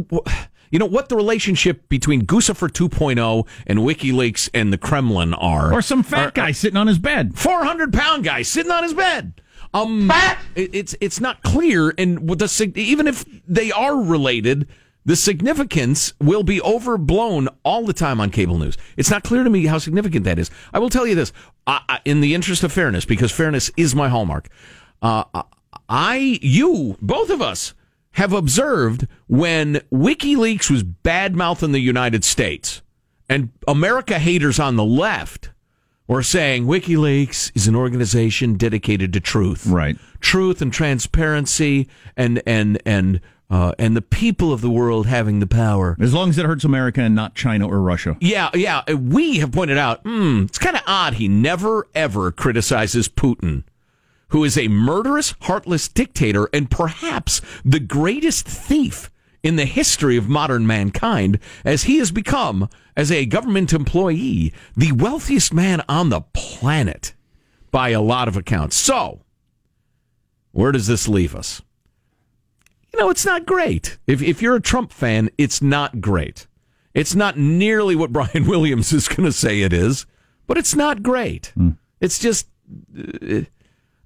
you 0.72 0.80
know 0.80 0.86
what 0.86 1.10
the 1.10 1.16
relationship 1.16 1.88
between 1.90 2.26
Guccifer 2.26 2.70
2.0 2.70 3.48
and 3.68 3.80
WikiLeaks 3.80 4.50
and 4.54 4.72
the 4.74 4.78
Kremlin 4.78 5.34
are, 5.34 5.72
or 5.74 5.82
some 5.82 6.04
fat 6.04 6.34
guy 6.36 6.52
sitting 6.52 6.78
on 6.78 6.88
his 6.88 7.00
bed, 7.00 7.38
four 7.38 7.64
hundred 7.64 7.92
pound 7.94 8.24
guy 8.24 8.42
sitting 8.44 8.72
on 8.72 8.84
his 8.84 8.94
bed. 8.94 9.42
Um, 9.74 10.12
it- 10.56 10.70
it's 10.74 10.96
it's 11.02 11.20
not 11.20 11.42
clear, 11.44 11.94
and 11.98 12.30
with 12.30 12.40
the 12.40 12.72
even 12.76 13.08
if 13.08 13.26
they 13.48 13.72
are 13.72 14.00
related, 14.02 14.68
the 15.06 15.16
significance 15.16 16.14
will 16.20 16.44
be 16.44 16.62
overblown 16.62 17.48
all 17.64 17.86
the 17.86 17.94
time 17.94 18.20
on 18.20 18.32
cable 18.32 18.58
news. 18.58 18.76
It's 18.98 19.12
not 19.12 19.24
clear 19.24 19.44
to 19.44 19.50
me 19.50 19.68
how 19.68 19.78
significant 19.78 20.26
that 20.26 20.40
is. 20.40 20.50
I 20.74 20.80
will 20.80 20.90
tell 20.90 21.06
you 21.06 21.16
this, 21.16 21.32
in 22.04 22.22
the 22.22 22.34
interest 22.34 22.64
of 22.64 22.74
fairness, 22.74 23.06
because 23.06 23.32
fairness 23.32 23.72
is 23.78 23.96
my 23.96 24.10
hallmark. 24.10 24.50
Uh, 25.02 25.24
I, 25.88 26.40
you, 26.42 26.98
both 27.02 27.30
of 27.30 27.42
us 27.42 27.74
have 28.14 28.34
observed 28.34 29.08
when 29.28 29.76
WikiLeaks 29.94 30.72
was 30.72 30.84
bad 30.84 31.36
mouthing 31.36 31.72
the 31.72 31.80
United 31.80 32.24
States, 32.24 32.82
and 33.30 33.52
America 33.68 34.18
haters 34.18 34.60
on 34.60 34.76
the 34.76 34.86
left 34.86 35.52
were 36.08 36.24
saying 36.24 36.66
WikiLeaks 36.66 37.52
is 37.56 37.68
an 37.68 37.76
organization 37.76 38.56
dedicated 38.56 39.12
to 39.14 39.20
truth, 39.20 39.66
right? 39.68 39.98
Truth 40.20 40.62
and 40.62 40.72
transparency, 40.72 41.88
and 42.16 42.42
and 42.46 42.82
and 42.86 43.20
uh, 43.50 43.74
and 43.78 43.96
the 43.96 44.02
people 44.02 44.52
of 44.52 44.62
the 44.62 44.70
world 44.70 45.06
having 45.08 45.40
the 45.40 45.48
power. 45.48 45.96
As 46.00 46.14
long 46.14 46.30
as 46.30 46.38
it 46.38 46.46
hurts 46.46 46.64
America 46.64 47.02
and 47.02 47.16
not 47.16 47.36
China 47.36 47.68
or 47.68 47.82
Russia. 47.82 48.18
Yeah, 48.20 48.50
yeah. 48.54 48.92
We 48.94 49.38
have 49.40 49.52
pointed 49.52 49.78
out, 49.78 50.02
hmm, 50.02 50.44
it's 50.44 50.58
kind 50.58 50.76
of 50.76 50.84
odd. 50.88 51.16
He 51.16 51.28
never 51.28 51.88
ever 51.94 52.32
criticizes 52.32 53.08
Putin, 53.08 53.64
who 54.30 54.44
is 54.44 54.58
a 54.58 54.68
murderous, 54.68 55.36
heartless 55.42 55.88
dictator 55.88 56.50
and 56.54 56.72
perhaps 56.72 57.42
the 57.64 57.80
greatest 57.80 58.48
thief 58.48 59.12
in 59.44 59.58
the 59.58 59.66
history 59.66 60.18
of 60.18 60.28
modern 60.28 60.66
mankind, 60.66 61.38
as 61.64 61.84
he 61.84 62.00
has 62.00 62.10
become, 62.10 62.68
as 62.98 63.12
a 63.12 63.28
government 63.28 63.72
employee, 63.74 64.52
the 64.76 64.92
wealthiest 64.92 65.54
man 65.54 65.84
on 65.88 66.10
the 66.10 66.22
planet 66.34 67.14
by 67.70 67.90
a 67.90 68.02
lot 68.02 68.28
of 68.28 68.36
accounts. 68.36 68.76
So, 68.76 69.22
where 70.52 70.72
does 70.72 70.88
this 70.88 71.08
leave 71.08 71.36
us? 71.36 71.62
You 72.96 73.02
know, 73.02 73.10
it's 73.10 73.26
not 73.26 73.46
great. 73.46 73.98
If, 74.08 74.22
if 74.22 74.42
you're 74.42 74.56
a 74.56 74.62
Trump 74.62 74.90
fan, 74.90 75.30
it's 75.38 75.62
not 75.62 76.00
great. 76.00 76.48
It's 76.94 77.14
not 77.14 77.38
nearly 77.38 77.94
what 77.94 78.12
Brian 78.14 78.48
Williams 78.48 78.94
is 78.94 79.10
going 79.10 79.26
to 79.26 79.34
say 79.34 79.64
it 79.64 79.74
is, 79.74 80.06
but 80.48 80.58
it's 80.58 80.76
not 80.76 81.04
great. 81.04 81.52
It's 82.00 82.18
just, 82.20 82.48
uh, 82.98 83.42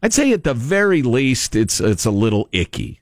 I'd 0.01 0.11
say 0.11 0.33
at 0.33 0.43
the 0.43 0.55
very 0.55 1.03
least, 1.03 1.55
it's 1.55 1.79
it's 1.79 2.05
a 2.05 2.09
little 2.09 2.49
icky. 2.51 2.99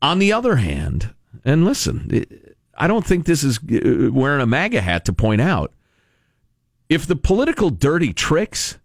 On 0.00 0.18
the 0.18 0.32
other 0.32 0.56
hand, 0.56 1.14
and 1.44 1.66
listen, 1.66 2.08
it, 2.10 2.56
I 2.78 2.86
don't 2.86 3.04
think 3.04 3.26
this 3.26 3.44
is 3.44 3.58
uh, 3.58 4.10
wearing 4.10 4.40
a 4.40 4.46
MAGA 4.46 4.80
hat 4.80 5.04
to 5.04 5.12
point 5.12 5.42
out 5.42 5.74
if 6.88 7.06
the 7.06 7.16
political 7.16 7.68
dirty 7.68 8.14
tricks 8.14 8.78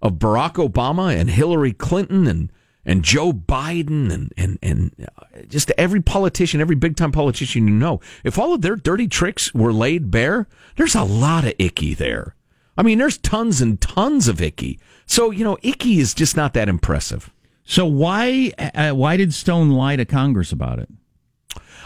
of 0.00 0.14
Barack 0.14 0.54
Obama 0.54 1.14
and 1.14 1.28
Hillary 1.28 1.74
Clinton 1.74 2.26
and 2.26 2.50
and 2.84 3.02
Joe 3.04 3.32
Biden 3.32 4.10
and 4.12 4.32
and 4.36 4.58
and 4.62 4.92
uh, 5.02 5.42
just 5.48 5.70
every 5.76 6.00
politician, 6.00 6.60
every 6.60 6.76
big 6.76 6.96
time 6.96 7.12
politician 7.12 7.68
you 7.68 7.74
know, 7.74 8.00
if 8.24 8.38
all 8.38 8.54
of 8.54 8.62
their 8.62 8.76
dirty 8.76 9.08
tricks 9.08 9.52
were 9.54 9.72
laid 9.72 10.10
bare, 10.10 10.46
there's 10.76 10.94
a 10.94 11.04
lot 11.04 11.44
of 11.44 11.54
icky 11.58 11.94
there. 11.94 12.34
I 12.76 12.82
mean, 12.82 12.98
there's 12.98 13.18
tons 13.18 13.60
and 13.60 13.80
tons 13.80 14.28
of 14.28 14.40
icky. 14.40 14.78
So 15.06 15.30
you 15.30 15.44
know, 15.44 15.58
icky 15.62 15.98
is 15.98 16.14
just 16.14 16.36
not 16.36 16.54
that 16.54 16.68
impressive. 16.68 17.30
So 17.64 17.84
why 17.84 18.52
uh, 18.58 18.92
why 18.92 19.16
did 19.16 19.34
Stone 19.34 19.70
lie 19.70 19.96
to 19.96 20.04
Congress 20.04 20.52
about 20.52 20.78
it? 20.78 20.88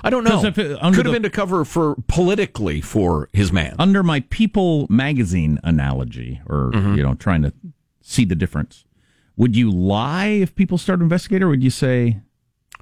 I 0.05 0.11
don't 0.11 0.25
know. 0.25 0.45
it- 0.45 0.55
Could 0.55 0.69
have 0.81 0.95
the- 1.05 1.11
been 1.13 1.23
to 1.23 1.31
cover 1.31 1.65
for 1.65 1.95
politically 2.09 2.81
for 2.81 3.29
his 3.33 3.53
man. 3.53 3.77
Under 3.79 4.03
my 4.03 4.21
People 4.31 4.87
magazine 4.91 5.59
analogy, 5.63 6.41
or 6.47 6.73
Mhm. 6.73 6.97
you 6.97 7.03
know, 7.05 7.15
trying 7.15 7.43
to 7.43 7.53
see 8.01 8.25
the 8.25 8.35
difference, 8.35 8.85
would 9.37 9.57
you 9.57 9.71
lie 9.71 10.27
if 10.27 10.55
people 10.55 10.79
started 10.79 11.03
investigating, 11.03 11.45
or 11.45 11.49
would 11.49 11.63
you 11.65 11.71
say, 11.71 12.21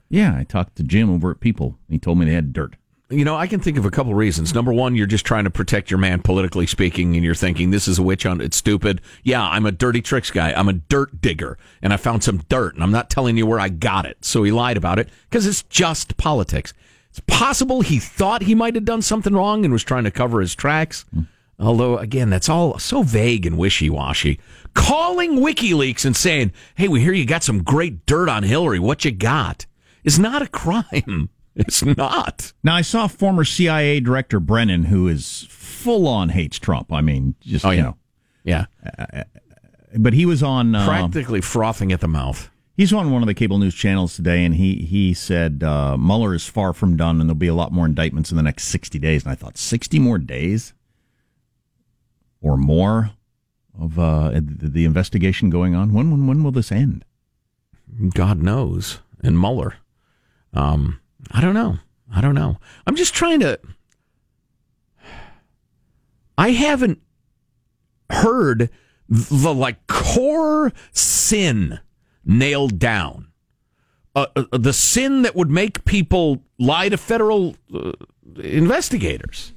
"Yeah, 0.09 0.37
I 0.37 0.45
talked 0.45 0.77
to 0.77 0.83
Jim 0.83 1.11
over 1.11 1.31
at 1.31 1.41
People. 1.41 1.79
He 1.89 1.99
told 1.99 2.19
me 2.19 2.27
they 2.27 2.35
had 2.35 2.53
dirt." 2.53 2.77
You 3.13 3.25
know, 3.25 3.35
I 3.35 3.49
can 3.49 3.59
think 3.59 3.77
of 3.77 3.85
a 3.85 3.91
couple 3.91 4.15
reasons. 4.15 4.55
Number 4.55 4.73
one, 4.73 4.95
you're 4.95 5.07
just 5.07 5.27
trying 5.27 5.43
to 5.43 5.51
protect 5.51 5.91
your 5.91 5.99
man 5.99 6.23
politically 6.23 6.67
speaking, 6.69 7.17
and 7.17 7.25
you're 7.25 7.35
thinking 7.35 7.71
this 7.71 7.89
is 7.89 7.99
a 7.99 8.05
witch 8.05 8.23
hunt. 8.23 8.41
It's 8.41 8.57
stupid. 8.57 9.01
Yeah, 9.25 9.43
I'm 9.43 9.67
a 9.67 9.73
dirty 9.73 10.01
tricks 10.01 10.31
guy. 10.31 10.53
I'm 10.53 10.69
a 10.69 10.75
dirt 10.75 11.21
digger, 11.21 11.59
and 11.83 11.93
I 11.93 11.97
found 11.97 12.23
some 12.23 12.39
dirt, 12.49 12.75
and 12.75 12.85
I'm 12.85 12.93
not 12.93 13.11
telling 13.11 13.37
you 13.37 13.47
where 13.47 13.59
I 13.59 13.69
got 13.69 14.07
it. 14.07 14.25
So 14.25 14.45
he 14.45 14.53
lied 14.53 14.77
about 14.77 15.01
it 15.01 15.09
because 15.29 15.45
it's 15.45 15.65
just 15.65 16.17
politics. 16.19 16.73
It's 17.11 17.21
possible 17.27 17.81
he 17.81 17.99
thought 17.99 18.43
he 18.43 18.55
might 18.55 18.77
have 18.77 18.85
done 18.85 19.03
something 19.03 19.35
wrong 19.35 19.65
and 19.65 19.73
was 19.73 19.83
trying 19.83 20.05
to 20.05 20.13
cover 20.13 20.41
his 20.41 20.55
tracks. 20.55 21.05
Hmm. 21.13 21.23
Although, 21.61 21.99
again, 21.99 22.31
that's 22.31 22.49
all 22.49 22.79
so 22.79 23.03
vague 23.03 23.45
and 23.47 23.59
wishy 23.59 23.91
washy. 23.91 24.41
Calling 24.75 25.37
WikiLeaks 25.41 26.05
and 26.07 26.17
saying, 26.17 26.53
hey, 26.77 26.89
we 26.89 27.01
hear 27.03 27.13
you 27.13 27.27
got 27.27 27.43
some 27.43 27.63
great 27.63 28.07
dirt 28.07 28.29
on 28.29 28.43
Hillary. 28.45 28.79
What 28.79 29.05
you 29.05 29.11
got? 29.11 29.67
Is 30.03 30.19
not 30.19 30.43
a 30.43 30.47
crime. 30.49 31.29
It's 31.57 31.85
not. 31.85 32.53
Now, 32.63 32.77
I 32.77 32.81
saw 32.81 33.09
former 33.09 33.45
CIA 33.45 33.99
Director 34.01 34.39
Brennan, 34.39 34.85
who 34.85 35.09
is 35.09 35.47
full 35.51 36.07
on 36.07 36.29
hates 36.31 36.59
Trump. 36.61 36.93
I 36.93 37.01
mean, 37.03 37.35
just 37.41 37.65
Oh, 37.67 37.71
you 37.71 37.77
yeah. 37.79 37.83
know, 37.83 37.97
Yeah. 38.45 39.25
but 39.99 40.13
he 40.15 40.25
was 40.25 40.43
on 40.45 40.75
uh, 40.75 40.87
Practically 40.87 41.41
frothing 41.41 41.93
at 41.93 42.01
the 42.01 42.09
mouth. 42.09 42.49
He's 42.77 42.93
on 42.93 43.11
one 43.11 43.23
of 43.23 43.27
the 43.27 43.35
cable 43.35 43.59
news 43.59 43.75
channels 43.75 44.15
today, 44.17 44.45
and 44.45 44.55
he 44.55 44.77
he 44.77 45.13
said 45.13 45.63
uh, 45.63 45.97
Mueller 45.99 46.35
is 46.35 46.47
far 46.47 46.73
from 46.73 46.97
done, 46.97 47.21
and 47.21 47.29
there'll 47.29 47.35
be 47.35 47.49
a 47.49 47.55
lot 47.55 47.73
more 47.73 47.85
indictments 47.85 48.31
in 48.31 48.37
the 48.37 48.43
next 48.45 48.65
sixty 48.69 48.99
days. 49.01 49.25
And 49.25 49.33
I 49.33 49.35
thought, 49.35 49.59
sixty 49.59 49.99
more 49.99 50.19
days 50.19 50.73
or 52.41 52.57
more 52.57 53.11
of 53.79 53.99
uh, 53.99 54.31
the, 54.35 54.85
investigation 54.85 55.51
going 55.51 55.75
on. 55.75 55.93
When 55.93 56.11
when 56.11 56.27
when 56.27 56.43
will 56.43 56.53
this 56.53 56.73
end? 56.73 57.05
God 58.15 58.43
knows. 58.43 59.01
And 59.23 59.39
Mueller. 59.39 59.75
Um, 60.55 61.01
I 61.31 61.41
don't 61.41 61.55
know. 61.55 61.79
I 62.15 62.21
don't 62.21 62.35
know. 62.35 62.59
I'm 62.87 62.97
just 62.97 63.15
trying 63.15 63.41
to. 63.41 63.59
I 66.39 66.51
haven't 66.51 67.01
heard 68.09 68.71
the 69.09 69.55
like 69.55 69.87
core 69.87 70.73
sin 70.93 71.81
nailed 72.25 72.79
down. 72.79 73.29
Uh, 74.15 74.27
uh, 74.35 74.45
the 74.53 74.73
sin 74.73 75.23
that 75.23 75.37
would 75.37 75.51
make 75.51 75.85
people 75.85 76.43
lie 76.59 76.89
to 76.89 76.97
federal 76.97 77.55
uh, 77.75 77.93
investigators, 78.43 79.53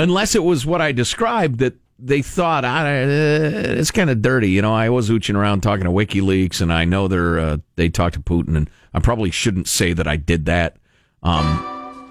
unless 0.00 0.34
it 0.34 0.42
was 0.42 0.64
what 0.64 0.80
I 0.80 0.92
described 0.92 1.58
that 1.58 1.74
they 2.02 2.22
thought 2.22 2.64
uh, 2.64 2.84
it's 2.86 3.90
kind 3.90 4.10
of 4.10 4.22
dirty. 4.22 4.50
You 4.50 4.62
know, 4.62 4.72
I 4.72 4.88
was 4.88 5.10
ooching 5.10 5.36
around 5.36 5.60
talking 5.60 5.84
to 5.84 5.90
WikiLeaks, 5.90 6.60
and 6.60 6.72
I 6.72 6.84
know 6.84 7.08
they're 7.08 7.38
uh, 7.38 7.58
they 7.76 7.88
talked 7.88 8.14
to 8.14 8.20
Putin, 8.20 8.56
and 8.56 8.70
I 8.94 9.00
probably 9.00 9.30
shouldn't 9.30 9.68
say 9.68 9.92
that 9.92 10.06
I 10.06 10.16
did 10.16 10.46
that. 10.46 10.76
Um, 11.22 11.66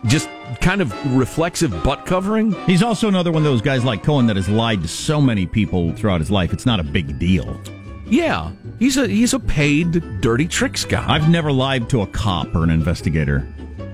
just 0.06 0.30
kind 0.62 0.82
of 0.82 1.18
reflexive 1.18 1.72
butt 1.84 2.06
covering. 2.06 2.54
He's 2.66 2.84
also 2.84 3.08
another 3.08 3.32
one 3.32 3.42
of 3.42 3.46
those 3.46 3.62
guys 3.62 3.84
like 3.84 4.04
Cohen 4.04 4.28
that 4.28 4.36
has 4.36 4.48
lied 4.48 4.82
to 4.84 4.88
so 4.88 5.20
many 5.20 5.46
people 5.46 5.94
throughout 5.94 6.22
his 6.22 6.32
life. 6.32 6.54
It's 6.54 6.66
not 6.66 6.80
a 6.80 6.84
big 6.84 7.20
deal. 7.20 7.60
Yeah, 8.06 8.52
he's 8.80 8.98
a 8.98 9.08
he's 9.08 9.34
a 9.34 9.40
paid 9.40 10.22
dirty 10.22 10.48
tricks 10.48 10.86
guy. 10.86 11.06
I've 11.08 11.30
never 11.30 11.52
lied 11.52 11.90
to 11.90 12.02
a 12.02 12.08
cop 12.08 12.56
or 12.56 12.64
an 12.64 12.70
investigator, 12.70 13.48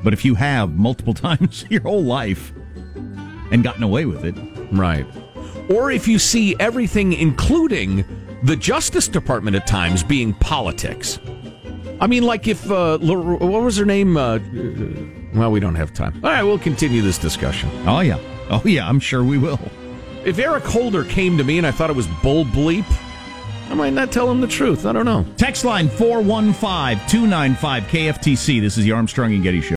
but 0.03 0.13
if 0.13 0.25
you 0.25 0.35
have 0.35 0.75
multiple 0.77 1.13
times 1.13 1.65
your 1.69 1.81
whole 1.81 2.03
life 2.03 2.53
and 3.51 3.63
gotten 3.63 3.83
away 3.83 4.05
with 4.05 4.25
it, 4.25 4.35
right? 4.71 5.05
Or 5.69 5.91
if 5.91 6.07
you 6.07 6.19
see 6.19 6.55
everything, 6.59 7.13
including 7.13 8.05
the 8.43 8.55
Justice 8.55 9.07
Department 9.07 9.55
at 9.55 9.65
times, 9.65 10.03
being 10.03 10.33
politics. 10.33 11.19
I 11.99 12.07
mean, 12.07 12.23
like 12.23 12.47
if 12.47 12.69
uh, 12.69 12.97
what 12.99 13.61
was 13.63 13.77
her 13.77 13.85
name? 13.85 14.17
Uh, 14.17 14.39
well, 15.33 15.51
we 15.51 15.59
don't 15.59 15.75
have 15.75 15.93
time. 15.93 16.13
All 16.23 16.29
right, 16.29 16.43
we'll 16.43 16.59
continue 16.59 17.01
this 17.01 17.17
discussion. 17.17 17.69
Oh 17.87 18.01
yeah, 18.01 18.19
oh 18.49 18.61
yeah, 18.65 18.87
I'm 18.87 18.99
sure 18.99 19.23
we 19.23 19.37
will. 19.37 19.59
If 20.25 20.39
Eric 20.39 20.63
Holder 20.63 21.03
came 21.03 21.37
to 21.37 21.43
me 21.43 21.57
and 21.57 21.65
I 21.65 21.71
thought 21.71 21.89
it 21.89 21.95
was 21.95 22.07
bull 22.21 22.45
bleep, 22.45 22.85
I 23.69 23.73
might 23.73 23.93
not 23.93 24.11
tell 24.11 24.29
him 24.29 24.41
the 24.41 24.47
truth. 24.47 24.85
I 24.85 24.91
don't 24.91 25.05
know. 25.05 25.25
Text 25.37 25.65
line 25.65 25.89
415 25.89 27.07
295 27.07 27.83
KFTC. 27.83 28.61
This 28.61 28.77
is 28.77 28.83
the 28.83 28.91
Armstrong 28.91 29.33
and 29.33 29.41
Getty 29.41 29.61
Show. 29.61 29.73